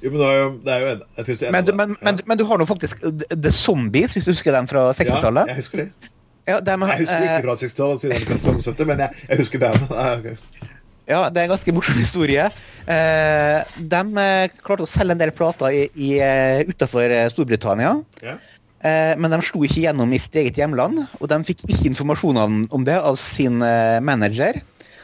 Jo, 0.00 0.14
men, 0.14 0.22
det 0.64 0.72
er 0.72 0.80
jo, 0.80 0.94
en, 0.94 1.02
en, 1.18 1.52
men, 1.52 1.64
du, 1.66 1.74
men, 1.76 1.98
men, 2.00 2.22
men, 2.24 2.38
du 2.38 2.46
har 2.48 2.60
nå 2.60 2.64
faktisk 2.70 3.02
The 3.34 3.52
Zombies, 3.52 4.14
hvis 4.14 4.30
du 4.30 4.32
husker 4.32 4.54
den 4.56 4.70
fra 4.70 4.86
60-tallet? 4.96 5.50
Ja, 5.50 5.58
jeg 5.58 5.64
husker 5.66 5.82
det. 5.82 6.10
Ja, 6.48 6.76
med, 6.76 6.88
jeg 6.88 7.04
husker 7.04 7.24
ikke 7.24 7.42
fra 7.44 7.56
60-tallet, 7.60 8.00
siden 8.00 8.14
jeg 8.16 8.22
er 8.24 8.72
70, 8.72 8.86
men 8.88 9.02
jeg, 9.04 9.24
jeg 9.28 9.42
husker 9.42 9.62
bandet. 9.62 9.90
Okay. 9.90 10.68
Ja, 11.10 11.24
det 11.26 11.40
er 11.40 11.48
en 11.48 11.52
ganske 11.54 11.74
morsom 11.74 11.98
historie. 11.98 12.46
Eh, 12.86 13.76
de 13.92 14.00
eh, 14.22 14.52
klarte 14.62 14.86
å 14.86 14.90
selge 14.90 15.16
en 15.16 15.20
del 15.20 15.32
plater 15.34 15.74
i, 15.74 15.84
i, 15.98 16.10
eh, 16.22 16.62
utenfor 16.68 17.14
Storbritannia. 17.32 17.96
Ja. 18.24 18.38
Men 18.80 19.28
de 19.28 19.42
slo 19.44 19.60
ikke 19.66 19.82
gjennom 19.82 20.08
i 20.16 20.18
sitt 20.22 20.38
eget 20.40 20.56
hjemland, 20.56 21.02
og 21.18 21.26
de 21.28 21.36
fikk 21.44 21.66
ikke 21.66 21.90
informasjon 21.90 22.38
om 22.72 22.84
det 22.86 22.94
av 22.96 23.18
sin 23.20 23.58
manager. 24.00 24.56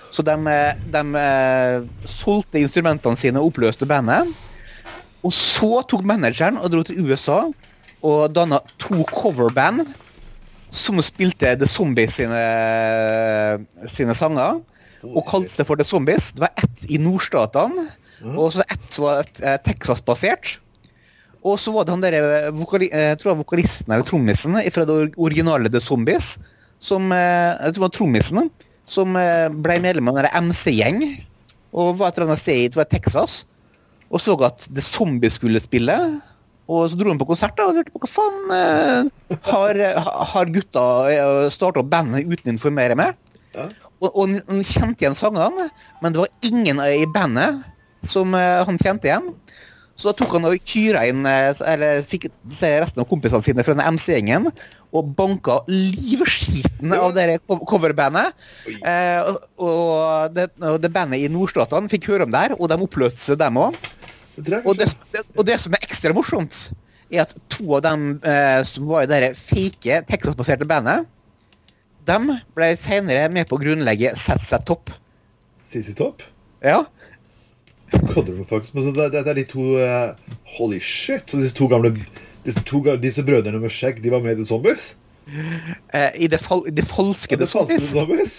Så 0.09 0.25
de, 0.25 0.55
de 0.94 1.03
solgte 2.09 2.62
instrumentene 2.62 3.20
sine 3.20 3.42
og 3.42 3.51
oppløste 3.51 3.85
bandet. 3.90 4.31
Og 5.20 5.35
så 5.37 5.83
tok 5.92 6.07
manageren 6.09 6.57
og 6.57 6.72
dro 6.72 6.81
til 6.88 7.05
USA 7.05 7.42
og 8.01 8.33
danna 8.33 8.62
to 8.81 9.05
coverband 9.12 9.85
som 10.77 11.01
spilte 11.05 11.55
The 11.59 11.69
Zombies 11.69 12.19
sine, 12.21 12.43
sine 13.89 14.17
sanger. 14.17 14.61
Og 15.07 15.23
kalte 15.29 15.61
det 15.61 15.67
for 15.69 15.79
The 15.79 15.87
Zombies. 15.87 16.33
Det 16.37 16.45
var 16.45 16.53
ett 16.62 16.85
i 16.93 16.99
nordstatene, 17.01 17.87
og 18.35 18.55
så 18.55 18.65
ett 18.67 18.87
som 18.91 19.07
var 19.07 19.27
eh, 19.45 19.59
Texas-basert. 19.67 20.57
Og 21.47 21.61
så 21.62 21.71
var 21.75 21.87
det 21.87 21.95
han 21.95 22.03
der, 22.03 22.17
eh, 22.17 22.53
vokali, 22.57 22.89
jeg 22.91 23.12
eh, 23.12 23.17
tror 23.19 23.31
det 23.31 23.35
var 23.35 23.43
vokalisten 23.45 23.93
eller 23.93 24.07
trommisen 24.09 24.57
fra 24.75 24.87
det 24.89 24.97
originale 25.15 25.71
The 25.71 25.83
Zombies, 25.83 26.37
som 26.83 27.12
jeg 27.12 27.73
tror 27.73 27.77
det 27.77 27.85
var 27.85 27.95
trommisen, 27.95 28.51
som 28.87 29.17
ble 29.65 29.77
medlem 29.83 30.11
av 30.11 30.21
en 30.21 30.49
MC-gjeng. 30.49 31.01
Og 31.77 31.97
var 31.99 32.11
et 32.11 32.19
eller 32.19 32.33
annet 32.33 32.41
sted 32.41 32.77
i 32.77 32.85
Texas. 32.89 33.45
Og 34.11 34.21
så 34.23 34.37
at 34.47 34.69
The 34.71 34.85
Zombies 34.85 35.39
skulle 35.41 35.61
spille. 35.61 35.97
Og 36.66 36.88
så 36.90 36.98
dro 36.98 37.12
han 37.12 37.20
på 37.20 37.29
konsert 37.29 37.61
og 37.62 37.76
lurte 37.76 37.92
på 37.94 38.02
hva 38.02 38.11
faen 38.11 38.55
eh, 38.57 39.38
har, 39.46 39.83
har 40.33 40.52
gutta 40.55 40.85
eh, 41.12 41.46
starta 41.55 41.85
bandet 41.87 42.26
uten 42.26 42.50
å 42.50 42.57
informere 42.57 42.98
meg? 42.98 43.14
Ja. 43.55 43.68
Og, 44.02 44.11
og, 44.11 44.35
han 44.50 44.66
kjente 44.66 45.05
igjen 45.05 45.16
sangene, 45.16 45.70
men 46.02 46.14
det 46.14 46.24
var 46.24 46.50
ingen 46.50 46.83
i 46.85 47.07
bandet 47.09 47.62
som 48.07 48.35
eh, 48.37 48.64
han 48.66 48.81
kjente 48.83 49.09
igjen. 49.09 49.31
Så 49.96 50.11
da 50.11 50.18
tok 50.18 50.35
han 50.37 50.44
og 50.44 50.66
kyra 50.68 51.07
inn 51.09 51.24
eh, 51.29 51.57
eller 51.72 52.02
fikk 52.05 52.29
se 52.52 52.74
resten 52.83 53.00
av 53.00 53.09
kompisene 53.09 53.44
sine 53.44 53.64
fra 53.64 53.76
den 53.79 53.96
MC-gjengen 53.96 54.50
og 54.96 55.12
banka 55.16 55.62
livskiten 55.70 56.92
av 56.92 57.14
det 57.16 57.38
coverbandet. 57.48 58.37
Eh, 58.76 59.22
og, 59.24 59.38
og, 59.57 60.35
det, 60.37 60.50
og 60.61 60.79
det 60.83 60.92
bandet 60.92 61.24
i 61.24 61.33
nordstatene 61.33 61.90
fikk 61.92 62.11
høre 62.12 62.29
om 62.29 62.35
det 62.35 62.44
her, 62.44 62.57
og 62.59 62.68
de 62.70 62.79
oppløste 62.85 63.22
seg, 63.24 63.40
dem 63.40 63.61
òg. 63.61 63.76
Og 64.37 64.77
det, 64.77 64.88
og 65.37 65.46
det, 65.49 65.57
som 65.62 65.75
er 65.77 65.85
ekstra 65.87 66.12
morsomt, 66.16 66.59
er 67.12 67.25
at 67.25 67.35
to 67.53 67.79
av 67.79 67.85
dem 67.87 68.09
eh, 68.27 68.61
som 68.68 68.88
var 68.90 69.07
i 69.07 69.11
det 69.11 69.33
fake 69.38 70.03
Texas-baserte 70.11 70.68
bandet, 70.68 71.07
de 72.07 72.38
ble 72.55 72.70
senere 72.79 73.27
med 73.33 73.49
på 73.49 73.57
å 73.57 73.62
grunnlegge 73.62 74.12
ZZ 74.18 74.61
Topp. 74.68 74.92
CC 75.66 75.94
Topp? 75.99 76.22
Ja. 76.62 76.85
Faktisk? 77.90 78.75
Men 78.75 78.92
det, 78.94 79.11
det, 79.14 79.25
er 79.27 79.38
de 79.38 79.44
to 79.46 79.64
uh, 79.79 80.14
Holy 80.57 80.79
shit! 80.83 81.27
Så 81.31 81.38
disse 81.38 81.55
to 81.55 81.68
gamle 81.70 81.94
Disse, 82.46 82.62
to, 82.62 82.79
disse 83.03 83.25
brødrene 83.27 83.59
med 83.59 83.72
skjegg, 83.75 83.99
de 84.05 84.11
var 84.12 84.22
med 84.22 84.37
i 84.37 84.38
The 84.38 84.46
Zombies? 84.46 84.92
Uh, 85.27 86.12
I 86.14 86.29
det, 86.31 86.38
fal, 86.38 86.62
det 86.70 86.85
falske 86.87 87.35
ja, 87.35 87.46
Zombies. 87.51 87.88
zombies. 87.90 88.37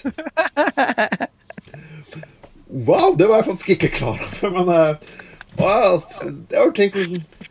wow! 2.88 3.18
Det 3.20 3.28
var 3.28 3.42
jeg 3.42 3.50
faktisk 3.50 3.74
ikke 3.76 3.92
klar 3.98 4.16
over. 4.16 4.54
Men 4.56 4.72
uh, 4.72 5.18
Wow, 5.58 6.02
jeg 6.22 6.60
har 6.60 6.74
tenkt 6.78 6.98
for 6.98 7.48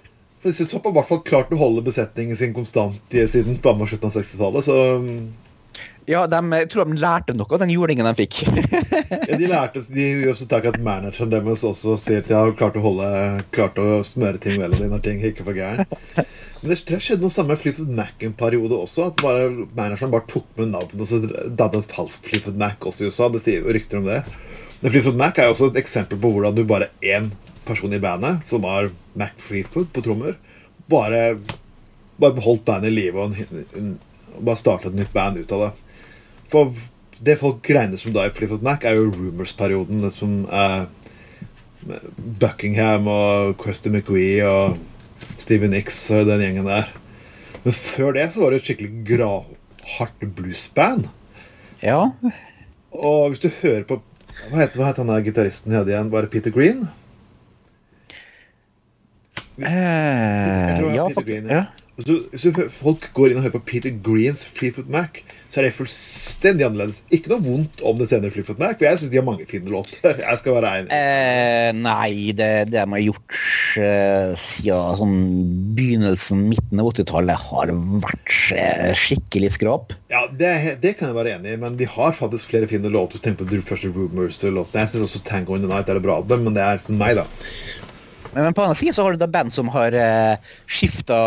Disse 0.46 0.66
topp 0.70 0.84
har 0.86 0.92
i 0.92 0.96
hvert 1.00 1.08
fall 1.08 1.24
klart 1.26 1.50
å 1.50 1.58
holde 1.58 1.82
besetningen 1.86 2.38
sin 2.38 2.54
konstant 2.54 3.00
siden 3.10 3.56
slutten 3.58 3.82
av 3.82 4.14
60-tallet, 4.14 4.66
så 4.68 4.76
um, 5.00 5.08
Ja, 6.06 6.20
de, 6.30 6.38
jeg 6.60 6.68
tror 6.70 6.86
de 6.86 7.00
lærte 7.02 7.34
noe 7.34 7.50
av 7.50 7.64
den 7.64 7.72
julingen 7.74 8.06
de 8.06 8.12
fikk. 8.20 8.44
Ja, 9.26 9.38
de 9.40 9.48
lærte 9.50 9.82
de 9.90 10.04
gjør 10.04 10.36
også 10.36 10.46
takk 10.50 10.68
at 10.70 10.78
manageren 10.86 11.32
deres 11.32 11.64
også 11.66 11.96
sier 11.98 12.22
at 12.22 12.30
de 12.30 12.36
har 12.38 12.54
klart 12.58 12.78
å 12.78 12.84
holde 12.84 13.08
Klart 13.54 13.80
å 13.82 14.04
smøre 14.06 14.38
ting 14.42 14.60
vel 14.62 14.76
når 14.76 15.02
ting 15.02 15.24
ikke 15.26 15.46
var 15.48 15.58
gærent. 15.58 15.96
Men 16.60 16.70
det, 16.70 16.78
det 16.86 17.00
skjedde 17.02 17.26
noe 17.26 17.34
samme 17.34 17.56
Fleetwood 17.58 17.90
Mac-periode 17.94 18.78
også. 18.86 19.08
At 19.10 19.24
bare, 19.24 19.48
manageren 19.76 20.14
bare 20.14 20.28
tok 20.30 20.46
med 20.60 20.72
navnet 20.76 21.02
og 21.02 21.10
så 21.10 21.20
dannet 21.58 21.90
falsk 21.90 22.30
Flippet 22.30 22.58
Mac 22.60 22.86
også 22.86 23.04
i 23.04 23.10
USA. 23.10 23.28
Det 23.34 23.42
sier 23.42 23.66
jo 23.66 23.74
rykter 23.74 24.00
om 24.00 24.06
det. 24.06 24.22
Men 24.80 24.94
Flippet 24.94 25.18
Mac 25.18 25.38
er 25.38 25.50
jo 25.50 25.56
også 25.56 25.72
et 25.72 25.82
eksempel 25.82 26.22
på 26.22 26.30
hvordan 26.36 26.56
du 26.56 26.62
bare 26.68 26.92
én 27.02 27.32
person 27.66 27.94
i 27.94 28.02
bandet, 28.02 28.44
som 28.48 28.64
var 28.64 28.90
Mac 29.18 29.36
Fleetwood 29.42 29.92
på 29.94 30.04
trommer, 30.04 30.36
bare, 30.90 31.38
bare 32.20 32.36
beholdt 32.36 32.66
bandet 32.66 32.92
i 32.92 32.96
live 32.96 33.22
og, 33.22 33.40
en, 33.78 33.96
bare 34.36 34.60
startet 34.60 34.92
et 34.92 35.00
nytt 35.00 35.14
band 35.14 35.40
ut 35.40 35.56
av 35.56 35.66
det. 35.66 35.72
For 36.52 36.76
det 37.26 37.38
folk 37.40 37.70
regner 37.72 38.00
som 38.00 38.14
da 38.14 38.26
i 38.26 38.32
Fleetwood 38.34 38.64
Mac, 38.66 38.84
er 38.84 38.98
jo 38.98 39.10
Rumors-perioden. 39.10 40.04
Som 40.14 40.42
eh, 40.52 40.84
Buckingham 42.40 43.08
og 43.10 43.56
Krusty 43.62 43.90
McGree 43.92 44.42
og 44.46 44.76
Stevie 45.40 45.70
Nicks 45.70 46.00
og 46.14 46.26
den 46.28 46.42
gjengen 46.44 46.68
der. 46.68 46.90
Men 47.64 47.74
før 47.76 48.16
det 48.16 48.28
så 48.32 48.42
var 48.42 48.52
det 48.52 48.60
et 48.60 48.68
skikkelig 48.68 48.92
gravhardt 49.08 50.28
bluesband. 50.36 51.08
Ja. 51.82 52.12
Og 52.96 53.32
hvis 53.32 53.42
du 53.42 53.50
hører 53.62 53.88
på 53.88 54.02
Hva 54.36 54.60
heter, 54.60 54.76
hva 54.76 54.90
heter 54.90 55.00
han 55.00 55.10
der 55.10 55.24
gitaristen 55.24 55.72
igjen? 55.72 56.10
Var 56.12 56.26
det 56.26 56.30
Peter 56.30 56.52
Green? 56.52 56.84
Eh, 59.62 60.94
ja, 60.96 61.08
faktisk. 61.14 61.50
Ja. 61.50 61.64
Hvis, 61.96 62.44
folk 62.76 63.06
går 63.16 63.32
inn 63.32 63.38
og 63.40 63.46
hører 63.46 63.54
på 63.54 63.66
Peter 63.70 63.92
Greens 64.04 64.42
Fleetwood 64.44 64.90
Mac, 64.92 65.22
så 65.48 65.62
er 65.62 65.64
det 65.64 65.76
fullstendig 65.78 66.66
annerledes. 66.66 66.98
Ikke 67.14 67.30
noe 67.32 67.40
vondt 67.40 67.80
om 67.88 67.96
det 67.96 68.10
senere 68.10 68.34
Fleetwood 68.34 68.60
Mac, 68.60 68.74
for 68.76 68.84
jeg 68.84 69.00
syns 69.00 69.12
de 69.14 69.16
har 69.16 69.24
mange 69.24 69.46
fine 69.48 69.72
låter. 69.72 70.02
Jeg 70.26 70.40
skal 70.42 70.58
være 70.58 70.72
enig. 70.82 70.90
Eh, 70.92 71.70
nei, 71.78 72.34
det, 72.36 72.50
det 72.68 72.82
de 72.82 72.92
har 72.92 73.00
gjort 73.00 73.38
eh, 73.80 74.34
siden 74.36 74.98
sånn 75.00 75.16
begynnelsen, 75.78 76.44
midten 76.50 76.82
av 76.84 76.90
80-tallet, 76.92 77.48
har 77.48 77.72
vært 78.04 78.36
eh, 78.58 78.92
skikkelig 79.06 79.54
skrap. 79.56 79.96
Ja, 80.12 80.26
det, 80.28 80.52
det 80.84 80.98
kan 81.00 81.08
jeg 81.08 81.16
være 81.16 81.38
enig 81.38 81.56
i, 81.56 81.62
men 81.64 81.80
de 81.80 81.88
har 81.96 82.12
faktisk 82.18 82.52
flere 82.52 82.68
fine 82.68 82.92
låter. 82.92 83.24
Tenk 83.24 83.40
på 83.40 83.48
den 83.48 83.64
første 83.64 83.88
Rumors-låten. 83.96 84.82
Jeg 84.82 84.92
syns 84.92 85.08
også 85.08 85.24
Tango 85.24 85.56
in 85.56 85.64
the 85.64 85.72
Night 85.72 85.88
er 85.88 85.96
et 85.96 86.04
bra 86.04 86.20
album, 86.20 86.44
men 86.44 86.60
det 86.60 86.66
er 86.66 86.82
for 86.82 87.00
meg, 87.00 87.16
da. 87.22 87.24
Men, 88.36 88.52
på 88.52 88.60
den 88.60 88.68
annen 88.68 88.76
siden 88.76 88.94
så 88.96 89.06
har 89.06 89.16
du 89.16 89.20
da 89.22 89.28
band 89.32 89.54
som 89.54 89.70
har 89.72 89.94
eh, 89.96 90.36
skifta 90.68 91.18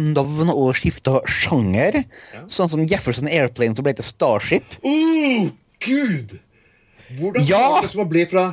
navn 0.00 0.52
og 0.54 0.70
skifta 0.78 1.18
sjanger. 1.28 2.00
Sånn 2.48 2.70
som 2.72 2.84
Jefferson 2.88 3.28
Airplane 3.28 3.76
som 3.76 3.84
ble 3.84 3.92
til 3.98 4.08
Starship. 4.08 4.78
Oh, 4.80 5.50
Gud! 5.84 6.38
Hvordan 7.18 7.44
Ja! 7.44 7.60
klarte 7.60 7.84
det 7.86 7.92
som 7.92 8.06
å 8.06 8.08
bli 8.10 8.24
fra 8.30 8.46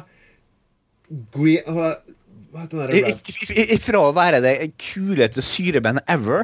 Green 1.34 1.64
Hva 2.54 2.62
heter 2.62 2.91
den 2.91 3.08
der? 3.08 3.80
Fra 3.82 4.01
å 4.04 4.14
være 4.14 4.43
det 4.43 4.54
kuleste 4.78 5.41
syrebandet 5.45 6.06
ever 6.12 6.43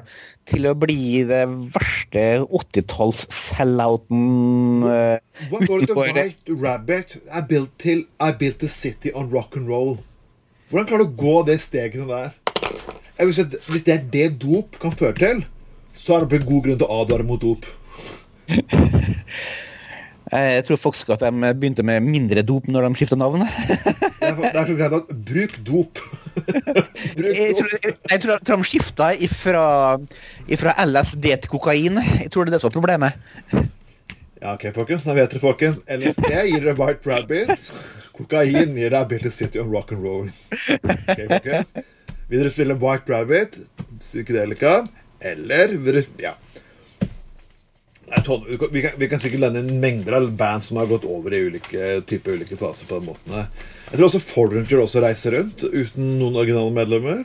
til 0.50 0.66
å 0.66 0.74
bli 0.80 1.22
det 1.30 1.44
verste 1.76 2.24
80-talls 2.48 3.28
sellouten 3.36 4.88
uh, 4.88 5.20
Hva 5.52 5.62
går 5.68 5.84
det 5.84 5.92
til 5.92 6.00
White 6.00 6.58
Rabbit? 6.64 7.18
I 7.30 7.44
built, 7.52 7.76
till, 7.78 8.08
I 8.18 8.32
built 8.34 8.66
a 8.66 8.72
city 8.72 9.14
on 9.14 9.30
rock 9.30 9.60
and 9.60 9.70
roll. 9.70 10.00
Hvordan 10.70 10.86
klarer 10.86 11.02
du 11.02 11.10
å 11.10 11.18
gå 11.18 11.38
det 11.48 11.56
stegene 11.64 12.06
der? 12.06 12.36
Hvis 13.26 13.86
det 13.88 13.94
er 13.96 14.04
det 14.14 14.28
dop 14.42 14.78
kan 14.82 14.94
føre 14.94 15.18
til, 15.18 15.42
så 15.98 16.20
er 16.20 16.28
det 16.30 16.44
en 16.44 16.46
god 16.52 16.68
grunn 16.68 16.78
til 16.78 16.86
å 16.86 17.00
advare 17.02 17.26
mot 17.26 17.42
dop. 17.42 17.66
Jeg 20.30 20.62
tror 20.68 20.78
faktisk 20.78 21.10
at 21.16 21.24
de 21.26 21.50
begynte 21.58 21.82
med 21.82 22.06
mindre 22.06 22.44
dop 22.46 22.68
når 22.70 22.86
de 22.86 23.00
skifta 23.00 23.18
navn. 23.18 23.42
Det 23.42 24.30
er, 24.30 24.60
så 24.68 24.76
greit 24.78 24.94
at 24.94 25.10
Bruk 25.26 25.56
dop. 25.66 26.02
Bruk 26.38 27.40
Jeg 27.42 27.56
tror, 27.58 27.74
jeg, 27.74 27.96
jeg 28.12 28.22
tror 28.22 28.44
de 28.46 28.68
skifta 28.70 29.08
ifra, 29.26 29.66
ifra 30.46 30.76
LSD 30.86 31.32
til 31.32 31.50
kokain. 31.50 31.98
Jeg 32.22 32.30
tror 32.30 32.46
det 32.46 32.54
er 32.54 32.60
det 32.60 32.62
som 32.62 32.70
var 32.70 32.78
problemet. 32.78 33.18
Ja, 34.38 34.54
ok, 34.54 34.70
folkens. 34.78 35.10
Da 35.10 35.18
vet 35.18 35.34
dere, 35.34 35.42
folkens. 35.42 35.82
LSD 35.90 36.30
gir 36.30 36.62
dere 36.62 36.78
White 36.78 37.10
Rabbit. 37.10 37.72
Kokain 38.20 38.76
gir 38.78 38.92
deg 38.92 39.00
Ability 39.00 39.32
City 39.32 39.62
on 39.64 39.72
rock 39.72 39.94
and 39.96 40.04
roll. 40.04 40.28
Vil 42.30 42.44
dere 42.44 42.52
spille 42.54 42.76
White 42.78 43.10
Rabbit, 43.10 43.56
psykedelika, 44.04 44.84
eller 45.32 45.74
vil 45.80 46.02
dere 46.02 46.06
Ja. 46.22 46.36
Vi 48.10 48.58
kan- 48.82 48.98
vi, 48.98 49.08
kan, 49.08 49.20
sikkert 49.20 49.40
lende 49.40 49.60
inn 49.62 49.80
mengder 49.80 50.16
av 50.18 50.32
band 50.36 50.64
som 50.64 50.78
har 50.78 50.88
gått 50.90 51.06
over 51.06 51.32
i 51.34 51.44
ulike 51.46 52.02
typer 52.10 52.34
ulike 52.40 52.58
faser 52.58 52.88
på 52.90 52.98
den 53.00 53.06
måten. 53.14 53.46
Jeg 53.92 53.98
tror 54.00 54.08
også 54.08 54.22
Foreigner 54.22 54.82
også 54.82 55.02
reiser 55.04 55.32
rundt 55.38 55.64
uten 55.64 56.18
noen 56.18 56.36
originale 56.42 56.74
medlemmer. 56.74 57.22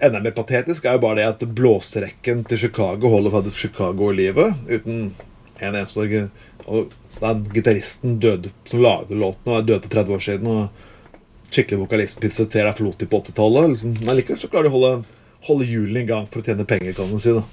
Enda 0.00 0.20
mer 0.24 0.32
patetisk 0.32 0.86
er 0.88 0.96
jo 0.96 1.02
bare 1.04 1.16
det 1.20 1.26
at 1.28 1.44
blåserekken 1.54 2.46
til 2.48 2.58
Chicago 2.58 3.10
holder 3.12 3.30
faktisk 3.34 3.56
Chicago 3.66 4.08
i 4.10 4.16
livet. 4.16 4.54
Uten 4.68 5.14
en 5.60 5.74
eneste 5.74 6.30
Og 6.66 6.90
den 7.20 7.42
gitaristen 7.54 8.18
døde 8.22 8.52
som 8.68 8.82
lagde 8.84 9.18
låten, 9.18 9.50
og 9.50 9.58
er 9.58 9.66
død 9.68 9.82
for 9.86 9.94
30 9.96 10.14
år 10.16 10.24
siden. 10.24 10.46
Og 10.46 11.50
skikkelig 11.50 11.80
vokalist 11.82 12.22
Cetera 12.32 12.72
forlot 12.76 13.00
de 13.00 13.08
på 13.10 13.20
80-tallet. 13.24 13.72
Liksom, 13.74 13.96
men 14.06 14.18
likevel 14.18 14.40
så 14.40 14.50
klarer 14.52 14.68
de 14.68 14.72
å 14.72 14.76
holde, 14.78 14.92
holde 15.48 15.68
hjulene 15.68 16.04
i 16.04 16.08
gang 16.08 16.28
for 16.30 16.42
å 16.42 16.46
tjene 16.46 16.68
penger, 16.68 16.94
kan 16.96 17.10
man 17.10 17.22
si. 17.22 17.34
da 17.34 17.44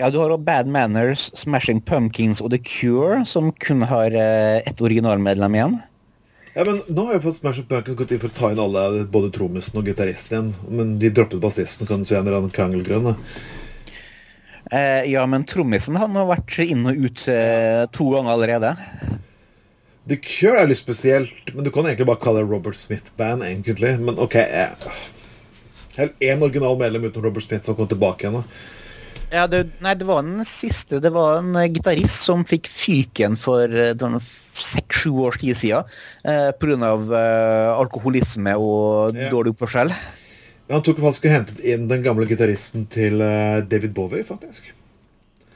Ja, 0.00 0.10
Du 0.10 0.18
har 0.18 0.36
Bad 0.38 0.66
Manners, 0.66 1.30
Smashing 1.38 1.80
Pumpkins 1.80 2.42
og 2.42 2.50
The 2.50 2.58
Cure, 2.58 3.22
som 3.28 3.52
kun 3.62 3.86
har 3.86 4.10
eh, 4.10 4.58
ett 4.66 4.80
originalmedlem 4.82 5.54
igjen. 5.54 5.80
Ja, 6.52 6.66
men 6.68 6.82
Nå 6.88 7.06
har 7.08 7.16
jo 7.16 7.28
fått 7.28 7.38
Smashing 7.38 7.68
Pumpkins 7.70 7.96
gått 7.96 8.12
inn 8.12 8.20
for 8.20 8.32
å 8.32 8.36
ta 8.36 8.52
inn 8.52 8.60
alle, 8.60 9.06
både 9.08 9.30
trommisen 9.32 9.78
og 9.78 9.88
gitaristen 9.88 10.34
igjen. 10.34 10.52
Men 10.68 10.96
de 11.00 11.12
droppet 11.14 11.40
bassisten, 11.40 11.86
kan 11.88 12.02
du 12.02 12.08
si, 12.08 12.16
en 12.18 12.26
eller 12.26 12.42
annen 12.42 12.52
krangelgrunn. 12.52 13.12
da. 13.12 13.16
Eh, 14.72 15.10
ja, 15.12 15.26
men 15.28 15.44
trommisen 15.44 15.98
han 16.00 16.16
har 16.16 16.30
vært 16.30 16.56
inn 16.64 16.86
og 16.88 16.96
ut 16.96 17.26
eh, 17.28 17.84
to 17.92 18.08
ganger 18.14 18.32
allerede. 18.32 18.72
The 20.08 20.16
Cure 20.18 20.62
er 20.62 20.70
litt 20.70 20.80
spesielt, 20.80 21.52
men 21.52 21.66
du 21.66 21.70
kan 21.70 21.86
egentlig 21.86 22.08
bare 22.08 22.22
kalle 22.22 22.40
det 22.40 22.48
Robert 22.50 22.78
Smith-band, 22.78 23.44
egentlig. 23.46 23.94
Men 24.02 24.20
OK 24.22 24.38
eh, 24.40 24.72
Helt 25.98 26.24
én 26.24 26.40
original 26.40 26.78
medlem 26.80 27.04
uten 27.04 27.20
Robert 27.20 27.44
Smith 27.44 27.68
som 27.68 27.76
kom 27.76 27.90
tilbake 27.90 28.24
igjen. 28.24 28.46
Ja, 29.32 29.44
det, 29.48 29.66
nei, 29.84 29.92
det 29.96 30.08
var 30.08 30.24
den 30.24 30.40
siste. 30.48 31.02
Det 31.04 31.12
var 31.12 31.42
en 31.42 31.52
eh, 31.56 31.68
gitarist 31.72 32.24
som 32.24 32.46
fikk 32.48 32.72
fyken 32.72 33.36
for 33.36 33.68
seks-sju 33.68 35.12
års 35.26 35.38
tid 35.44 35.56
siden 35.56 35.84
eh, 36.24 36.48
pga. 36.56 36.96
Eh, 36.96 37.70
alkoholisme 37.76 38.56
og 38.56 39.16
yeah. 39.16 39.28
dårlig 39.32 39.52
oppførsel. 39.52 39.92
Han 40.72 40.82
tok 40.84 41.00
faktisk 41.04 41.26
og 41.28 41.34
hentet 41.36 41.58
inn 41.68 41.84
den 41.90 42.02
gamle 42.04 42.24
gitaristen 42.30 42.86
til 42.92 43.20
eh, 43.20 43.60
David 43.68 43.92
Bowie, 43.96 44.24
faktisk. 44.24 44.70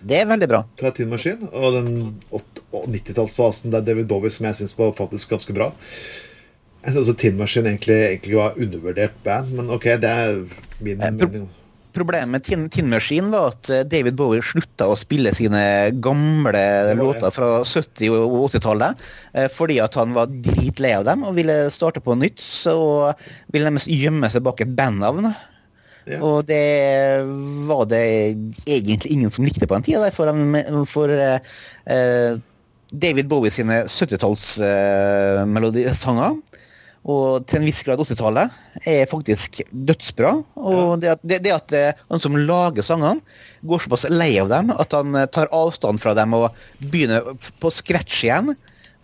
Det 0.07 0.19
er 0.21 0.29
veldig 0.29 0.49
bra. 0.51 0.61
Fra 0.79 0.91
Tin 0.95 1.09
Maskin. 1.11 1.47
Og 1.57 1.73
den 1.73 1.89
90-tallsfasen 2.73 3.73
der 3.73 3.81
David 3.87 4.07
Bowie, 4.11 4.31
som 4.31 4.47
jeg 4.51 4.59
syns 4.61 4.77
var 4.79 4.93
faktisk 4.99 5.33
ganske 5.33 5.57
bra. 5.57 5.71
Jeg 6.85 6.93
syns 6.93 7.01
også 7.07 7.17
Tin 7.25 7.39
Maskin 7.41 7.67
egentlig, 7.67 7.97
egentlig 8.11 8.37
var 8.39 8.61
undervurdert 8.61 9.17
band, 9.25 9.55
men 9.57 9.73
OK, 9.75 9.89
det 10.05 10.11
er 10.13 10.37
min 10.85 11.01
mening. 11.01 11.19
pro- 11.19 11.31
mening. 11.33 11.49
Problemet 11.97 12.29
med 12.29 12.45
Tin, 12.45 12.69
Tin 12.69 12.91
Machine 12.93 13.31
var 13.33 13.55
at 13.55 13.71
eh, 13.73 13.81
David 13.89 14.19
Bowie 14.19 14.43
slutta 14.45 14.85
å 14.93 14.97
spille 15.01 15.31
sine 15.35 15.91
gamle 16.05 16.93
låter 16.99 17.31
fra 17.33 17.63
70- 17.65 18.11
og 18.13 18.51
80-tallet 18.51 18.93
eh, 19.33 19.49
fordi 19.53 19.79
at 19.81 19.95
han 19.97 20.13
var 20.17 20.27
dritlei 20.29 20.93
av 20.99 21.05
dem 21.09 21.25
og 21.25 21.35
ville 21.39 21.71
starte 21.73 22.01
på 22.05 22.15
nytt. 22.21 22.41
Så 22.43 22.75
ville 23.55 23.71
de 23.73 23.79
gjemme 23.97 24.29
seg 24.33 24.43
bak 24.45 24.61
et 24.61 24.77
bandnavn. 24.77 25.27
Ja. 26.07 26.21
Og 26.21 26.45
det 26.47 27.23
var 27.67 27.85
det 27.91 28.05
egentlig 28.69 29.13
ingen 29.17 29.31
som 29.33 29.45
likte 29.49 29.67
på 29.67 29.75
den 29.79 29.87
tida. 29.89 30.11
For, 30.15 30.27
for 30.93 31.09
eh, 31.17 31.41
David 32.93 33.27
Bowie 33.33 33.53
sine 33.57 33.77
70-tallsmelodisanger 33.89 36.33
og 37.07 37.45
til 37.47 37.61
en 37.61 37.67
viss 37.69 37.85
grad 37.87 38.01
80-tallet, 38.03 38.55
er 38.83 39.07
faktisk 39.07 39.61
dødsbra. 39.71 40.33
Og 40.59 40.97
det 41.03 41.13
at, 41.15 41.21
det, 41.23 41.39
det 41.45 41.53
at 41.55 41.75
eh, 41.77 42.01
han 42.11 42.23
som 42.23 42.39
lager 42.39 42.83
sangene, 42.83 43.23
går 43.67 43.85
såpass 43.85 44.09
lei 44.11 44.33
av 44.43 44.51
dem 44.51 44.73
at 44.75 44.97
han 44.97 45.15
eh, 45.15 45.29
tar 45.31 45.53
avstand 45.55 46.03
fra 46.03 46.17
dem 46.19 46.35
og 46.35 46.49
begynner 46.83 47.31
på 47.63 47.71
scratch 47.71 48.25
igjen. 48.27 48.57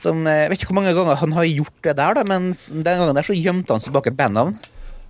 Som, 0.03 0.26
eh, 0.26 0.44
Jeg 0.44 0.50
vet 0.50 0.64
ikke 0.64 0.72
hvor 0.72 0.80
mange 0.80 0.96
ganger 0.98 1.20
han 1.20 1.36
har 1.36 1.46
gjort 1.46 1.78
det 1.86 1.94
der, 2.00 2.18
da, 2.18 2.24
men 2.26 2.50
den 2.72 2.82
gangen 2.90 3.14
der 3.14 3.28
så 3.28 3.38
gjemte 3.38 3.76
han 3.76 3.84
seg 3.84 3.94
bak 3.94 4.11
et 4.11 4.18
bandnavn. 4.18 4.59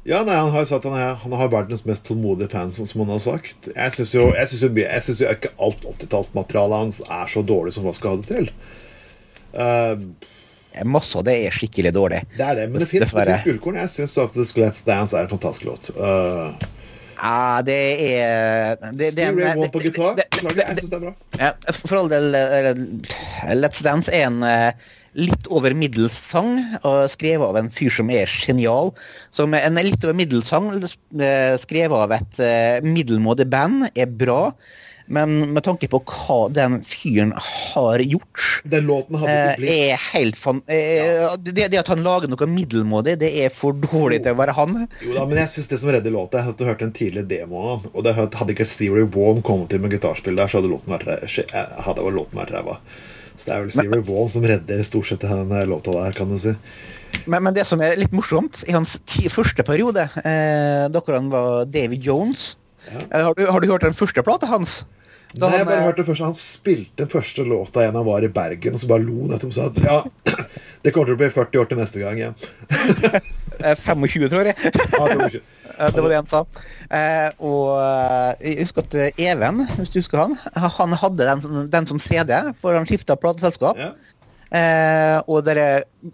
Ja, 0.05 0.21
nei, 0.27 0.35
Han 0.35 0.51
har 0.51 0.67
sagt 0.67 0.85
han, 0.85 0.99
er, 0.99 1.15
han 1.23 1.35
har 1.39 1.49
verdens 1.49 1.85
mest 1.87 2.05
tålmodige 2.09 2.51
fans, 2.53 2.83
som 2.91 3.05
han 3.05 3.15
har 3.15 3.23
sagt. 3.23 3.71
Jeg 3.71 3.97
syns 3.97 4.13
jo, 4.13 4.29
jeg 4.35 4.51
synes 4.51 4.67
jo, 4.67 4.71
jeg 4.83 5.07
synes 5.07 5.23
jo 5.23 5.33
ikke 5.33 5.55
alt 5.63 5.89
80-tallsmaterialet 5.95 6.85
hans 6.85 7.01
er 7.07 7.31
så 7.31 7.45
dårlig 7.47 7.73
som 7.77 7.87
hva 7.87 7.95
skal 7.97 8.17
ha 8.17 8.21
det 8.21 8.29
til. 8.29 8.53
Eh, 9.53 10.33
Masse 10.89 11.19
av 11.21 11.27
det 11.29 11.35
er 11.47 11.55
skikkelig 11.55 11.93
dårlig. 11.95 12.23
det 12.37 12.47
er 12.47 12.55
det, 12.63 12.69
men 12.73 12.81
det 12.81 12.89
fins 12.89 13.13
gullkorn. 13.45 13.77
Jeg 13.83 13.91
syns 13.97 14.17
at 14.19 14.33
The 14.33 14.47
Skelett's 14.49 14.85
Dance 14.87 15.17
er 15.17 15.27
en 15.27 15.33
fantastisk 15.35 15.69
låt. 15.69 15.93
Uh, 15.97 16.53
Ja, 17.23 17.63
det 17.63 17.75
er 18.03 18.81
det, 18.91 19.13
det, 19.15 19.29
det- 19.37 19.71
på 19.73 19.83
gitar. 19.85 20.17
Beklager, 20.19 20.65
jeg 20.67 20.81
syns 20.81 20.91
det 20.91 20.99
er 20.99 21.05
bra. 21.05 21.13
Ja, 21.39 21.53
for 21.87 22.01
all 22.01 22.11
del, 22.11 22.35
eh, 22.35 23.55
Let's 23.55 23.83
Dance 23.85 24.11
er 24.11 24.27
en 24.27 24.43
eh, 24.43 24.73
litt 25.15 25.47
over 25.53 25.75
middels 25.77 26.17
sang, 26.17 26.57
skrevet 27.13 27.45
av 27.47 27.59
en 27.61 27.69
fyr 27.71 27.93
som 27.95 28.11
er 28.11 28.27
genial. 28.27 28.91
Som 29.31 29.55
en 29.55 29.79
litt 29.79 30.03
over 30.03 30.17
middels 30.19 30.51
sang, 30.51 30.73
eh, 30.83 31.55
skrevet 31.63 31.95
av 31.95 32.17
et 32.17 32.43
middelmådig 32.83 33.47
band, 33.53 33.91
er 33.95 34.07
bra. 34.11 34.51
Men 35.07 35.53
med 35.53 35.65
tanke 35.67 35.89
på 35.91 36.01
hva 36.07 36.39
den 36.53 36.81
fyren 36.87 37.33
har 37.37 38.03
gjort 38.05 38.63
Den 38.71 38.87
låten 38.87 39.19
hadde 39.19 39.33
eh, 39.33 39.43
ikke 39.51 39.63
blitt 39.63 39.73
er 39.75 40.05
helt 40.13 40.39
fan... 40.39 40.63
Ja. 40.67 41.33
det, 41.37 41.69
det 41.73 41.81
at 41.81 41.91
han 41.93 42.05
lager 42.05 42.31
noe 42.31 42.49
middelmådig, 42.49 43.17
det 43.23 43.33
er 43.45 43.53
for 43.55 43.77
dårlig 43.77 44.23
til 44.23 44.37
å 44.37 44.41
være 44.41 44.57
han. 44.57 44.77
Jo 45.03 45.17
da, 45.17 45.27
men 45.29 45.43
jeg 45.43 45.53
synes 45.57 45.73
det 45.73 45.81
som 45.83 45.93
redder 45.95 46.15
låta 46.15 46.45
at 46.47 46.59
du 46.59 46.67
hørte 46.69 46.87
en 46.87 46.95
tidlig 46.97 47.27
demo 47.31 47.65
av 47.75 47.89
Og 47.93 48.07
det 48.07 48.15
hadde 48.17 48.55
ikke 48.55 48.69
Stevie 48.69 49.09
Vaughan 49.09 49.43
kommet 49.47 49.73
til 49.73 49.83
med 49.83 49.95
gitarspill 49.95 50.39
der, 50.39 50.51
så 50.51 50.61
hadde 50.61 50.73
låten 50.73 50.95
vært 50.95 51.29
eh, 51.43 51.77
hadde 51.89 52.09
låten 52.15 52.43
vært 52.43 52.55
ræva. 52.55 52.79
Så 53.37 53.49
det 53.49 53.55
er 53.55 53.63
vel 53.65 53.75
Stevie 53.75 54.07
Vaughan 54.07 54.35
som 54.37 54.51
redder 54.55 54.83
stort 54.87 55.11
sett 55.11 55.27
den 55.27 55.55
låta 55.71 55.95
der, 55.97 56.17
kan 56.17 56.31
du 56.31 56.39
si. 56.41 56.57
Men, 57.27 57.43
men 57.45 57.55
det 57.55 57.67
som 57.69 57.83
er 57.85 57.99
litt 58.01 58.15
morsomt, 58.15 58.63
i 58.69 58.75
hans 58.75 58.97
ti, 59.09 59.29
første 59.31 59.65
periode, 59.67 60.07
eh, 60.25 60.89
da 60.91 61.03
han 61.13 61.31
var 61.33 61.67
David 61.71 62.03
Jones 62.07 62.53
Ja. 62.91 63.01
eh, 63.11 63.23
har, 63.29 63.35
du, 63.39 63.45
har 63.47 63.61
du 63.63 63.69
hørt 63.71 63.87
den 63.87 63.95
første 63.97 64.25
plata 64.27 64.49
hans? 64.51 64.83
Da 65.33 65.47
Nei, 65.49 65.57
jeg 65.57 65.63
han, 65.63 65.69
bare 65.71 65.79
eh, 65.81 65.87
hørte 65.87 66.05
først 66.05 66.21
Han 66.27 66.35
spilte 66.37 66.99
den 67.05 67.09
første 67.09 67.45
låta 67.49 67.81
igjen 67.81 67.95
han 67.97 68.05
var 68.05 68.25
i 68.27 68.29
Bergen, 68.29 68.75
og 68.77 68.83
så 68.83 68.89
bare 68.91 69.05
lo 69.07 69.23
han 69.23 69.33
etterpå 69.39 69.49
og 69.49 69.57
sa 69.57 69.71
at 69.71 69.79
ja, 69.81 69.97
det 70.85 70.93
kommer 70.93 71.09
til 71.09 71.17
å 71.17 71.21
bli 71.23 71.31
40 71.33 71.63
år 71.63 71.71
til 71.71 71.81
neste 71.81 72.03
gang 72.03 72.21
igjen. 72.21 72.37
eh, 73.65 73.75
25, 73.79 74.29
tror 74.35 74.51
jeg. 74.53 74.57
Det 74.83 75.01
var 75.01 75.41
Eh, 75.73 75.89
Det 75.97 76.15
han 76.15 76.27
sa. 76.29 76.43
Eh, 76.93 77.31
og 77.41 77.71
eh, 77.81 78.43
jeg 78.45 78.59
husker 78.61 78.85
at 78.85 78.95
eh, 79.01 79.23
Even, 79.25 79.63
hvis 79.79 79.89
du 79.91 79.97
husker 80.03 80.21
han, 80.21 80.35
han 80.77 80.93
hadde 81.01 81.25
den, 81.25 81.41
som- 81.41 81.71
den 81.73 81.89
som 81.89 81.99
CD, 82.03 82.35
for 82.61 82.77
han 82.77 82.85
skifta 82.87 83.17
plateselskap. 83.17 83.81
ja. 83.81 83.93
Eh, 84.53 85.17
og 85.33 85.47
det 85.47 85.57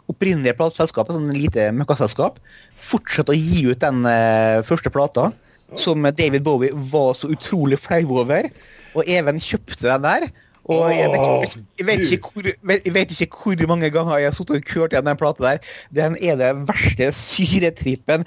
opprinnelige 0.06 0.54
plateselskapet, 0.54 1.16
sånn 1.16 1.32
lite 1.34 1.72
møkkaselskap, 1.74 2.36
fortsatte 2.78 3.34
å 3.34 3.36
gi 3.36 3.64
ut 3.72 3.80
den 3.82 4.04
eh, 4.06 4.60
første 4.62 4.92
plata, 4.94 5.32
som 5.76 6.02
David 6.16 6.44
Bowie 6.46 6.70
var 6.72 7.12
så 7.18 7.28
utrolig 7.34 7.78
flau 7.78 8.20
over. 8.22 8.48
Og 8.96 9.04
Even 9.06 9.36
kjøpte 9.42 9.82
den 9.84 10.02
der. 10.06 10.28
Og 10.68 10.90
jeg 10.92 11.08
vet, 11.08 11.22
ikke- 11.24 11.64
jeg, 11.78 11.86
vet 11.86 12.10
ikke 12.12 12.30
hvor, 12.34 12.48
jeg 12.84 12.92
vet 12.94 13.12
ikke 13.20 13.36
hvor 13.44 13.66
mange 13.70 13.88
ganger 13.90 14.18
jeg 14.20 14.28
har 14.28 14.36
sittet 14.36 14.56
og 14.60 14.64
kørt 14.68 14.92
igjen 14.92 15.06
den 15.08 15.16
plata 15.16 15.42
der. 15.44 15.58
Den 15.96 16.16
er 16.20 16.36
det 16.36 16.50
verste 16.68 17.08
syretrippen 17.16 18.24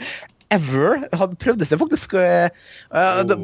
ever. 0.52 1.04
Han 1.16 1.36
prøvde 1.40 1.64
seg 1.70 1.80
faktisk 1.80 2.16
eh, 2.20 2.50
det, 3.30 3.38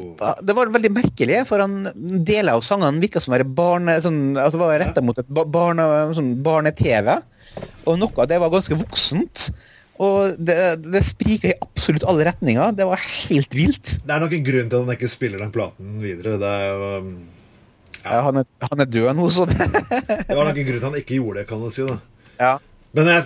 det 0.43 0.55
var 0.57 0.73
veldig 0.73 0.91
merkelig, 0.97 1.43
for 1.47 1.61
han 1.63 1.87
deler 2.27 2.57
av 2.57 2.65
sangene 2.65 2.99
virka 2.99 3.21
som 3.23 3.31
å 3.31 3.37
være 3.37 3.47
barne, 3.55 3.95
sånn, 4.03 4.19
at 4.41 4.51
det 4.51 4.59
var 4.59 4.79
retta 4.81 5.03
mot 5.05 5.17
et 5.21 5.29
ba- 5.29 5.45
barne, 5.47 5.85
sånn 6.17 6.33
barne-TV. 6.43 7.13
Og 7.87 8.01
noe 8.01 8.11
av 8.17 8.27
det 8.27 8.41
var 8.43 8.51
ganske 8.53 8.75
voksent. 8.81 9.47
Og 10.03 10.37
det, 10.37 10.57
det 10.85 11.01
spriker 11.05 11.53
i 11.53 11.57
absolutt 11.57 12.05
alle 12.09 12.27
retninger. 12.29 12.75
Det 12.77 12.85
var 12.85 13.01
helt 13.01 13.57
vilt. 13.57 13.95
Det 14.03 14.13
er 14.13 14.21
nok 14.21 14.35
en 14.37 14.45
grunn 14.45 14.69
til 14.69 14.77
at 14.77 14.85
han 14.85 14.97
ikke 14.97 15.09
spiller 15.09 15.41
den 15.41 15.53
platen 15.55 15.97
videre. 16.03 16.37
Det, 16.41 16.51
er, 16.53 16.67
jo, 16.69 16.91
um, 17.01 17.15
Ja, 18.03 18.21
han, 18.27 18.41
er, 18.43 18.47
han 18.69 18.83
er 18.83 18.91
død 18.93 19.09
nå, 19.17 19.29
så 19.33 19.47
det 19.49 19.57
det 19.57 20.37
var 20.37 20.45
nok 20.45 20.61
en 20.61 20.67
grunn 20.69 20.77
til 20.77 20.83
at 20.83 20.89
han 20.91 20.99
ikke 21.01 21.17
gjorde 21.17 21.41
det, 21.41 21.47
kan 21.49 21.63
du 21.63 21.71
si. 21.73 21.87
da 21.87 21.97
ja. 22.37 22.53
Men 22.97 23.11
jeg 23.11 23.25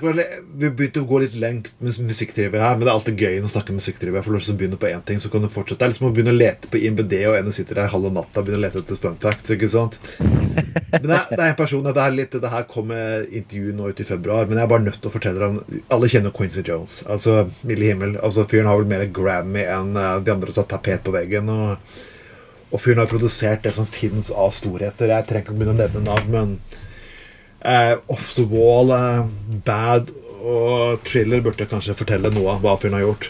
Vi 0.59 0.69
begynte 0.69 0.99
å 0.99 1.07
gå 1.07 1.21
litt 1.23 1.35
lengt 1.39 1.69
med 1.79 1.95
musikktrivet 2.03 2.59
her, 2.59 2.73
men 2.75 2.83
det 2.83 2.91
er 2.91 2.97
alltid 2.97 3.21
gøy 3.23 3.37
å 3.39 3.51
snakke 3.53 3.75
musikktrivet. 3.75 4.19
Jeg 4.19 4.27
får 4.27 4.35
lyst 4.35 4.49
til 4.49 4.57
å 4.57 4.59
begynne 4.59 4.79
på 4.81 4.89
én 4.89 5.03
ting, 5.07 5.21
så 5.23 5.31
kan 5.31 5.45
du 5.45 5.47
fortsette. 5.51 5.79
Det 5.79 5.87
er 5.87 5.93
liksom 5.93 6.09
å 6.09 6.11
begynne 6.15 6.33
å 6.33 6.37
lete 6.37 6.67
på 6.67 6.81
IMBD, 6.81 7.15
og 7.29 7.37
en 7.37 7.55
sitter 7.55 7.79
der 7.79 7.93
halve 7.93 8.11
natta 8.11 8.41
og 8.41 8.49
begynner 8.49 8.59
å 8.59 8.65
lete 8.65 8.83
etter 8.83 8.99
fun 8.99 9.15
facts. 9.21 9.53
ikke 9.55 9.71
sant? 9.71 9.95
Men 10.19 11.07
det 11.07 11.15
er, 11.15 11.25
det 11.31 11.39
er 11.39 11.47
en 11.47 11.57
person 11.57 11.87
Det 11.87 12.03
er 12.03 12.13
litt, 12.17 12.35
det 12.43 12.51
her 12.51 12.67
kommer 12.67 13.23
intervju 13.31 13.71
nå 13.77 13.89
ut 13.89 14.03
i 14.03 14.07
februar, 14.11 14.49
men 14.49 14.59
jeg 14.59 14.67
er 14.67 14.73
bare 14.75 14.85
nødt 14.89 14.99
til 14.99 15.07
å 15.07 15.13
fortelle 15.13 15.39
deg 15.39 15.81
Alle 15.95 16.11
kjenner 16.11 16.35
Quincy 16.35 16.65
Jones. 16.67 17.01
Altså, 17.07 17.45
Milde 17.63 17.87
himmel. 17.87 18.19
altså 18.19 18.43
Fyren 18.51 18.67
har 18.67 18.81
vel 18.81 18.91
mer 18.91 19.07
Grammy 19.07 19.63
enn 19.63 19.95
eh, 19.95 20.17
de 20.25 20.35
andre 20.35 20.51
som 20.51 20.65
har 20.65 20.73
tapet 20.75 21.05
på 21.07 21.15
veggen. 21.15 21.49
og 21.49 21.99
og 22.71 22.79
fyren 22.79 23.01
har 23.01 23.09
produsert 23.11 23.65
det 23.65 23.73
som 23.75 23.83
fins 23.83 24.29
av 24.31 24.53
storheter. 24.55 25.11
Jeg 25.11 25.27
trenger 25.27 25.43
ikke 25.43 25.51
å 25.51 25.57
begynne 25.59 25.73
å 25.75 25.79
nevne 25.81 26.03
navn, 26.05 26.29
men 26.31 26.53
eh, 27.61 27.95
Off 28.11 28.33
the 28.37 28.45
Wall, 28.49 28.91
eh, 28.95 29.25
Bad 29.65 30.11
og 30.41 31.03
Thriller 31.05 31.43
burde 31.45 31.67
kanskje 31.69 31.95
fortelle 31.97 32.31
noe 32.33 32.55
av 32.55 32.63
hva 32.63 32.77
fyren 32.81 32.97
har 32.97 33.05
gjort. 33.05 33.29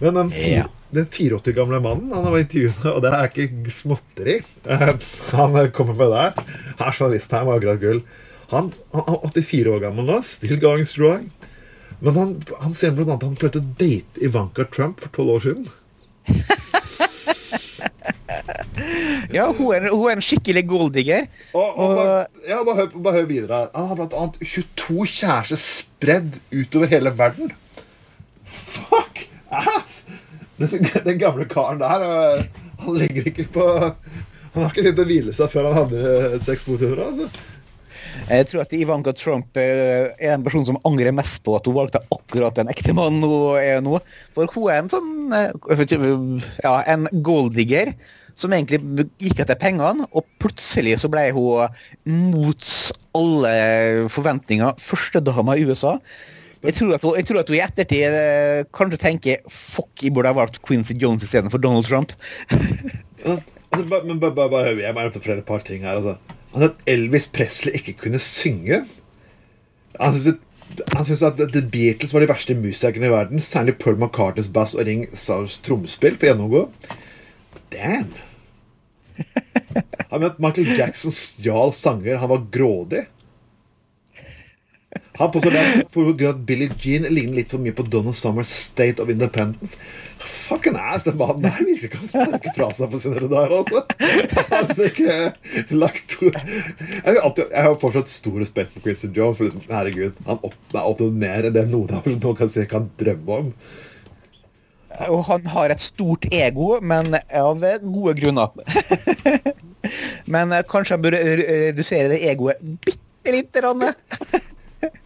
Men 0.00 0.14
den, 0.14 0.30
Ja. 0.32 0.64
den 0.92 1.06
84 1.06 1.52
gamle 1.54 1.80
mannen 1.84 2.12
han 2.12 2.24
var 2.24 2.38
intervjuet, 2.40 2.84
og 2.88 3.02
det 3.04 3.12
er 3.12 3.28
ikke 3.28 3.70
småtteri 3.74 4.38
eh, 4.64 4.94
Han 5.36 5.58
kommer 5.76 5.94
med 5.94 6.14
der. 6.14 6.32
Her 6.78 6.92
journalisten 6.92 7.38
her 7.38 7.44
var 7.44 7.58
akkurat 7.60 7.80
gull. 7.82 8.02
Han, 8.50 8.72
han 8.94 9.04
er 9.12 9.28
84 9.28 9.74
år 9.74 9.82
gammel 9.84 10.08
nå, 10.08 10.22
still 10.24 10.56
going 10.62 10.86
strong. 10.88 11.28
Men 12.00 12.14
han, 12.16 12.34
han 12.62 12.74
sier 12.78 12.94
annet 12.94 13.16
at 13.18 13.26
han 13.26 13.36
prøvde 13.36 13.60
å 13.60 13.70
date 13.78 14.22
Ivanka 14.24 14.64
Trump 14.72 15.02
for 15.02 15.12
tolv 15.12 15.36
år 15.36 15.46
siden. 15.48 15.68
ja 19.36 19.46
hun, 19.52 19.70
er, 19.74 19.88
hun 19.92 20.06
er 20.10 20.16
en 20.18 20.24
skikkelig 20.24 20.64
golddigger. 20.70 21.26
Og, 21.52 21.78
og, 21.78 21.96
Og- 21.98 22.44
ja, 22.48 22.60
bare, 22.66 22.76
hør, 22.82 22.90
bare 23.04 23.20
hør 23.20 23.28
videre 23.30 23.60
her. 23.62 23.70
Han 23.74 23.88
har 23.90 23.98
blant 24.00 24.16
annet 24.18 24.38
22 24.42 25.06
kjærester 25.14 25.60
spredd 25.62 26.38
utover 26.54 26.90
hele 26.92 27.12
verden. 27.18 27.52
Fuck 28.48 29.26
ass! 29.50 30.02
Den, 30.58 30.88
den 31.06 31.18
gamle 31.20 31.44
karen 31.46 31.78
der 31.78 32.02
øh, 32.02 32.40
Han 32.82 32.96
legger 32.98 33.28
ikke 33.30 33.44
på 33.54 33.62
Han 33.68 34.64
har 34.64 34.72
ikke 34.72 34.82
tenkt 34.88 34.98
å 34.98 35.06
hvile 35.06 35.34
seg 35.36 35.52
før 35.52 35.68
han 35.68 35.76
havner 35.76 36.34
i 36.34 36.40
seks 36.42 36.64
fot 36.66 36.82
under. 36.82 37.04
Altså. 37.04 37.28
Jeg 38.26 38.48
tror 38.50 38.64
at 38.64 38.74
Ivanka 38.76 39.12
Trump 39.16 39.58
er 39.60 40.12
en 40.32 40.44
person 40.46 40.66
som 40.68 40.78
angrer 40.88 41.14
mest 41.14 41.40
på 41.46 41.56
at 41.58 41.68
hun 41.68 41.76
valgte 41.78 42.02
akkurat 42.14 42.56
den 42.58 42.70
ektemann 42.72 43.22
hun 43.22 43.58
er 43.60 43.82
nå. 43.84 43.98
For 44.36 44.50
hun 44.54 44.72
er 44.72 44.82
en 44.82 44.90
sånn 44.92 45.34
eh, 45.36 45.52
ja, 46.64 46.74
en 46.90 47.08
golddigger 47.24 47.94
som 48.38 48.54
egentlig 48.54 49.08
gikk 49.18 49.42
etter 49.42 49.58
pengene, 49.58 50.06
og 50.14 50.26
plutselig 50.42 51.00
så 51.02 51.10
ble 51.10 51.24
hun 51.34 51.72
mot 52.06 52.68
alle 53.18 53.54
forventninger 54.14 54.78
førstedama 54.82 55.58
i 55.58 55.66
USA. 55.66 55.96
Jeg 56.66 56.74
tror, 56.74 56.94
at 56.94 57.04
jeg 57.20 57.26
tror 57.26 57.40
at 57.40 57.50
hun 57.50 57.56
i 57.58 57.62
ettertid 57.62 58.14
eh, 58.18 58.64
kanskje 58.74 58.98
tenker 59.02 59.42
fuck, 59.46 59.90
jeg 60.02 60.14
burde 60.14 60.30
ha 60.30 60.38
valgt 60.38 60.58
Quincy 60.66 60.96
Jones 60.98 61.26
istedenfor 61.26 61.62
Donald 61.62 61.86
Trump. 61.86 62.14
Men, 63.78 64.18
bare, 64.18 64.32
bare, 64.32 64.48
bare 64.50 64.74
jeg 64.80 64.94
må 64.96 65.04
et 65.06 65.46
par 65.46 65.62
ting 65.66 65.84
her. 65.84 65.98
Altså. 65.98 66.37
At 66.56 66.80
Elvis 66.88 67.28
Presley 67.32 67.76
ikke 67.76 67.96
kunne 68.04 68.20
synge. 68.22 68.84
Han 69.98 70.14
syntes 70.20 71.22
at 71.22 71.40
The 71.40 71.62
Beatles 71.62 72.14
var 72.14 72.22
de 72.22 72.30
verste 72.30 72.56
musikerne 72.56 73.08
i 73.08 73.12
verden. 73.12 73.42
Særlig 73.42 73.78
Paul 73.78 73.98
McCartneys 73.98 74.48
bass 74.52 74.76
og 74.76 74.86
Ring 74.86 75.06
Saus 75.16 75.58
trommespill 75.64 76.16
for 76.16 76.28
å 76.28 76.32
gjennomgå. 76.32 76.64
Damn! 77.74 78.14
Han 80.10 80.22
mente 80.22 80.40
Michael 80.40 80.78
Jackson 80.78 81.12
stjal 81.12 81.72
sanger. 81.76 82.20
Han 82.22 82.32
var 82.32 82.46
grådig. 82.52 83.06
Han 85.18 85.30
påstår 85.30 85.50
det 85.50 85.62
for 85.92 86.28
at 86.30 86.38
Billie 86.46 86.70
Jean 86.80 87.02
ligner 87.12 87.40
litt 87.40 87.50
for 87.52 87.60
mye 87.60 87.74
på 87.76 87.84
Donald 87.90 88.16
Summers 88.16 88.48
State 88.70 89.02
of 89.02 89.10
Independence. 89.12 89.76
Fucking 90.18 90.78
ass, 90.80 91.04
den 91.04 91.18
mannen 91.18 91.42
der 91.44 91.58
virkelig 91.58 91.90
kan 91.92 92.06
sparke 92.08 92.52
fra 92.56 92.68
seg 92.76 92.92
for 92.94 93.02
sine 93.02 93.28
dager, 93.28 93.52
altså. 93.58 93.82
altså 94.54 94.86
ikke 94.88 95.74
lagt 95.74 96.16
jeg, 96.22 97.18
alltid, 97.18 97.44
jeg 97.50 97.66
har 97.66 97.76
fortsatt 97.82 98.12
stor 98.12 98.38
respekt 98.40 98.72
for 98.72 98.86
Christian 98.86 99.12
Jones. 99.16 99.36
For 99.36 99.48
liksom, 99.48 99.66
herregud, 99.68 100.16
Han 100.26 100.40
har 100.72 100.88
oppnådd 100.88 101.20
mer 101.20 101.50
enn 101.50 101.58
det 101.58 101.66
noen 101.72 101.98
av 101.98 102.08
oss 102.08 102.38
kan 102.38 102.54
si 102.54 102.66
kan 102.70 102.88
drømme 103.02 103.42
om. 103.42 103.52
Og 105.12 105.20
han 105.28 105.44
har 105.52 105.74
et 105.74 105.82
stort 105.82 106.24
ego, 106.32 106.78
men 106.80 107.12
av 107.36 107.60
gode 107.84 108.16
grunner. 108.18 108.54
men 110.34 110.56
kanskje 110.70 110.96
han 110.96 111.04
burde 111.04 111.20
re- 111.26 111.48
redusere 111.68 112.14
det 112.14 112.22
egoet 112.30 112.62
bitte 112.86 113.34
lite 113.34 113.60
grann. 113.60 113.90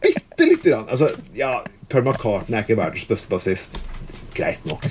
Bitte 0.02 0.44
lite 0.48 0.70
grann. 0.70 0.88
Altså, 0.88 1.10
ja, 1.36 1.52
Paul 1.88 2.04
McCartney 2.04 2.58
er 2.58 2.64
ikke 2.66 2.76
verdens 2.80 3.06
beste 3.08 3.28
bassist. 3.32 3.78
Greit 4.36 4.64
nok. 4.68 4.84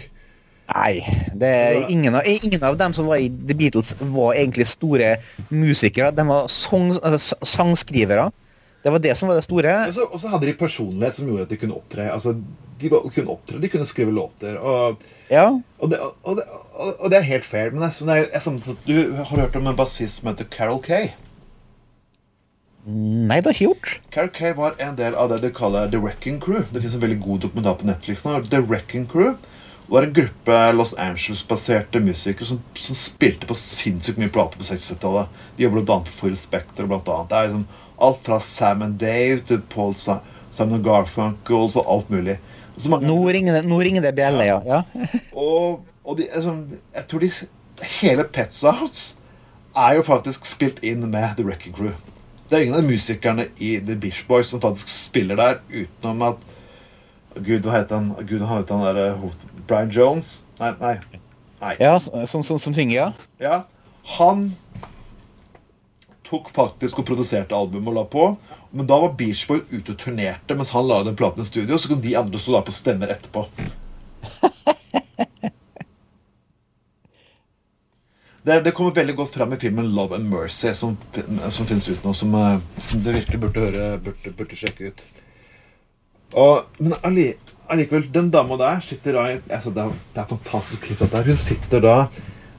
Nei, 0.72 1.02
det 1.36 1.50
ingen, 1.92 2.16
av, 2.16 2.24
ingen 2.26 2.62
av 2.64 2.78
dem 2.80 2.94
som 2.96 3.10
var 3.10 3.20
i 3.20 3.28
The 3.28 3.56
Beatles, 3.60 3.96
var 4.00 4.38
egentlig 4.40 4.68
store 4.72 5.16
musikere. 5.52 6.14
De 6.16 6.24
var 6.30 6.48
song, 6.48 6.94
altså, 7.04 7.36
sangskrivere. 7.44 8.30
Det 8.82 8.90
var 8.96 9.00
det 9.04 9.18
som 9.20 9.28
var 9.30 9.36
det 9.38 9.44
store. 9.46 9.74
Og 9.92 10.20
så- 10.20 10.28
hadde 10.32 10.48
de 10.48 10.54
personlighet 10.58 11.14
som 11.14 11.28
gjorde 11.28 11.42
at 11.44 11.50
de 11.50 11.58
kunne 11.58 11.76
opptre. 11.76 12.08
Altså, 12.14 12.34
de 12.82 12.90
kunne 12.90 13.30
opptre, 13.30 13.60
de 13.62 13.68
kunne 13.70 13.86
skrive 13.86 14.12
låter. 14.16 14.56
Og, 14.58 14.98
Ja. 15.30 15.50
og, 15.80 15.90
det, 15.92 16.00
og, 16.24 16.36
det, 16.38 16.44
og, 17.00 17.10
det 17.12 17.18
er 17.18 17.22
helt 17.22 17.46
fair. 17.46 17.70
Men 17.72 17.82
det 17.82 17.88
er, 17.88 17.92
som- 17.92 18.08
det 18.08 18.30
er, 18.34 18.40
som 18.40 18.58
du 18.88 19.14
har 19.14 19.26
hørt 19.26 19.56
om 19.56 19.68
en 19.68 19.76
bassist 19.76 20.22
som 20.22 20.30
heter 20.30 20.46
Carol 20.50 20.82
Kay. 20.82 21.10
Nei, 22.86 23.38
det 23.42 23.46
har 23.46 23.54
ikke 23.54 23.68
gjort. 23.68 23.92
Carrie 24.14 24.34
Kay 24.34 24.54
var 24.58 24.74
en 24.82 24.96
del 24.98 25.14
av 25.16 25.30
det 25.30 25.42
de 25.44 25.52
kaller 25.54 25.90
The 25.92 26.00
Wrecking 26.02 26.40
Crew. 26.42 26.64
Det 26.72 26.82
finnes 26.82 26.96
en 26.98 27.04
veldig 27.04 27.20
god 27.22 27.44
dokumentar 27.46 27.76
på 27.82 27.86
Netflix 27.90 28.24
nå. 28.26 28.40
The 28.50 28.62
Wrecking 28.66 29.06
Crew. 29.12 29.36
Var 29.92 30.08
en 30.08 30.14
gruppe 30.16 30.58
Los 30.74 30.94
Angeles-baserte 30.96 32.00
musikere 32.02 32.48
som, 32.48 32.62
som 32.80 32.96
spilte 32.98 33.46
på 33.50 33.58
sinnssykt 33.60 34.18
mye 34.22 34.32
plater 34.34 34.62
på 34.62 34.66
60-tallet. 34.70 35.30
De 35.58 35.66
jobber 35.68 35.84
bl.a. 35.86 36.00
på 36.08 36.16
Full 36.24 36.38
Spectre. 36.40 36.88
Blant 36.90 37.10
annet. 37.12 37.30
Det 37.30 37.38
er 37.42 37.50
liksom 37.50 37.66
alt 38.02 38.24
fra 38.26 38.40
Sam 38.42 38.82
and 38.88 38.98
Dave 39.02 39.44
til 39.46 39.62
Paul 39.70 39.94
Sa 40.00 40.22
Simon 40.56 40.82
Garfunkles 40.84 41.76
og 41.80 41.86
alt 41.92 42.10
mulig. 42.12 42.40
Så 42.78 42.90
mange- 42.90 43.06
Nå 43.08 43.20
ringer 43.30 43.54
det, 43.60 43.66
nå 43.70 43.78
ringer 43.84 44.02
det 44.02 44.16
bjelle, 44.18 44.48
ja. 44.48 44.58
ja. 44.66 44.82
og, 45.38 45.84
og 46.04 46.18
de, 46.18 46.26
liksom, 46.34 46.64
jeg 46.96 47.08
tror 47.12 47.20
de 47.28 47.32
Hele 48.02 48.24
Pets 48.26 48.58
Sounds 48.64 49.04
er 49.78 50.00
jo 50.00 50.04
faktisk 50.08 50.46
spilt 50.50 50.82
inn 50.84 51.06
med 51.12 51.38
The 51.38 51.46
Wrecking 51.46 51.76
Crew. 51.78 51.94
Det 52.52 52.58
er 52.58 52.66
ingen 52.66 52.76
av 52.76 52.84
musikerne 52.84 53.46
i 53.64 53.78
The 53.80 53.96
Bish 53.96 54.26
Boys 54.28 54.50
som 54.52 54.60
faktisk 54.60 54.90
spiller 54.92 55.40
der, 55.40 55.62
utenom 55.72 56.26
at 56.34 56.42
Gud, 57.38 57.64
hva 57.64 57.78
heter 57.78 57.96
han? 57.96 58.10
Gud, 58.28 58.42
han 58.44 58.58
heter 58.58 58.76
han 58.76 58.90
der, 58.90 59.14
eh, 59.14 59.62
Brian 59.70 59.94
Jones? 59.96 60.42
Nei, 60.60 60.74
nei. 60.82 60.98
nei. 61.62 61.76
ja 61.80 61.94
som, 62.04 62.44
som, 62.44 62.60
som 62.60 62.76
synger, 62.76 62.98
ja. 62.98 63.06
Ja, 63.40 63.62
han 64.18 64.50
tok 66.28 66.52
faktisk 66.52 67.00
og 67.00 67.08
produserte 67.08 67.56
albumet 67.56 67.94
og 67.94 67.98
la 68.02 68.04
på. 68.18 68.26
Men 68.76 68.88
da 68.88 69.00
var 69.00 69.16
Beach 69.16 69.46
Boy 69.48 69.64
ute 69.72 69.96
og 69.96 70.00
turnerte 70.04 70.56
mens 70.56 70.76
han 70.76 70.92
la 70.92 71.02
den 71.08 71.16
platen 71.16 71.44
i 71.44 71.48
studio. 71.48 71.80
Så 71.80 71.92
kunne 71.92 72.04
de 72.04 72.18
andre 72.20 72.40
stå 72.40 72.58
da 72.58 72.66
på 72.68 72.76
stemmer 72.76 73.16
etterpå. 73.16 73.48
Det, 78.44 78.62
det 78.66 78.72
kommer 78.74 78.96
veldig 78.96 79.16
godt 79.16 79.36
fram 79.36 79.54
i 79.54 79.58
filmen 79.62 79.92
'Love 79.94 80.16
and 80.16 80.34
Mercy', 80.34 80.74
som, 80.74 80.98
som 81.50 81.66
finnes 81.66 81.90
ut 81.90 82.04
nå, 82.04 82.14
som, 82.14 82.34
eh, 82.36 82.60
som 82.80 83.04
du 83.04 83.12
virkelig 83.12 83.40
burde 83.40 83.60
høre, 83.60 83.98
burde, 84.02 84.34
burde 84.38 84.58
sjekke 84.58 84.90
ut. 84.90 85.04
Og, 86.34 86.64
men 86.80 86.96
allikevel, 87.70 88.08
den 88.14 88.32
dama 88.34 88.58
der 88.58 88.80
sitter 88.82 89.14
da 89.14 89.26
altså 89.50 89.70
det, 89.76 89.84
er, 89.84 90.00
det 90.16 90.24
er 90.24 90.32
fantastisk 90.32 90.88
klipp. 90.88 91.04
Hun 91.14 91.38
sitter 91.38 91.84
da 91.84 91.96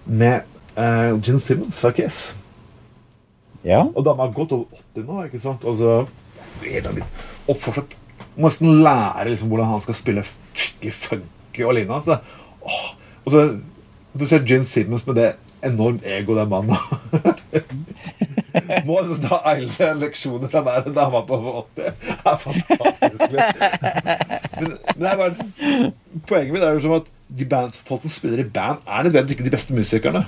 med 0.07 0.47
uh, 0.76 1.18
Gin 1.22 1.41
Simmons 1.41 1.80
fra 1.80 1.91
Kiss. 1.91 2.35
ja. 3.64 3.83
Og 3.95 4.05
dama 4.05 4.26
har 4.26 4.37
gått 4.37 4.53
over 4.53 4.66
80 4.95 5.09
nå, 5.09 5.24
ikke 5.24 5.41
sant? 5.41 5.64
Og 5.64 5.76
så 5.80 6.07
er 6.62 6.93
litt 6.93 7.26
oppfortsatt 7.49 7.97
nesten 8.37 8.83
lære 8.85 9.30
liksom 9.33 9.51
hvordan 9.51 9.70
han 9.74 9.83
skal 9.85 9.97
spille 9.97 10.24
skikkelig 10.24 10.93
funky 10.95 11.64
og 11.66 11.74
lignende. 11.74 11.99
Altså. 11.99 12.18
Og 13.24 13.33
så 13.33 13.59
Du 14.12 14.26
ser 14.28 14.45
Gin 14.45 14.64
Simmons 14.64 15.07
med 15.07 15.16
det 15.16 15.30
enormt 15.65 16.05
ego 16.07 16.37
den 16.37 16.51
mannen 16.51 16.77
har. 16.77 16.99
Må 18.87 18.99
nesten 19.01 19.25
ta 19.29 19.39
alle 19.49 19.89
leksjoner 20.01 20.51
fra 20.53 20.63
hver 20.67 20.91
dame 20.93 21.23
på 21.29 21.39
80. 21.63 21.65
Det 21.77 22.33
er 22.33 22.39
fantastisk. 22.45 23.25
Men, 24.61 24.69
men 24.69 25.03
det 25.03 25.11
er 25.11 25.19
bare, 25.21 25.91
poenget 26.29 26.55
mitt 26.55 26.67
er 26.67 26.77
jo 26.77 26.85
som 26.85 26.97
at 26.99 27.11
de 27.33 27.49
band, 27.49 27.77
folk 27.89 28.05
som 28.05 28.13
spiller 28.13 28.45
i 28.45 28.49
band, 28.49 28.83
er 28.87 29.09
nødvendigvis 29.09 29.39
ikke 29.39 29.49
de 29.49 29.55
beste 29.55 29.77
musikerne. 29.77 30.25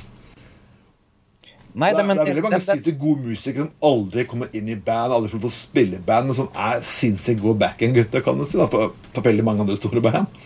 Nei, 1.75 1.89
Det 1.91 1.97
det, 1.97 2.03
er, 2.03 2.07
men 2.07 2.17
det 2.17 2.23
er 2.23 2.29
veldig 2.31 2.43
mange 2.47 2.61
sinnssykt 2.63 3.01
gode 3.01 3.25
musikere 3.27 3.65
som 3.67 3.89
aldri 3.89 4.25
kommer 4.31 4.53
inn 4.55 4.69
i 4.71 4.77
band, 4.79 5.13
aldri 5.13 5.33
får 5.33 5.41
lov 5.41 5.49
til 5.49 5.51
å 5.51 5.57
spille 5.57 5.99
i 5.99 6.05
band, 6.07 6.31
men 6.31 6.39
som 6.39 6.53
er 6.55 6.85
sinnssykt 6.87 7.43
gode 7.43 7.59
backing-gutter, 7.65 8.23
kan 8.23 8.39
du 8.39 8.47
si, 8.47 8.61
da, 8.61 8.69
på, 8.71 8.87
på 9.15 9.25
veldig 9.25 9.45
mange 9.47 9.67
andre 9.67 9.77
store 9.81 10.03
band. 10.05 10.45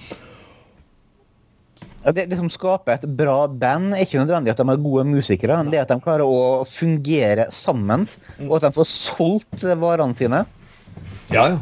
Det, 2.14 2.24
det 2.30 2.38
som 2.38 2.48
skaper 2.52 2.94
et 2.94 3.06
bra 3.18 3.42
band, 3.50 3.92
er 3.92 4.04
ikke 4.06 4.22
nødvendig 4.22 4.52
at 4.54 4.61
de 4.61 4.64
er 4.72 4.80
gode 4.80 5.04
musikere, 5.09 5.56
men 5.59 5.72
det 5.72 5.82
at 5.82 5.90
de 5.92 5.98
klarer 6.00 6.24
å 6.24 6.64
fungere 6.68 7.48
sammen, 7.52 8.06
og 8.46 8.54
at 8.59 8.68
de 8.68 8.76
får 8.78 8.88
solgt 8.88 9.66
varene 9.80 10.16
sine. 10.16 10.44
Ja, 11.34 11.50
ja. 11.52 11.59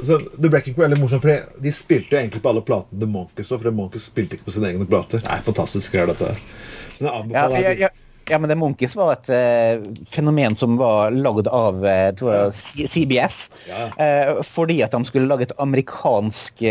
Så 0.00 0.18
The 0.20 0.48
Breaking 0.48 0.74
Crew 0.74 0.84
er 0.86 0.92
litt 0.94 1.00
morsomt, 1.02 1.24
for 1.24 1.60
de 1.64 1.72
spilte 1.74 2.14
jo 2.14 2.20
egentlig 2.20 2.40
på 2.44 2.52
alle 2.52 2.62
platene 2.64 3.02
The 3.02 3.08
Monkeys, 3.10 3.50
òg, 3.50 3.58
for 3.58 3.68
The 3.68 3.74
Monkeys 3.76 4.06
spilte 4.08 4.38
ikke 4.38 4.46
på 4.48 4.54
sine 4.56 4.70
egne 4.70 4.86
plater. 4.88 5.24
Er 5.26 5.42
fantastisk 5.44 5.92
greier, 5.92 6.12
dette 6.12 6.30
her. 6.30 6.46
Men 7.00 7.08
jeg 7.08 7.24
anbefaler 7.24 7.66
ja, 7.66 7.74
ja, 7.86 7.90
ja 8.30 8.38
men 8.40 8.50
The 8.50 8.58
Monkeys 8.58 8.96
var 8.98 9.16
et 9.16 9.30
uh, 9.34 9.82
fenomen 10.08 10.56
som 10.58 10.78
var 10.80 11.14
lagd 11.14 11.50
av 11.50 11.82
uh, 11.84 12.08
tror 12.18 12.34
jeg, 12.36 12.88
CBS. 12.90 13.40
Ja. 13.68 13.88
Uh, 13.98 14.40
fordi 14.46 14.80
at 14.86 14.94
de 14.94 15.02
skulle 15.08 15.30
lage 15.30 15.48
et 15.48 15.56
amerikansk 15.62 16.64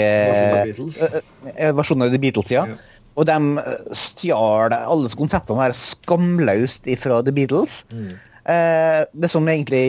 Versjon 1.76 2.02
av 2.02 2.08
eh, 2.08 2.12
eh, 2.12 2.12
eh, 2.12 2.12
The 2.12 2.22
Beatles, 2.22 2.52
ja. 2.54 2.66
Ja. 2.70 2.78
Og 3.20 3.28
de 3.28 3.38
eh, 3.62 3.94
stjal 3.98 4.76
alle 4.78 5.12
konseptene 5.20 5.66
her 5.66 5.76
skamløst 5.76 6.90
fra 7.02 7.22
The 7.26 7.36
Beatles. 7.36 7.84
Mm. 7.94 8.12
Eh, 8.50 9.04
det 9.14 9.30
som 9.30 9.46
egentlig 9.52 9.82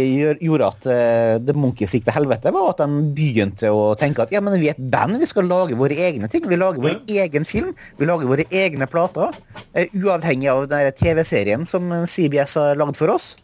gjorde 0.45 0.67
at 0.69 0.87
eh, 0.93 1.37
The 1.41 1.55
Monkeys 1.57 1.95
gikk 1.97 2.05
til 2.05 2.17
helvete, 2.19 2.53
var 2.53 2.75
at 2.75 2.83
de 2.83 3.05
begynte 3.17 3.71
å 3.73 3.95
tenke 3.97 4.27
at 4.27 4.35
ja, 4.35 4.43
men 4.45 4.59
vi 4.61 4.69
er 4.69 4.77
et 4.77 4.91
band, 4.93 5.17
vi 5.23 5.29
skal 5.29 5.49
lage 5.49 5.79
våre 5.79 5.97
egne 5.97 6.29
ting. 6.29 6.45
Vi 6.51 6.59
lager 6.61 6.83
vår 6.85 6.99
egen 7.23 7.47
film, 7.49 7.71
vi 7.97 8.09
lager 8.11 8.29
våre 8.29 8.45
egne 8.53 8.89
plater. 8.91 9.39
eh, 9.73 9.89
uavhengig 9.97 10.51
av 10.53 10.67
den 10.69 10.93
TV-serien 10.93 11.65
som 11.65 11.89
CBS 12.05 12.59
har 12.61 12.77
lagd 12.77 12.99
for 13.01 13.15
oss. 13.15 13.37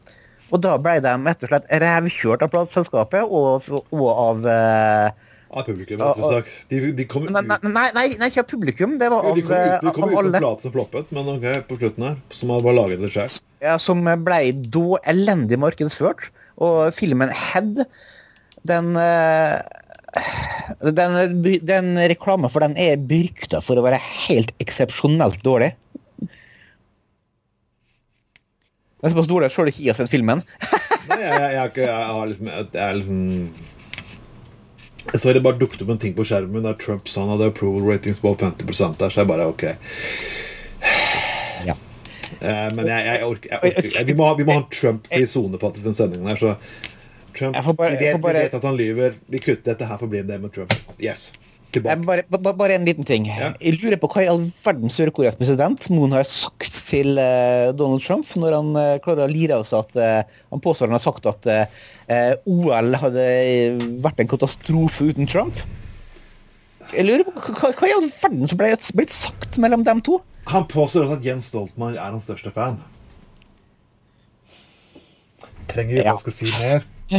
Og 0.53 0.61
da 0.63 0.77
ble 0.79 0.99
de 1.03 1.15
rett 1.25 1.47
og 1.47 1.51
slett 1.51 1.73
revkjørt 1.83 2.45
av 2.45 2.53
plateselskapet 2.53 3.25
og, 3.25 3.65
og 3.73 4.11
av 4.13 4.47
eh, 4.53 5.09
Av 5.47 5.63
publikum, 5.63 6.01
rett 6.03 6.19
og 6.19 6.33
slett. 6.33 6.49
De, 6.73 6.81
de 6.99 7.05
kom 7.07 7.29
ut 7.29 7.31
nei, 7.31 7.43
nei, 7.63 8.07
nei, 8.19 8.29
ikke 8.33 8.43
av 8.43 8.49
publikum. 8.51 8.97
Det 8.99 9.11
var 9.13 9.29
av, 9.29 9.37
de 9.39 9.45
kom 9.47 9.55
ut, 9.55 9.77
de 9.85 9.91
eh, 9.93 9.95
kom 9.95 10.11
ut 10.11 10.19
alle. 10.23 10.41
plater 10.43 10.67
som 10.67 10.75
floppet, 10.75 11.13
men 11.15 11.31
ok, 11.37 11.47
på 11.69 11.79
slutten 11.79 12.07
her, 12.09 12.19
som 12.35 12.51
hadde 12.55 12.67
bare 12.67 12.79
laget 12.81 13.05
det 13.05 13.13
selv. 13.15 13.47
Ja, 13.63 13.77
som 13.83 14.03
ble 14.03 14.41
da 14.75 15.01
elendig 15.15 15.61
markedsført. 15.63 16.31
Og 16.67 16.91
filmen 16.97 17.31
Head, 17.31 17.85
den 18.67 18.97
eh, 18.99 19.61
den, 20.81 21.43
den 21.63 21.99
reklama 22.09 22.49
for 22.51 22.65
den 22.65 22.77
er 22.81 22.97
berykta 22.99 23.61
for 23.65 23.79
å 23.79 23.85
være 23.87 24.01
helt 24.01 24.53
eksepsjonelt 24.63 25.43
dårlig. 25.47 25.75
Den 28.97 29.11
er 29.11 29.13
såpass 29.13 29.31
dårlig 29.31 29.51
at 29.51 29.55
sjøl 29.55 29.71
ikke 29.71 29.85
jeg 29.85 29.93
har 29.93 29.99
sett 30.01 30.13
filmen. 30.13 30.43
Nei, 31.11 31.21
jeg, 31.23 31.39
jeg, 31.39 31.55
jeg, 31.55 31.71
jeg 31.87 32.07
har 32.11 32.25
liksom 32.27 32.49
Jeg 32.51 32.83
er 32.83 32.97
liksom 32.99 33.19
Jeg 33.55 33.76
så 35.15 35.33
det 35.33 35.43
bare 35.45 35.59
dukket 35.61 35.83
opp 35.85 35.91
en 35.95 36.01
ting 36.03 36.15
på 36.17 36.25
skjermen 36.27 36.65
der 36.67 36.75
Trump 36.81 37.07
sa 37.09 37.23
han 37.23 37.31
hadde 37.37 37.51
approval 37.53 37.87
ratings 37.93 38.19
på 38.23 38.35
50 38.35 38.99
der, 38.99 39.11
så 39.13 39.23
jeg 39.23 39.31
bare 39.31 39.47
ok. 39.53 39.65
Ja. 41.67 41.77
Eh, 42.41 42.69
men 42.75 42.85
jeg, 42.91 43.07
jeg 43.07 43.25
orker, 43.29 43.55
jeg 43.55 43.73
orker 43.87 44.11
vi, 44.11 44.17
må 44.19 44.27
ha, 44.29 44.35
vi 44.39 44.47
må 44.49 44.57
ha 44.59 44.65
en 44.65 44.69
Trump-fri 44.75 45.25
sone 45.31 45.61
faktisk 45.63 45.89
den 45.89 45.97
sendingen 45.99 46.29
her, 46.33 46.41
så 46.41 46.57
Trump, 47.37 47.57
bare- 47.77 47.97
vi, 47.99 48.05
vet, 48.07 48.21
bare- 48.25 48.39
vi 48.41 48.47
vet 48.49 48.55
at 48.57 48.65
han 48.65 48.77
lyver. 48.79 49.17
Vi 49.29 49.39
kutter 49.45 49.75
dette 49.75 49.85
her 49.91 49.99
for 50.01 50.09
å 50.09 50.13
bli 50.15 50.23
det 50.25 50.39
med 50.41 50.55
Trump. 50.55 50.73
Yes. 50.99 51.33
Bare, 51.77 52.23
ba- 52.33 52.55
bare 52.57 52.79
en 52.79 52.87
liten 52.89 53.05
ting. 53.05 53.27
Ja. 53.29 53.51
Jeg 53.61 53.77
lurer 53.83 53.99
på 54.01 54.09
hva 54.09 54.23
i 54.25 54.29
all 54.33 54.41
verden 54.65 54.89
Sør-Koreas 54.89 55.37
president 55.37 55.91
Moon 55.93 56.15
har 56.17 56.25
sagt 56.25 56.71
til 56.89 57.19
eh, 57.21 57.67
Donald 57.77 58.01
Trump 58.07 58.31
når 58.41 58.55
han 58.57 58.71
eh, 58.81 58.95
klarer 59.05 59.27
å 59.27 59.29
lire 59.29 59.59
seg 59.69 59.83
at 59.85 59.99
eh, 60.01 60.39
han 60.55 60.63
påstår 60.65 60.89
han 60.89 60.97
har 60.97 61.05
sagt 61.05 61.29
at 61.29 61.51
OL 62.47 62.95
hadde 63.03 63.25
vært 64.05 64.21
en 64.23 64.29
katastrofe 64.31 65.09
uten 65.11 65.27
Trump. 65.31 65.57
Jeg 66.95 67.03
lurer 67.09 67.25
på 67.27 67.33
hva, 67.59 67.73
hva 67.75 67.89
i 67.89 67.95
all 67.97 68.07
verden 68.15 68.47
som 68.47 68.59
ble 68.61 68.69
blitt 68.95 69.11
sagt 69.15 69.59
mellom 69.63 69.83
dem 69.87 69.99
to? 70.07 70.21
Han 70.47 70.69
påstår 70.71 71.03
også 71.09 71.17
at 71.19 71.25
Jens 71.27 71.49
Stoltenberg 71.51 71.97
er 71.99 72.13
hans 72.15 72.29
største 72.29 72.53
fan. 72.55 72.77
Trenger 75.73 75.99
vi 75.99 76.05
Ja. 76.05 76.15
å 76.15 76.21
skal 76.23 76.33
si 76.37 76.47
mer? 76.55 76.87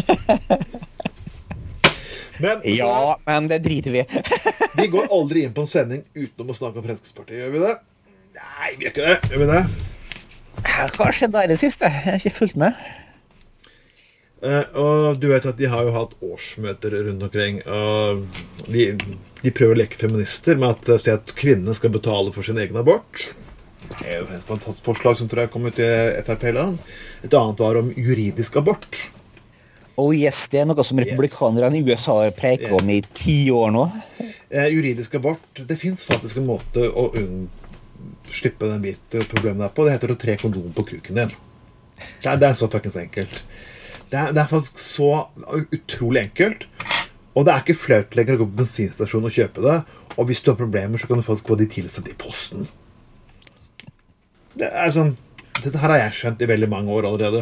Men 2.39 2.61
Ja, 2.69 3.17
men 3.25 3.47
det 3.49 3.59
driter 3.65 3.91
vi 3.91 3.99
i. 4.03 4.05
vi 4.79 4.87
går 4.93 5.07
aldri 5.11 5.43
inn 5.47 5.53
på 5.57 5.63
en 5.65 5.69
sending 5.71 6.03
utenom 6.13 6.51
å 6.53 6.57
snakke 6.57 6.79
om 6.79 6.85
Fremskrittspartiet. 6.85 7.39
Gjør 7.41 7.53
vi 7.55 7.61
det? 7.65 7.73
Nei, 8.37 8.69
vi 8.77 8.85
gjør 8.85 8.91
ikke 8.93 9.07
det. 9.07 9.17
Gjør 9.31 9.41
vi 9.41 9.47
det? 9.51 9.61
Hva 10.97 11.07
skjedde 11.11 11.33
der 11.33 11.47
i 11.47 11.51
det 11.51 11.59
siste? 11.61 11.89
Jeg 11.89 12.03
har 12.05 12.19
ikke 12.21 12.35
fulgt 12.37 12.59
med. 12.61 12.77
Eh, 14.47 14.77
og 14.79 15.17
du 15.19 15.27
vet 15.31 15.47
at 15.49 15.57
de 15.59 15.67
har 15.71 15.83
jo 15.87 15.95
hatt 15.95 16.15
årsmøter 16.23 16.95
rundt 17.09 17.25
omkring. 17.27 17.59
Og 17.65 18.23
de, 18.71 18.89
de 19.43 19.53
prøver 19.55 19.75
å 19.75 19.81
leke 19.81 19.99
feminister 19.99 20.59
med 20.59 20.77
at, 20.77 21.03
si 21.03 21.13
at 21.13 21.35
kvinnene 21.37 21.75
skal 21.77 21.93
betale 21.93 22.33
for 22.35 22.47
sin 22.47 22.59
egen 22.61 22.79
abort. 22.79 23.27
Det 23.87 24.07
er 24.07 24.21
jo 24.21 24.31
et 24.35 24.47
fantastisk 24.47 24.87
forslag 24.87 25.19
som 25.19 25.29
tror 25.29 25.45
jeg 25.45 25.53
kom 25.53 25.67
ut 25.67 25.79
i 25.81 25.91
Frp-land. 26.27 26.79
Et 27.25 27.37
annet 27.39 27.63
var 27.63 27.79
om 27.79 27.93
juridisk 27.95 28.59
abort. 28.59 29.05
Oh 29.97 30.11
yes, 30.13 30.43
Det 30.51 30.59
er 30.61 30.67
noe 30.69 30.83
som 30.85 30.99
republikanerne 31.01 31.79
i 31.79 31.85
USA 31.87 32.19
har 32.21 32.35
preiket 32.37 32.73
om 32.77 32.89
i 32.93 32.99
ti 33.17 33.47
år 33.49 33.71
nå. 33.73 33.87
Eh, 34.21 34.67
juridisk 34.69 35.17
abort 35.17 35.57
Det 35.57 35.75
fins 35.75 36.05
faktisk 36.05 36.37
en 36.37 36.45
måte 36.47 36.85
å 36.85 37.09
slippe 38.31 38.69
den 38.69 38.83
bit 38.83 39.17
problemet 39.31 39.63
der 39.65 39.73
på. 39.73 39.87
Det 39.87 39.95
heter 39.95 40.13
å 40.13 40.19
tre 40.19 40.35
kondom 40.37 40.69
på 40.75 40.85
kuken 40.91 41.17
din. 41.17 41.33
Det 41.97 42.29
er, 42.29 42.37
det 42.37 42.51
er 42.51 42.59
så 42.59 42.69
fuckings 42.69 42.99
enkelt. 43.01 43.41
Det 44.11 44.17
er, 44.17 44.31
det 44.35 44.41
er 44.41 44.49
faktisk 44.49 44.79
så 44.79 45.27
utrolig 45.73 46.23
enkelt. 46.27 46.67
Og 47.37 47.45
det 47.45 47.53
er 47.53 47.63
ikke 47.63 47.77
flaut 47.77 48.15
lenger 48.17 48.37
å 48.37 48.41
gå 48.41 48.49
på 48.49 48.61
bensinstasjonen 48.63 49.29
og 49.29 49.35
kjøpe 49.35 49.63
det. 49.65 49.77
Og 50.17 50.29
hvis 50.29 50.41
du 50.41 50.49
har 50.51 50.57
problemer, 50.57 50.97
så 50.97 51.09
kan 51.09 51.19
du 51.19 51.25
faktisk 51.25 51.51
få 51.51 51.57
de 51.59 51.67
tilsendt 51.69 52.09
i 52.09 52.17
posten. 52.17 52.65
Det 54.57 54.71
er 54.71 54.93
sånn 54.93 55.15
Dette 55.57 55.79
her 55.81 55.89
har 55.89 56.03
jeg 56.03 56.13
skjønt 56.13 56.41
i 56.45 56.47
veldig 56.49 56.67
mange 56.69 56.93
år 56.93 57.07
allerede. 57.09 57.39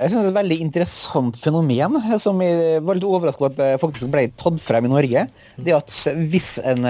Jeg 0.00 0.12
synes 0.12 0.22
det 0.22 0.28
er 0.28 0.30
et 0.30 0.36
veldig 0.38 0.58
interessant 0.64 1.38
fenomen 1.42 1.96
som 2.22 2.38
jeg 2.40 2.78
var 2.86 2.96
litt 2.96 3.06
overrasket 3.08 3.42
over 3.42 3.50
at 3.50 3.58
det 3.58 3.80
faktisk 3.82 4.12
ble 4.12 4.22
tatt 4.38 4.62
frem 4.62 4.86
i 4.86 4.90
Norge. 4.92 5.24
Det 5.58 5.74
at 5.74 5.96
hvis 6.30 6.52
en 6.62 6.86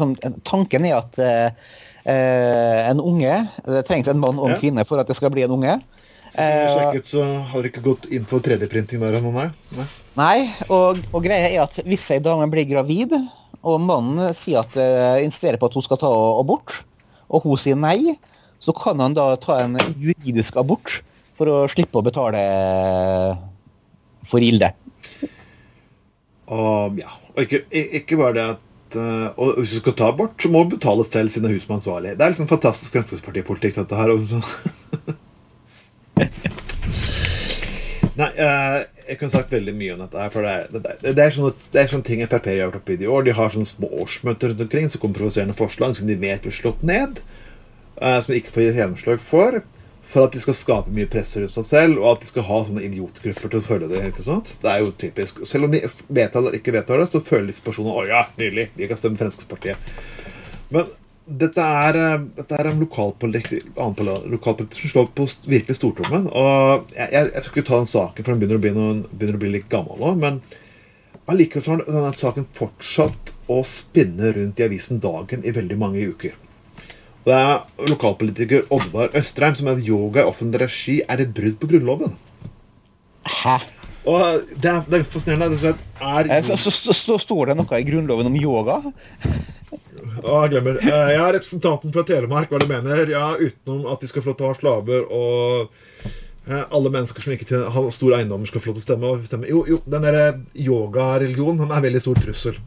sånn, 0.00 0.16
Tanken 0.48 0.88
er 0.88 0.96
at 0.96 1.20
eh, 1.22 2.88
en 2.88 3.04
unge 3.04 3.36
Det 3.68 3.84
trengs 3.86 4.08
en 4.10 4.18
mann 4.24 4.40
og 4.40 4.48
en 4.48 4.58
kvinne 4.58 4.86
for 4.88 4.98
at 4.98 5.12
det 5.12 5.18
skal 5.18 5.30
bli 5.34 5.44
en 5.44 5.54
unge. 5.60 5.76
Så 6.32 6.40
jeg 6.40 6.64
Eh, 6.64 6.72
sjekket, 6.72 7.08
så 7.10 7.24
har 7.50 7.60
du 7.60 7.68
ikke 7.68 7.84
gått 7.84 8.06
inn 8.08 8.24
for 8.28 8.40
3D-printing 8.40 9.02
der 9.02 9.18
ennå, 9.18 9.32
nei? 9.34 9.50
nei? 9.76 9.84
Nei, 10.16 10.38
og, 10.72 11.00
og 11.12 11.24
greia 11.24 11.50
er 11.50 11.60
at 11.66 11.76
hvis 11.84 12.06
ei 12.14 12.22
dame 12.24 12.48
blir 12.52 12.64
gravid, 12.70 13.12
og 13.62 13.82
mannen 13.84 14.32
sier 14.34 14.62
at 14.62 14.76
uh, 14.80 15.20
insisterer 15.22 15.60
på 15.60 15.68
at 15.68 15.76
hun 15.76 15.84
skal 15.84 16.00
ta 16.00 16.10
abort, 16.40 16.80
og 17.28 17.44
hun 17.44 17.60
sier 17.60 17.76
nei, 17.76 18.16
så 18.62 18.72
kan 18.76 19.00
han 19.02 19.16
da 19.16 19.34
ta 19.42 19.60
en 19.60 19.76
juridisk 20.00 20.56
abort 20.60 21.02
for 21.36 21.50
å 21.52 21.62
slippe 21.70 22.00
å 22.00 22.06
betale 22.06 22.42
for 24.26 24.42
gilde. 24.42 24.72
Og 26.52 27.00
ja, 27.00 27.12
og 27.32 27.44
ikke, 27.44 27.64
ikke 28.00 28.18
bare 28.20 28.36
det 28.38 28.46
at 28.54 28.96
uh, 28.98 29.28
og 29.36 29.60
hvis 29.60 29.76
du 29.76 29.82
skal 29.82 29.98
ta 30.00 30.12
abort, 30.14 30.38
så 30.40 30.48
må 30.52 30.64
du 30.64 30.78
betale 30.78 31.04
selv 31.08 31.32
siden 31.34 31.52
hus 31.52 31.68
med 31.68 31.82
ansvarlig. 31.82 32.16
Det 32.16 32.24
er 32.24 32.32
liksom 32.32 32.50
fantastisk 32.50 32.96
Fremskrittspartipolitikk, 32.96 33.82
dette 33.82 34.00
her. 34.00 34.16
så- 36.16 36.28
Nei, 38.12 38.28
uh, 38.36 38.82
jeg 39.08 39.16
kunne 39.18 39.32
sagt 39.32 39.52
veldig 39.54 39.72
mye 39.76 39.94
om 39.94 40.02
dette. 40.04 40.24
for 40.34 40.44
Det 40.44 40.50
er, 40.52 40.66
det 40.72 40.80
er, 40.84 41.12
det 41.16 41.22
er, 41.24 41.30
sånne, 41.32 41.52
det 41.72 41.80
er 41.80 41.86
sånne 41.88 42.04
ting 42.04 42.20
Frp 42.28 42.48
har 42.50 42.58
gjort 42.58 42.80
opp 42.82 42.90
i 42.92 42.96
de 43.00 43.08
år. 43.08 43.22
De 43.24 43.32
har 43.38 43.54
sånne 43.54 43.70
små 43.70 43.88
årsmøter 44.04 44.52
rundt 44.52 44.64
omkring 44.66 44.90
som 44.92 45.00
kommer 45.00 45.22
provoserende 45.22 45.56
forslag 45.56 45.96
som 45.96 46.10
de 46.10 46.18
vet 46.20 46.44
blir 46.44 46.52
slått 46.54 46.82
ned. 46.84 47.22
Uh, 47.96 48.18
som 48.20 48.34
de 48.34 48.42
ikke 48.42 48.52
får 48.52 48.68
gjennomslag 48.76 49.22
for. 49.24 49.62
For 50.02 50.26
at 50.26 50.34
de 50.34 50.40
skal 50.42 50.56
skape 50.58 50.90
mye 50.92 51.06
press 51.06 51.30
rundt 51.38 51.54
seg 51.54 51.64
selv, 51.68 52.00
og 52.02 52.08
at 52.16 52.24
de 52.24 52.26
skal 52.32 52.42
ha 52.48 52.56
sånne 52.66 52.82
idiotgrupper 52.88 53.52
til 53.52 53.60
å 53.60 53.66
følge 53.68 53.88
det. 53.92 54.00
ikke 54.10 54.24
sant? 54.26 54.56
Det 54.60 54.70
er 54.72 54.80
jo 54.82 54.90
typisk. 54.98 55.44
Selv 55.46 55.68
om 55.68 55.72
de 55.74 55.80
vedtar 56.10 56.40
eller 56.42 56.56
ikke 56.58 56.74
vedtar 56.74 56.98
det, 56.98 57.06
så 57.12 57.20
føler 57.22 57.52
disse 57.52 57.62
personene 57.62 57.94
å 57.94 58.08
ja, 58.10 58.24
nydelig, 58.40 58.68
vi 58.74 58.88
kan 58.90 58.98
stemme 58.98 59.20
Fremskrittspartiet. 59.20 59.92
Men 60.74 60.90
dette 61.26 61.62
er, 61.62 61.96
eh, 61.96 62.24
dette 62.36 62.56
er 62.58 62.68
en 62.68 62.80
lokalpolitikk, 62.82 63.76
annen 63.78 64.26
som 64.74 64.90
slår 64.90 65.08
på 65.14 65.26
virkelig 65.46 65.78
stortrommen. 65.78 66.26
Og 66.28 66.90
jeg, 66.96 67.08
jeg, 67.12 67.30
jeg 67.30 67.42
skal 67.44 67.54
ikke 67.54 67.68
ta 67.68 67.78
den 67.78 67.90
saken, 67.92 68.24
for 68.24 68.32
den 68.32 68.42
begynner 68.42 68.58
å 68.58 68.64
bli, 68.64 68.72
noen, 68.76 69.02
begynner 69.12 69.38
å 69.38 69.42
bli 69.44 69.52
litt 69.54 69.68
gammel 69.70 70.02
nå. 70.02 70.14
Men 70.18 70.40
allikevel 71.30 71.84
har 71.84 71.84
denne 71.86 72.14
saken 72.18 72.48
fortsatt 72.56 73.30
å 73.52 73.60
spinne 73.66 74.32
rundt 74.34 74.58
i 74.58 74.66
avisen 74.66 75.02
Dagen 75.02 75.46
i 75.46 75.54
veldig 75.54 75.78
mange 75.78 76.02
uker. 76.10 76.34
Det 77.22 77.36
er 77.38 77.86
lokalpolitiker 77.86 78.66
Oddvar 78.74 79.14
Østrheim 79.18 79.54
som 79.54 79.68
mener 79.68 79.78
at 79.78 79.86
yoga 79.86 80.24
i 80.24 80.26
offentlig 80.26 80.64
regi 80.64 80.96
er 81.06 81.22
et 81.22 81.30
brudd 81.36 81.60
på 81.62 81.70
Grunnloven. 81.70 82.16
Hæ? 83.30 83.60
Og 84.02 84.48
det 84.58 84.66
er, 84.66 84.80
det 84.82 84.96
er 84.96 85.02
ganske 85.04 85.14
fascinerende. 85.14 85.54
Det 85.54 85.70
er, 85.70 86.26
er, 86.26 86.40
Så, 86.42 86.56
så, 86.58 86.72
så, 86.74 86.94
så 86.98 87.18
står 87.22 87.52
det 87.52 87.60
noe 87.60 87.78
i 87.78 87.86
Grunnloven 87.86 88.26
om 88.32 88.38
yoga? 88.40 88.80
Å, 90.22 90.42
jeg 90.44 90.52
glemmer. 90.54 90.78
Eh, 90.82 91.12
Ja, 91.16 91.26
representanten 91.34 91.92
fra 91.94 92.04
Telemark, 92.06 92.50
hva 92.52 92.60
du 92.62 92.68
mener. 92.70 93.06
Ja, 93.10 93.32
utenom 93.38 93.86
at 93.92 94.00
de 94.02 94.10
skal 94.10 94.22
få 94.22 94.32
lov 94.32 94.38
til 94.38 94.46
å 94.46 94.52
ha 94.52 94.58
slaver 94.60 95.06
og 95.10 95.72
eh, 96.46 96.64
alle 96.70 96.92
mennesker 96.94 97.24
som 97.24 97.34
ikke 97.34 97.62
har 97.74 97.88
store 97.94 98.20
eiendommer, 98.20 98.46
skal 98.50 98.62
få 98.62 98.70
lov 98.70 98.78
til 98.78 98.84
å 98.84 98.86
stemme. 98.86 99.10
stemme. 99.26 99.50
Jo, 99.50 99.64
jo, 99.68 99.80
den 99.86 100.06
der 100.06 100.20
yogareligionen 100.54 101.64
den 101.64 101.70
er 101.74 101.80
en 101.82 101.86
veldig 101.88 102.04
stor 102.04 102.22
trussel. 102.22 102.60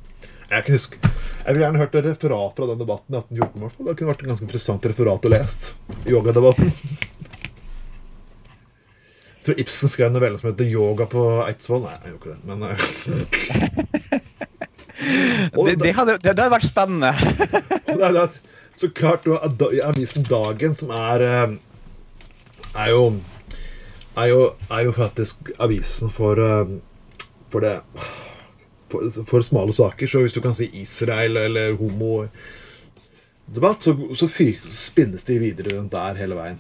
Jeg 0.46 0.62
kan 0.62 0.76
huske 0.76 1.00
Jeg 1.02 1.56
ville 1.56 1.64
gjerne 1.66 1.80
hørt 1.82 1.96
et 1.98 2.06
referat 2.06 2.54
fra 2.60 2.68
den 2.70 2.78
debatten 2.84 3.16
i 3.16 3.18
1814. 3.18 3.58
i 3.58 3.64
hvert 3.64 3.74
fall. 3.78 3.86
Det 3.88 3.96
kunne 3.98 4.12
vært 4.12 4.22
en 4.26 4.32
ganske 4.34 4.46
interessant 4.46 4.86
referat 4.92 5.26
å 5.26 5.32
lest. 5.34 5.72
Yogadebatten. 6.10 6.70
Jeg 9.36 9.48
tror 9.52 9.60
Ibsen 9.62 9.92
skrev 9.94 10.08
en 10.10 10.16
novelle 10.18 10.40
som 10.42 10.50
heter 10.50 10.66
'Yoga 10.66 11.06
på 11.06 11.24
Eidsvoll'. 11.46 11.84
Nei, 11.86 11.98
jeg 12.02 12.14
gjorde 12.14 12.22
ikke 12.22 12.34
det, 12.34 12.40
men 12.50 12.60
eh, 12.66 14.20
Det, 15.06 15.76
det, 15.82 15.94
hadde, 15.96 16.18
det, 16.24 16.32
hadde 16.34 16.52
vært 16.52 16.68
spennende. 16.68 17.12
Så 18.80 18.90
klart 18.92 19.24
du 19.24 19.32
har 19.32 19.46
avisen 19.88 20.26
Dagen, 20.28 20.74
som 20.76 20.90
er 20.92 21.24
eh, 21.24 21.56
er 22.76 22.90
jo 22.92 23.04
er 24.16 24.28
jo, 24.32 24.42
er 24.72 24.82
jo 24.88 24.92
faktisk 24.96 25.52
avisen 25.60 26.12
for 26.12 26.40
eh, 26.44 26.68
for 27.52 27.60
det 27.64 27.80
for, 28.92 29.26
for 29.26 29.42
smale 29.42 29.74
saker. 29.74 30.08
Så 30.08 30.20
hvis 30.24 30.34
du 30.36 30.42
kan 30.44 30.56
si 30.56 30.70
Israel 30.82 31.38
eller 31.38 31.76
homodebatt, 31.80 32.30
så, 33.84 33.96
så 34.16 34.28
spinnes 34.70 35.24
de 35.28 35.40
videre 35.40 35.78
rundt 35.78 35.92
der 35.96 36.16
hele 36.20 36.36
veien. 36.38 36.60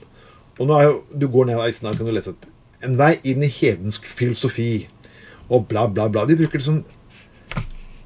Og 0.60 0.68
nå 0.68 0.74
er 0.80 0.84
jo, 0.88 1.04
Du 1.12 1.28
går 1.28 1.46
ned 1.46 1.56
av 1.60 1.66
avisen 1.68 1.88
og 1.90 1.98
kan 1.98 2.08
du 2.08 2.12
lese 2.16 2.36
at 2.36 2.48
en 2.86 2.98
vei 3.00 3.20
inn 3.28 3.44
i 3.44 3.52
hedensk 3.52 4.06
filosofi 4.08 4.88
og 5.50 5.68
bla, 5.70 5.88
bla, 5.88 6.08
bla. 6.10 6.26
De 6.26 6.38
bruker 6.40 6.60
det 6.60 6.68
sånn 6.68 6.84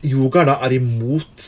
Yoga 0.06 0.46
da 0.48 0.56
er 0.64 0.78
imot 0.78 1.48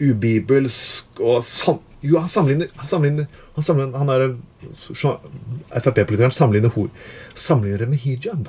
ubibelsk 0.00 1.20
og 1.20 1.44
sam, 1.46 1.80
Jo, 2.04 2.18
han 2.20 2.28
sammenligner 2.28 2.68
Han 2.80 2.88
sammenligner 2.88 3.26
Han, 3.54 3.64
sammenligner, 3.64 3.98
han 3.98 4.08
er 4.12 5.80
Frp-politikeren 5.84 6.32
sammenligner, 6.34 6.72
sammenligner 7.34 7.84
det 7.84 7.88
med 7.90 8.00
hijab. 8.02 8.48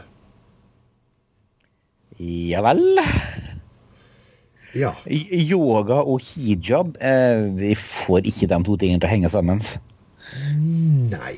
Ja 2.20 2.62
vel. 2.64 2.82
Ja. 4.76 4.94
Yoga 5.08 6.02
og 6.04 6.24
hijab 6.24 6.96
eh, 7.04 7.50
De 7.60 7.74
får 7.80 8.26
ikke 8.32 8.48
de 8.52 8.62
to 8.68 8.78
tingene 8.80 9.04
til 9.04 9.10
å 9.10 9.12
henge 9.12 9.32
sammen. 9.34 9.62
Nei. 11.12 11.36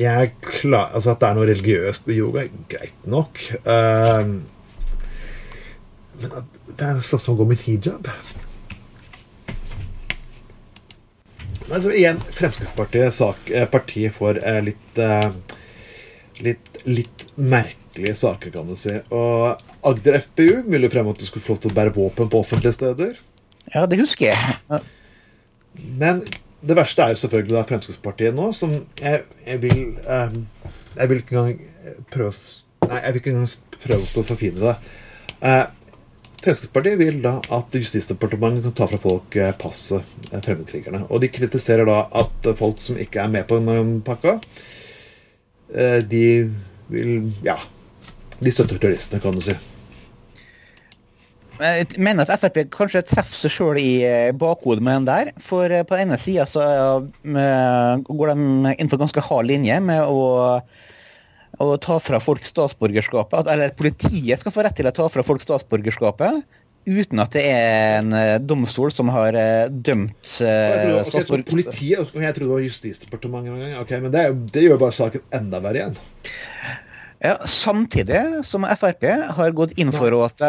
Jeg 0.00 0.32
klar 0.42 0.90
Altså, 0.96 1.12
at 1.12 1.20
det 1.20 1.28
er 1.28 1.36
noe 1.36 1.48
religiøst 1.48 2.08
med 2.08 2.18
yoga, 2.18 2.46
greit 2.72 3.06
nok. 3.08 3.40
Ehm, 3.68 4.38
men 6.20 6.34
at 6.42 6.56
det 6.78 6.88
er 6.88 7.02
sånn 7.06 7.22
som 7.22 7.34
å 7.34 7.40
gå 7.40 7.48
med 7.52 7.62
hijab 7.64 8.08
Altså, 11.72 11.92
igjen, 11.94 12.18
Fremskrittspartiet 12.36 13.14
sak, 13.16 13.46
eh, 13.48 13.64
partiet 13.70 14.12
for 14.12 14.36
eh, 14.36 14.58
litt, 14.66 14.98
eh, 15.00 15.30
litt 16.44 16.72
Litt 16.82 17.22
merkelige 17.38 18.16
saker, 18.18 18.50
kan 18.50 18.66
du 18.66 18.74
si. 18.74 18.96
Og 19.14 19.60
Agder 19.86 20.16
FPU 20.18 20.64
ville 20.66 20.88
fremme 20.90 21.12
at 21.14 21.20
du 21.20 21.26
skulle 21.28 21.44
få 21.44 21.54
lov 21.54 21.60
til 21.62 21.70
å 21.70 21.76
bære 21.76 21.92
våpen 21.94 22.30
på 22.32 22.40
offentlige 22.42 22.74
steder. 22.74 23.20
Ja, 23.70 23.84
det 23.86 24.00
husker 24.00 24.32
jeg. 24.32 24.80
Men 26.00 26.24
det 26.58 26.76
verste 26.78 27.04
er 27.04 27.14
jo 27.14 27.20
selvfølgelig 27.22 27.54
da 27.54 27.62
Fremskrittspartiet 27.68 28.34
nå, 28.34 28.48
som 28.56 28.74
jeg, 28.98 29.22
jeg 29.46 29.62
vil 29.62 29.78
eh, 30.02 30.34
Jeg 30.96 31.08
vil 31.12 31.22
ikke 31.22 31.38
engang 31.38 32.02
prøve 32.10 32.34
Nei, 32.82 32.98
jeg 32.98 33.14
vil 33.14 33.22
ikke 33.22 33.32
engang 33.36 33.78
prøve 33.86 34.02
å 34.02 34.26
forfine 34.26 34.58
det. 34.58 34.74
Fremskrittspartiet 36.42 36.98
vil 36.98 37.20
da 37.22 37.36
at 37.54 37.74
Justisdepartementet 37.76 38.64
kan 38.66 38.74
ta 38.74 38.86
fra 38.90 38.98
folk 38.98 39.36
eh, 39.38 39.52
passet, 39.58 40.08
eh, 40.32 40.40
fremmedkrigerne. 40.42 41.04
Og 41.14 41.22
de 41.22 41.30
kritiserer 41.30 41.86
da 41.86 42.00
at 42.18 42.48
folk 42.58 42.82
som 42.82 42.98
ikke 42.98 43.22
er 43.22 43.30
med 43.30 43.46
på 43.46 43.60
denne 43.60 44.00
pakka, 44.02 44.40
eh, 45.74 46.00
de 46.02 46.24
vil 46.90 47.30
Ja. 47.46 47.60
De 48.42 48.50
støtter 48.50 48.74
terroristene, 48.74 49.22
kan 49.22 49.34
du 49.34 49.40
si. 49.40 49.54
Jeg 51.62 51.86
mener 52.02 52.26
at 52.26 52.40
Frp 52.42 52.64
kanskje 52.74 53.04
treffer 53.06 53.36
seg 53.36 53.52
sjøl 53.54 53.78
i 53.78 54.32
bakhodet 54.34 54.82
med 54.82 54.96
den 54.96 55.06
der. 55.06 55.30
For 55.38 55.70
på 55.70 55.94
den 55.94 56.08
ene 56.08 56.18
sida 56.18 56.42
så 56.42 56.64
går 57.22 58.32
de 58.32 58.74
inn 58.74 58.90
for 58.90 58.98
ganske 58.98 59.22
hard 59.22 59.46
linje 59.46 59.78
med 59.78 60.02
å, 60.02 60.58
å 61.60 61.76
ta 61.76 61.98
fra 62.00 62.20
folk 62.22 62.44
statsborgerskapet. 62.48 63.50
Eller 63.52 63.74
politiet 63.76 64.40
skal 64.40 64.54
få 64.54 64.64
rett 64.64 64.76
til 64.78 64.88
å 64.88 64.94
ta 64.96 65.08
fra 65.12 65.24
folk 65.26 65.44
statsborgerskapet 65.44 66.42
uten 66.82 67.20
at 67.22 67.30
det 67.36 67.42
er 67.46 67.98
en 68.00 68.08
eh, 68.18 68.38
domstol 68.42 68.90
som 68.90 69.06
har 69.14 69.36
eh, 69.38 69.68
dømt 69.70 70.16
statsborgerskapet. 70.26 70.40
eh, 70.42 70.80
trodde, 70.82 70.96
ok, 70.96 71.04
så 71.04 71.12
statsborger... 71.12 71.44
politiet, 71.52 72.00
og 72.16 72.24
jeg 72.24 72.34
trodde 72.34 72.48
det 72.48 72.54
var 72.56 72.64
Justisdepartementet 72.66 73.52
en 73.52 73.60
gang. 73.62 73.76
Ok, 73.84 73.92
Men 74.02 74.14
det, 74.16 74.24
jo- 74.26 74.40
det 74.56 74.64
gjør 74.64 74.80
bare 74.82 74.96
saken 74.96 75.28
enda 75.38 75.60
verre 75.62 75.82
igjen. 75.84 76.00
Ja, 77.22 77.36
samtidig 77.46 78.18
som 78.42 78.64
Frp 78.66 79.04
har 79.36 79.52
gått 79.54 79.76
inn 79.78 79.92
for 79.94 80.10
at, 80.26 80.42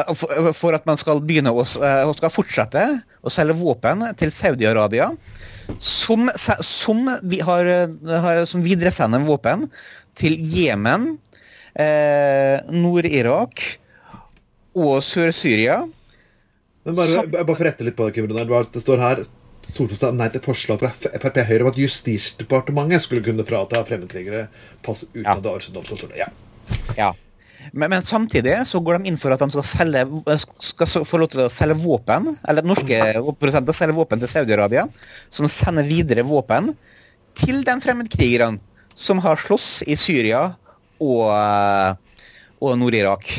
for- 0.58 0.74
at 0.74 0.88
man 0.90 0.98
skal 0.98 1.22
begynne 1.22 1.54
å, 1.54 1.62
skal 1.70 2.34
fortsette 2.34 2.88
å 3.22 3.30
selge 3.30 3.54
våpen 3.60 4.02
til 4.18 4.34
Saudi-Arabia, 4.34 5.12
som, 5.78 6.32
som, 6.34 7.06
vi 7.30 7.44
har, 7.46 7.70
har, 8.26 8.42
som 8.50 8.66
videresender 8.66 9.22
våpen 9.30 9.68
til 10.20 10.38
Jemen, 10.54 11.18
eh, 11.76 12.60
Nord-Irak 12.72 13.64
og 14.76 15.00
Sør-Syria. 15.06 15.82
Men 16.86 16.96
bare, 16.98 17.08
Sam- 17.08 17.32
bare 17.32 17.56
for 17.56 17.64
rette 17.70 17.86
litt 17.88 17.96
på 17.96 18.06
det, 18.10 18.16
Kim 18.16 18.28
det 18.28 18.82
står 18.84 19.00
her 19.00 19.24
Stortinget 19.74 20.14
nei 20.20 20.28
til 20.30 20.42
forslag 20.44 20.80
fra 20.82 20.90
Frp 20.92 21.38
Høyre 21.48 21.64
om 21.64 21.70
at 21.72 21.78
Justisdepartementet 21.80 23.02
skulle 23.02 23.24
kunne 23.24 23.46
frata 23.48 23.80
fremmedkrigere 23.88 24.48
pass 24.84 25.06
uten 25.14 25.24
Ja. 25.24 25.36
det 25.40 25.50
var 25.54 25.64
domstol. 25.74 26.12
Ja. 26.20 26.28
Ja. 26.98 27.14
Men, 27.72 27.90
men 27.90 28.02
samtidig 28.04 28.58
så 28.68 28.82
går 28.84 29.00
de 29.00 29.08
inn 29.08 29.18
for 29.18 29.32
at 29.32 29.40
de 29.40 29.48
skal, 29.50 29.64
selge, 29.64 30.04
skal 30.60 31.06
få 31.08 31.18
lov 31.22 31.30
til 31.32 31.46
å 31.46 31.50
selge 31.50 31.78
våpen, 31.80 32.28
eller 32.50 32.62
norske 32.68 33.00
produsenter 33.40 33.74
selger 33.74 33.96
våpen 33.96 34.20
til 34.20 34.28
Saudi-Arabia, 34.28 34.84
som 35.32 35.48
sender 35.48 35.88
videre 35.88 36.26
våpen 36.28 36.74
til 37.40 37.64
de 37.64 37.78
fremmedkrigerne 37.82 38.60
som 38.96 39.22
har 39.24 39.42
slåss 39.42 39.84
i 39.88 39.98
Syria 40.00 40.46
og, 41.02 41.26
eh, 41.34 42.24
og 42.64 42.78
Nord-Irak. 42.80 43.30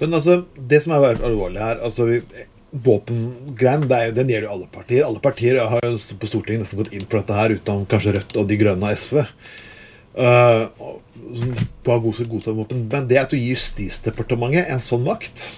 Men 0.00 0.16
altså, 0.16 0.44
det 0.56 0.82
som 0.84 0.94
er 0.96 1.20
alvorlig 1.20 1.60
her 1.60 1.82
altså, 1.84 2.06
vi, 2.08 2.22
Våpengreien 2.70 4.14
den 4.14 4.30
gjelder 4.30 4.46
jo 4.46 4.52
alle 4.54 4.68
partier. 4.70 5.02
Alle 5.02 5.20
partier 5.22 5.58
har 5.58 5.82
jo 5.82 5.96
på 5.98 6.28
Stortinget 6.30 6.62
nesten 6.62 6.78
gått 6.78 6.92
inn 6.94 7.06
for 7.08 7.18
dette 7.18 7.34
her, 7.34 7.56
utenom 7.58 7.82
kanskje 7.90 8.14
Rødt 8.14 8.36
og 8.38 8.46
De 8.46 8.58
Grønne 8.60 8.92
og 8.92 9.00
SV. 9.00 9.24
Uh, 10.14 10.70
som 11.84 12.04
god 12.04 12.30
godta 12.30 12.54
våpen. 12.54 12.84
Men 12.92 13.08
det 13.10 13.18
at 13.18 13.34
du 13.34 13.36
gir 13.38 13.56
Justisdepartementet 13.56 14.70
en 14.70 14.82
sånn 14.82 15.04
makt 15.06 15.50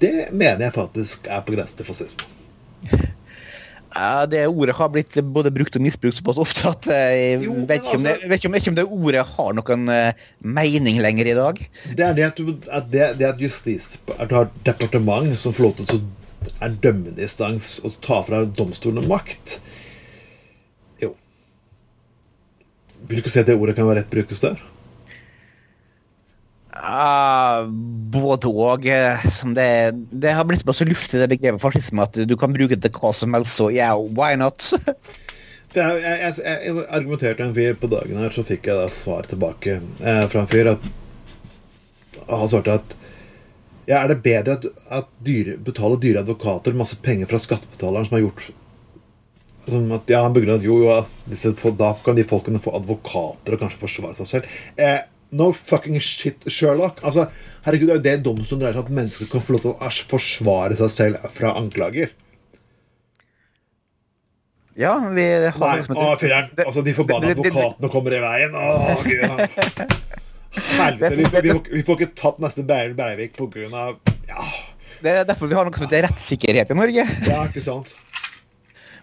Det 0.00 0.30
mener 0.32 0.64
jeg 0.66 0.74
faktisk 0.74 1.28
er 1.30 1.42
på 1.44 1.54
grensen 1.54 1.78
til 1.78 1.86
fascisme. 1.86 2.30
Ja, 3.94 4.26
det 4.26 4.40
ordet 4.50 4.74
har 4.74 4.88
blitt 4.90 5.14
både 5.36 5.52
brukt 5.54 5.76
og 5.78 5.84
misbrukt 5.84 6.18
såpass 6.18 6.40
ofte 6.42 6.70
at 6.72 6.88
jeg 6.90 7.44
Jo, 7.44 7.54
vet 7.62 7.78
ikke, 7.78 7.98
om 8.00 8.02
det, 8.06 8.16
altså- 8.16 8.28
vet, 8.32 8.40
ikke 8.40 8.48
om, 8.48 8.56
vet 8.56 8.64
ikke 8.64 8.72
om 8.72 8.78
det 8.80 8.86
ordet 8.98 9.22
har 9.28 9.54
noen 9.54 9.88
eh, 9.94 10.26
mening 10.42 10.98
lenger 11.04 11.30
i 11.30 11.36
dag. 11.38 11.62
Det 11.94 12.06
er 12.08 12.18
det 12.18 12.26
at, 12.26 12.42
du, 12.42 12.56
at, 12.66 12.90
det, 12.90 13.06
det 13.20 13.28
at 13.30 13.40
justis 13.42 13.94
At 14.18 14.28
du 14.32 14.34
har 14.34 14.50
departement 14.66 15.38
som 15.38 15.54
får 15.54 15.68
lov 15.68 15.78
til 15.78 15.98
å 16.00 16.02
er 16.60 16.74
dømmende 16.82 17.22
instans 17.24 17.78
og 17.84 17.94
ta 18.04 18.18
fra 18.26 18.42
domstolene 18.44 19.08
makt. 19.08 19.58
Jo 21.00 21.14
Vil 23.08 23.16
du 23.18 23.22
ikke 23.22 23.32
si 23.32 23.40
at 23.40 23.48
det 23.48 23.56
ordet 23.56 23.76
kan 23.78 23.88
være 23.88 24.02
rett 24.02 24.12
brukes 24.12 24.42
der? 24.42 24.60
Ja, 26.74 27.64
både 28.10 28.50
og. 28.50 28.86
eh, 28.86 29.26
Det, 29.54 29.68
det 30.10 30.32
har 30.34 30.46
blitt 30.48 30.64
bare 30.66 30.80
så 30.80 30.86
luftig 30.88 31.20
det 31.20 31.30
begrepet 31.30 31.62
fascisme 31.62 32.02
at 32.02 32.18
du 32.26 32.34
kan 32.36 32.54
bruke 32.54 32.74
det 32.74 32.90
til 32.90 32.98
hva 33.00 33.12
som 33.14 33.36
helst, 33.36 33.54
så 33.60 33.70
ja, 33.74 33.92
why 33.94 34.34
not? 34.40 34.58
For 35.74 35.82
jeg, 35.82 36.18
jeg, 36.20 36.34
jeg, 36.46 36.82
argumenterte 36.86 37.42
en 37.42 37.54
fyr 37.54 37.78
på 37.78 37.90
dagen 37.90 38.18
her, 38.22 38.34
så 38.34 38.44
fikk 38.46 38.68
jeg 38.70 38.78
da 38.78 38.90
svar 38.94 39.26
tilbake 39.26 39.80
eh, 39.82 40.26
fra 40.30 40.44
en 40.44 40.50
fyr 40.50 40.70
at 40.76 40.92
Han 42.28 42.48
svarte 42.48 42.76
at 42.78 42.94
ja, 43.84 43.98
er 44.00 44.14
det 44.14 44.22
bedre 44.24 44.54
at, 44.56 44.68
at 44.96 45.08
dyre, 45.26 45.58
betaler 45.60 45.98
dyre 46.00 46.22
advokater 46.22 46.76
masse 46.78 46.96
penger 47.04 47.28
fra 47.28 47.40
skattebetaleren 47.42 48.06
som 48.06 48.16
har 48.16 48.22
gjort 48.24 48.46
som 49.66 49.90
at, 49.96 50.08
ja, 50.12 50.22
Han 50.24 50.36
begrunnet 50.36 50.62
at 50.62 50.66
jo, 50.66 50.78
jo, 50.84 50.94
disse, 51.28 51.52
da 51.78 51.90
kan 52.04 52.16
de 52.16 52.26
folkene 52.28 52.62
få 52.62 52.74
advokater 52.78 53.56
og 53.56 53.62
kanskje 53.64 53.80
forsvare 53.80 54.16
seg 54.18 54.30
selv. 54.30 54.56
Eh, 54.76 55.02
no 55.34 55.50
fucking 55.54 55.98
shit, 56.02 56.44
Sherlock. 56.50 57.00
Altså, 57.04 57.28
herregud, 57.66 57.88
Det 57.88 57.94
er 57.94 57.98
jo 57.98 58.04
det 58.04 58.26
domstolen 58.26 58.62
dreier 58.62 58.76
seg 58.76 58.84
om, 58.84 58.90
at 58.90 58.98
mennesker 59.00 59.30
kan 59.30 59.42
få 59.44 59.56
lov 59.56 59.64
til 59.64 59.74
å 59.74 59.90
forsvare 60.12 60.78
seg 60.80 60.92
selv 60.94 61.26
fra 61.34 61.54
anklager. 61.58 62.12
Ja, 64.74 64.96
vi 65.14 65.22
har 65.22 65.54
Nei, 65.62 65.74
noe 65.78 65.86
som 65.86 65.98
å, 66.02 66.06
filler'n. 66.18 66.48
Altså, 66.64 66.82
de 66.82 66.94
forbanna 66.96 67.30
advokatene 67.30 67.90
kommer 67.92 68.16
i 68.16 68.22
veien. 68.24 68.56
Å, 68.58 68.96
gud. 69.06 70.00
Helvete. 70.78 71.18
Vi, 71.18 71.42
vi, 71.48 71.54
vi 71.78 71.82
får 71.86 72.00
ikke 72.00 72.14
tatt 72.18 72.40
neste 72.42 72.62
Beirut 72.66 72.94
Breivik 72.98 73.38
av 73.42 73.96
Ja, 74.28 74.44
Det 75.02 75.10
er 75.10 75.26
derfor 75.26 75.50
vi 75.50 75.56
har 75.58 75.66
noe 75.66 75.74
som 75.74 75.86
heter 75.86 76.06
rettssikkerhet 76.06 76.70
i 76.70 76.76
Norge. 76.78 77.06
ja 77.26 77.40
ikke 77.48 77.62
sant? 77.62 77.90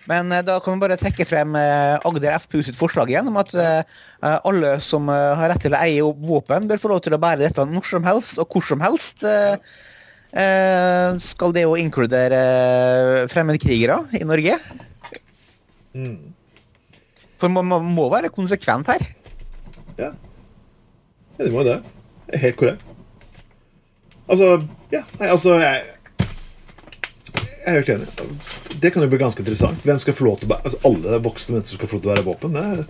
Men 0.09 0.31
eh, 0.31 0.43
da 0.45 0.57
kan 0.63 0.75
vi 0.75 0.83
bare 0.83 0.97
trekke 0.99 1.25
frem 1.29 1.55
eh, 1.59 2.07
Agder 2.07 2.37
FPU 2.41 2.61
sitt 2.65 2.77
forslag 2.77 3.11
igjen 3.11 3.29
om 3.29 3.37
at 3.41 3.53
eh, 3.53 4.01
alle 4.21 4.75
som 4.81 5.09
har 5.11 5.51
rett 5.51 5.61
til 5.65 5.75
å 5.75 5.81
eie 5.81 6.09
våpen, 6.25 6.67
bør 6.69 6.81
få 6.81 6.93
lov 6.93 7.03
til 7.05 7.15
å 7.17 7.21
bære 7.21 7.43
dette 7.43 7.65
når 7.67 7.87
som 7.89 8.05
helst 8.07 8.41
og 8.41 8.49
hvor 8.49 8.65
som 8.65 8.83
helst. 8.83 9.25
Skal 11.21 11.53
det 11.55 11.65
jo 11.65 11.73
inkludere 11.75 12.37
fremmedkrigere 13.31 13.97
i 14.15 14.21
Norge? 14.23 14.55
For 17.41 17.51
man, 17.51 17.67
må 17.67 18.05
være 18.13 18.31
konsekvent 18.31 18.93
her. 18.93 19.03
Ja. 19.97 20.11
ja 20.13 21.41
det 21.41 21.51
må 21.51 21.65
jo 21.65 21.73
det. 21.73 21.79
Helt 22.45 22.59
korrekt. 22.61 22.85
Altså 24.31 24.53
Ja, 24.93 25.01
nei, 25.19 25.27
altså 25.27 25.57
Jeg, 25.59 25.81
jeg 27.62 27.72
er 27.72 27.80
helt 27.80 27.91
enig. 27.93 28.07
Det 28.82 28.91
kan 28.93 29.03
jo 29.05 29.09
bli 29.12 29.20
ganske 29.22 29.43
interessant. 29.43 29.84
Hvem 29.86 29.99
skal 30.01 30.16
få 30.18 30.26
lov 30.28 30.39
til 30.39 30.49
å 30.49 30.53
bære 30.53 30.66
altså, 30.66 30.80
Alle 30.89 31.20
voksne 31.26 31.57
mennesker 31.57 31.78
skal 31.78 31.91
få 31.91 31.97
lov 31.97 32.03
til 32.03 32.12
å 32.12 32.14
bære 32.16 32.26
våpen? 32.26 32.55
Det 32.57 32.64
er, 32.66 32.82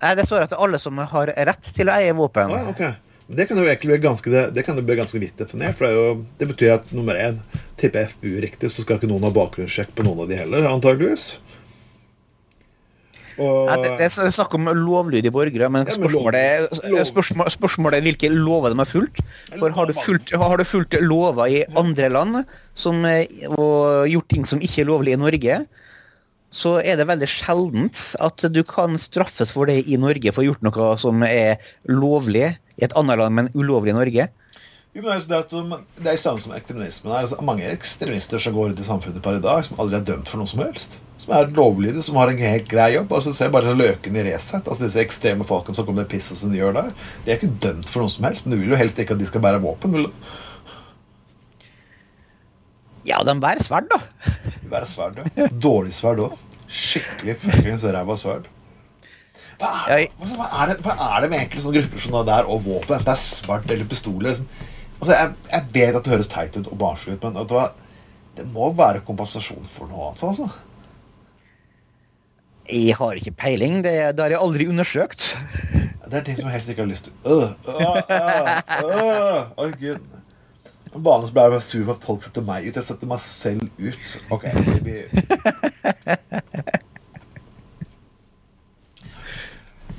Nei, 0.00 0.14
Det 0.16 0.26
står 0.26 0.48
at 0.48 0.56
alle 0.56 0.80
som 0.80 0.98
har 1.12 1.32
rett 1.50 1.70
til 1.76 1.90
å 1.90 1.94
eie 2.00 2.16
våpen. 2.16 2.52
Ah, 2.54 2.64
ja, 2.64 2.74
ok. 2.74 3.10
Det 3.30 3.46
kan 3.46 3.60
jo 3.60 3.66
egentlig 3.68 3.92
bli 3.92 4.00
ganske, 4.02 4.30
det, 4.32 4.40
det 4.56 4.64
kan 4.66 4.78
jo 4.78 4.82
bli 4.82 4.96
ganske 4.98 5.20
vidt 5.22 5.38
definert. 5.38 5.76
For 5.78 5.86
det, 5.86 5.90
er 5.92 5.98
jo, 6.00 6.24
det 6.40 6.48
betyr 6.50 6.72
at 6.80 6.90
nummer 6.96 7.18
én 7.20 7.38
Tipper 7.78 8.08
FBU 8.10 8.40
riktig, 8.42 8.72
så 8.72 8.82
skal 8.82 8.98
ikke 8.98 9.10
noen 9.10 9.28
ha 9.28 9.30
bakgrunnssjekk 9.34 9.92
på 9.94 10.06
noen 10.06 10.24
av 10.24 10.32
de 10.32 10.40
heller, 10.40 10.66
antageligvis. 10.66 11.36
Og 13.40 13.70
Ja, 13.70 13.76
det, 13.80 13.90
det 13.98 14.06
er 14.10 14.32
snakk 14.36 14.54
om 14.58 14.68
lovlydige 14.76 15.32
borgere, 15.34 15.70
men 15.72 15.86
Ja, 15.88 15.96
men 15.96 15.98
spørsmålet, 15.98 16.80
lov- 16.92 17.06
spørsmål, 17.08 17.50
spørsmålet 17.56 17.98
er 17.98 18.06
hvilke 18.06 18.30
lover 18.34 18.74
de 18.74 18.80
har 18.82 18.90
fulgt. 18.90 19.22
For 19.58 19.72
har 19.74 19.88
du 19.88 19.94
fulgt, 19.96 20.34
har 20.36 20.60
du 20.60 20.64
fulgt 20.68 20.96
lover 21.00 21.46
i 21.48 21.62
andre 21.80 22.10
land 22.12 22.42
som, 22.74 23.00
og 23.56 24.08
gjort 24.10 24.28
ting 24.32 24.44
som 24.48 24.60
ikke 24.60 24.84
er 24.84 24.90
lovlig 24.92 25.16
i 25.16 25.22
Norge, 25.22 25.60
så 26.50 26.80
er 26.82 26.98
det 26.98 27.06
veldig 27.06 27.28
sjeldent 27.30 28.00
at 28.26 28.42
du 28.50 28.60
kan 28.66 28.98
straffes 28.98 29.52
for 29.54 29.70
det 29.70 29.84
i 29.86 29.96
Norge 30.00 30.32
for 30.34 30.42
å 30.42 30.44
ha 30.44 30.48
gjort 30.50 30.64
noe 30.66 30.90
som 30.98 31.22
er 31.22 31.62
lovlig 31.86 32.48
i 32.50 32.84
et 32.84 32.94
annet 32.98 33.20
land, 33.20 33.36
men 33.38 33.50
ulovlig 33.54 33.94
i 33.94 33.98
Norge. 33.98 34.28
Jo, 34.90 35.04
men 35.04 35.20
det, 35.22 35.36
er, 35.36 35.44
som, 35.46 35.70
det 36.00 36.08
er 36.10 36.16
jo 36.16 36.22
samme 36.24 36.42
som 36.42 36.52
ekstremismen 36.56 37.12
er. 37.12 37.22
Altså, 37.22 37.36
mange 37.46 37.68
ekstremister 37.70 38.42
som 38.42 38.56
går 38.56 38.72
ut 38.72 38.80
i 38.82 38.86
samfunnet 38.88 39.22
per 39.22 39.38
i 39.38 39.44
dag, 39.44 39.62
som 39.62 39.78
aldri 39.78 40.00
er 40.00 40.06
dømt 40.08 40.26
for 40.26 40.42
noe 40.42 40.50
som 40.50 40.64
helst. 40.64 40.96
Som 41.22 41.34
er 41.36 41.52
lovlydige, 41.54 42.02
som 42.02 42.18
har 42.18 42.32
en 42.32 42.40
helt 42.42 42.66
grei 42.70 42.88
jobb. 42.96 43.12
Altså, 43.14 43.30
Se 43.36 43.46
bare 43.54 43.76
løken 43.78 44.18
i 44.18 44.24
Resett. 44.26 44.66
Altså, 44.66 44.88
disse 44.88 45.02
ekstreme 45.04 45.46
folkene 45.46 45.78
som 45.78 45.86
kommer 45.86 46.02
med 46.02 46.10
pisset 46.10 46.40
som 46.40 46.50
de 46.50 46.58
gjør 46.58 46.74
der. 46.74 46.90
De 47.22 47.30
er 47.30 47.38
ikke 47.38 47.52
dømt 47.62 47.92
for 47.92 48.02
noe 48.02 48.10
som 48.10 48.26
helst, 48.26 48.46
men 48.46 48.56
du 48.56 48.64
vil 48.64 48.74
jo 48.74 48.80
helst 48.80 48.98
ikke 48.98 49.14
at 49.14 49.22
de 49.22 49.28
skal 49.30 49.44
bære 49.44 49.62
våpen. 49.62 49.94
Vil 49.94 50.08
du? 50.08 50.32
Ja, 53.06 53.20
de 53.26 53.36
bærer 53.40 53.62
sverd, 53.64 53.86
da. 53.92 54.00
Bærer 54.72 54.90
sverd, 54.90 55.22
ja. 55.22 55.46
Dårlig 55.54 55.94
sverd 55.96 56.24
òg. 56.26 56.34
Skikkelig 56.70 57.36
fuckings 57.44 57.86
ræva 57.86 58.18
sverd. 58.18 58.50
Hva 59.60 59.70
er, 59.92 60.06
altså, 60.18 60.34
hva, 60.40 60.50
er 60.62 60.70
det, 60.70 60.76
hva 60.82 60.98
er 61.12 61.22
det 61.22 61.30
med 61.30 61.42
enkelte 61.44 61.62
sånne 61.66 61.78
grupper 61.82 62.02
som 62.02 62.14
det 62.16 62.26
der 62.30 62.46
og 62.50 62.62
våpen? 62.64 62.94
Enten 62.96 63.06
det 63.06 63.14
er 63.14 63.22
sverd 63.22 63.72
eller 63.74 63.88
pistoler. 63.90 64.30
Liksom. 64.30 64.68
Altså, 65.00 65.14
jeg, 65.14 65.34
jeg 65.50 65.68
vet 65.74 65.96
at 65.96 66.04
det 66.04 66.12
høres 66.12 66.28
teit 66.28 66.56
ut 66.60 66.68
og 66.68 66.78
barnslig 66.80 67.16
ut, 67.16 67.24
men 67.24 67.46
hva? 67.48 67.70
det 68.36 68.46
må 68.54 68.70
være 68.76 69.02
kompensasjon 69.04 69.66
for 69.68 69.90
noe 69.90 70.10
annet. 70.10 70.22
altså. 70.28 70.48
Jeg 72.70 72.94
har 73.00 73.18
ikke 73.18 73.34
peiling. 73.34 73.80
Det, 73.84 73.92
det 74.14 74.22
har 74.22 74.30
jeg 74.36 74.40
aldri 74.40 74.68
undersøkt. 74.70 75.32
Det 76.10 76.18
er 76.18 76.24
ting 76.26 76.38
som 76.38 76.48
jeg 76.48 76.56
helst 76.56 76.70
ikke 76.72 76.82
har 76.82 76.90
lyst 76.90 77.04
til. 77.06 77.12
Øh, 77.26 77.50
øh, 77.68 77.80
øh, 78.14 79.42
øh. 79.64 79.72
Gud. 79.80 79.98
Så 80.90 80.98
ble 80.98 81.42
jeg 81.42 81.62
sur 81.62 81.84
for 81.84 81.94
at 81.94 82.06
folk 82.06 82.24
setter 82.26 82.42
meg 82.46 82.66
ut. 82.66 82.76
Jeg 82.76 82.86
setter 82.86 83.06
meg 83.10 83.20
selv 83.22 83.62
ut. 83.78 84.16
Ok, 84.30 84.42
baby. 84.66 84.96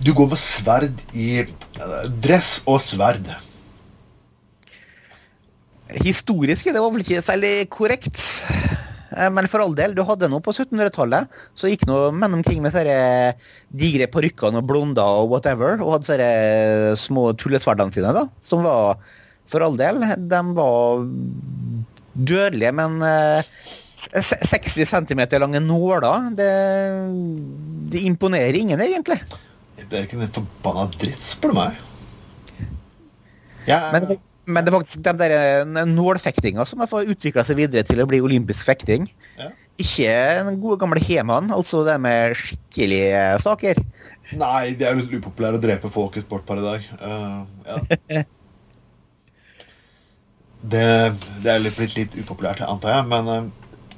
Du 0.01 0.13
går 0.17 0.27
med 0.31 0.39
sverd 0.41 1.01
i 1.13 1.43
eh, 1.43 1.47
dress 2.23 2.63
og 2.65 2.81
sverd. 2.81 3.27
Historisk 6.05 6.69
er 6.69 6.75
det 6.77 6.81
var 6.83 6.93
vel 6.93 7.03
ikke 7.03 7.23
særlig 7.25 7.51
korrekt. 7.73 8.19
Eh, 9.17 9.29
Men 9.33 9.47
for 9.51 9.63
all 9.63 9.75
del, 9.75 9.95
du 9.97 10.03
hadde 10.07 10.29
noe 10.31 10.43
på 10.43 10.53
1700-tallet. 10.55 11.27
Så 11.57 11.71
gikk 11.71 11.83
noe 11.89 12.11
menn 12.15 12.37
omkring 12.39 12.61
med 12.63 12.73
sånne 12.75 13.33
digre 13.75 14.07
parykkene 14.11 14.61
og 14.61 14.69
blonder 14.69 15.23
og 15.23 15.33
whatever, 15.33 15.81
og 15.83 15.97
hadde 15.97 16.09
sånne 16.11 16.95
små 16.99 17.31
tullesverdene 17.39 17.95
sine, 17.95 18.13
da. 18.15 18.25
Som 18.45 18.63
var, 18.67 19.01
for 19.51 19.65
all 19.65 19.75
del, 19.79 19.99
de 20.31 20.41
var 20.55 21.05
dødelige, 22.15 22.73
men 22.79 22.99
eh, 23.07 23.53
60 24.01 24.87
cm 24.89 25.21
lange 25.43 25.61
nåler, 25.61 26.31
det, 26.39 26.49
det 27.91 28.01
imponerer 28.07 28.57
ingen, 28.57 28.81
egentlig. 28.81 29.19
Det 29.81 29.97
er 29.99 30.07
ikke 30.07 30.17
en 30.23 30.31
forbanna 30.33 30.87
dritt, 30.95 31.21
spør 31.21 31.51
du 31.51 31.57
meg. 31.57 31.79
Jeg, 33.67 33.91
Men, 33.93 34.07
men 34.45 34.65
det 34.65 34.71
er 34.71 34.77
faktisk 34.79 35.03
de 35.05 35.13
der 35.19 35.33
eh, 35.35 35.85
nålfektinga 35.89 36.65
som 36.65 36.81
har 36.81 37.11
utvikla 37.13 37.43
seg 37.45 37.59
videre 37.59 37.85
til 37.85 38.01
å 38.01 38.07
bli 38.09 38.21
olympisk 38.23 38.65
fekting. 38.69 39.05
Ja. 39.37 39.51
Ikke 39.81 40.11
den 40.45 40.59
gode 40.61 40.79
gamle 40.81 41.01
hemaen, 41.01 41.51
altså 41.53 41.83
det 41.87 41.97
med 42.01 42.35
skikkelige 42.37 43.21
saker. 43.41 43.79
Nei, 44.37 44.73
det 44.77 44.87
er 44.87 44.95
jo 44.95 45.01
litt 45.01 45.15
upopulært 45.21 45.57
å 45.59 45.63
drepe 45.63 45.91
folk 45.93 46.17
i 46.17 46.23
sport 46.23 46.45
per 46.47 46.61
i 46.61 46.65
dag. 46.65 46.85
Uh, 47.01 47.41
ja. 47.67 47.79
det, 50.73 50.85
det 51.43 51.53
er 51.53 51.63
litt, 51.63 51.77
blitt 51.77 51.97
litt 51.97 52.19
upopulært, 52.19 52.63
antar 52.67 52.97
jeg, 52.97 53.09
men 53.11 53.31
uh, 53.31 53.41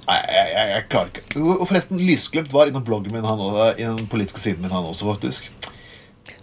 Nei, 0.04 0.18
jeg, 0.28 0.48
jeg, 0.52 0.68
jeg 0.68 0.84
klarer 0.91 1.12
ikke. 1.14 1.22
Og 1.39 1.62
forresten, 1.70 2.00
Lysglimt 2.04 2.50
var 2.52 2.68
innom 2.68 2.84
bloggen 2.84 3.14
min, 3.16 3.24
han 3.24 3.39
også, 3.39 3.70
i 3.80 3.86
den 3.86 4.10
politiske 4.12 4.41
siden 4.44 4.66
min, 4.66 4.74
han 4.74 4.89
også, 4.89 5.08
faktisk. 5.14 5.48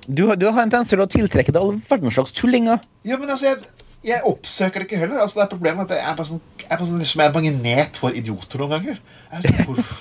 Du, 0.09 0.24
du 0.24 0.46
har 0.48 0.62
en 0.62 0.72
tendens 0.72 0.88
til 0.88 1.03
å 1.03 1.09
tiltrekke 1.11 1.53
deg 1.53 1.61
all 1.61 1.76
verdens 1.90 2.16
slags 2.16 2.32
tullinger. 2.32 2.80
Ja, 3.05 3.18
men 3.20 3.28
altså, 3.28 3.51
jeg, 3.51 3.89
jeg 4.05 4.24
oppsøker 4.24 4.80
det 4.80 4.88
ikke 4.88 5.01
heller. 5.03 5.20
Altså, 5.20 5.40
det 5.40 5.44
er 5.44 5.53
problemet 5.55 5.90
at 5.90 5.98
jeg 5.98 6.11
er 6.11 6.16
bare 6.16 6.30
sånn, 6.30 6.42
jeg 6.62 6.68
er 6.70 6.78
bare 6.78 6.88
sånn, 6.88 7.05
som 7.11 7.22
jeg 7.22 7.30
er 7.30 7.36
magnet 7.36 8.01
for 8.01 8.16
idioter 8.16 8.62
noen 8.62 8.74
ganger. 8.76 9.01
Jeg 9.30 9.40
er 9.40 9.59
sånn, 9.59 9.68
hvor, 9.68 9.94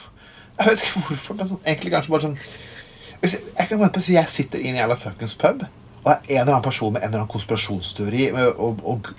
Jeg 0.59 0.67
vet 0.67 0.81
ikke 0.83 1.01
hvorfor, 1.07 1.39
men 1.39 1.49
sånn, 1.51 1.61
egentlig 1.65 1.91
kanskje 1.93 2.13
bare 2.13 2.27
sånn 2.27 2.39
jeg, 3.19 3.35
jeg 3.57 3.67
kan 3.67 3.79
vente 3.79 3.99
på 3.99 4.03
si 4.03 4.15
jeg 4.15 4.31
sitter 4.31 4.63
i 4.63 4.71
en 4.71 4.79
jævla 4.79 4.95
fuckings 4.99 5.35
pub, 5.39 5.65
og 6.05 6.09
er 6.11 6.19
en 6.19 6.37
eller 6.37 6.53
annen 6.53 6.65
person 6.65 6.93
med 6.93 7.01
en 7.01 7.09
eller 7.09 7.21
annen 7.21 7.31
konspirasjonsteori 7.31 8.29
med, 8.35 8.51
og, 8.55 8.79
og 8.87 9.09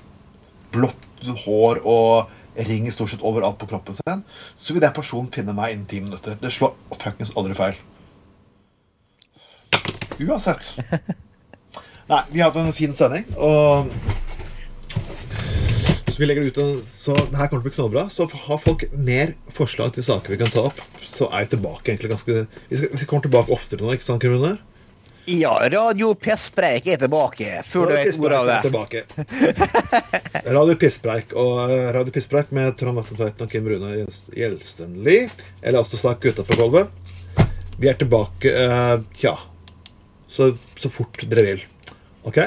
blått 0.73 1.29
hår 1.45 1.83
og 1.85 2.63
ring 2.67 2.89
stort 2.93 3.13
sett 3.13 3.25
overalt 3.25 3.59
på 3.61 3.69
kroppen 3.69 3.99
sin, 3.99 4.25
så 4.61 4.73
vil 4.73 4.85
den 4.85 4.97
personen 4.97 5.29
finne 5.33 5.53
meg 5.57 5.75
innen 5.75 5.89
ti 5.89 6.01
minutter. 6.01 6.39
Det 6.41 6.53
slår 6.53 6.73
fuckings 6.97 7.35
aldri 7.37 7.57
feil. 7.59 7.77
Uansett. 10.21 10.73
Nei, 12.11 12.25
vi 12.33 12.41
har 12.41 12.51
hatt 12.51 12.59
en 12.61 12.75
fin 12.77 12.97
sending, 12.97 13.29
og 13.37 13.93
vi 16.21 16.27
legger 16.27 16.43
det 16.43 16.49
ut 16.49 16.89
Så 16.89 17.15
det 17.17 17.39
her 17.39 17.49
kommer 17.49 17.63
til 17.63 17.63
å 17.63 17.69
bli 17.69 17.77
knallbra. 17.77 18.09
Så 18.13 18.27
har 18.29 18.59
folk 18.61 18.85
mer 18.93 19.33
forslag 19.57 19.95
til 19.97 20.05
saker 20.05 20.35
vi 20.35 20.41
kan 20.43 20.51
ta 20.53 20.67
opp, 20.69 20.83
så 21.09 21.31
er 21.31 21.47
jeg 21.47 21.55
tilbake 21.57 21.89
egentlig 21.89 22.11
ganske 22.13 22.43
Vi, 22.69 22.77
skal, 22.77 22.91
vi 22.93 23.09
kommer 23.09 23.25
tilbake 23.25 23.55
oftere 23.57 23.87
nå, 23.87 23.95
ikke 23.97 24.09
sant, 24.09 24.25
Krone? 24.25 24.59
Ja, 25.31 25.53
Radio 25.71 26.15
Pisspreik 26.19 26.89
er 26.91 27.01
tilbake, 27.01 27.61
før 27.65 27.91
du 27.91 27.95
vet 27.95 28.17
ordet 28.19 28.39
av 28.41 28.89
det. 28.91 29.03
Radio 30.57 30.77
Pisspreik 30.81 31.35
og 31.39 31.61
eh, 31.69 31.89
Radio 31.95 32.15
Pisspreik 32.15 32.51
med 32.57 32.73
Trond 32.81 32.99
Vatten 32.99 33.19
Tveiten 33.19 33.47
og 33.47 33.53
Kim 33.53 33.69
Rune 33.69 33.93
Gjelstenli. 34.35 35.19
Eller 35.61 35.81
altså 35.81 36.01
sagt 36.01 36.25
gutta 36.25 36.45
på 36.45 36.57
gulvet. 36.59 36.91
Vi 37.81 37.89
er 37.89 37.97
tilbake, 38.01 38.51
uh, 38.53 38.99
tja 39.17 39.39
Så, 40.29 40.51
så 40.77 40.91
fort 40.93 41.23
dere 41.31 41.47
vil. 41.47 41.63
OK? 42.29 42.43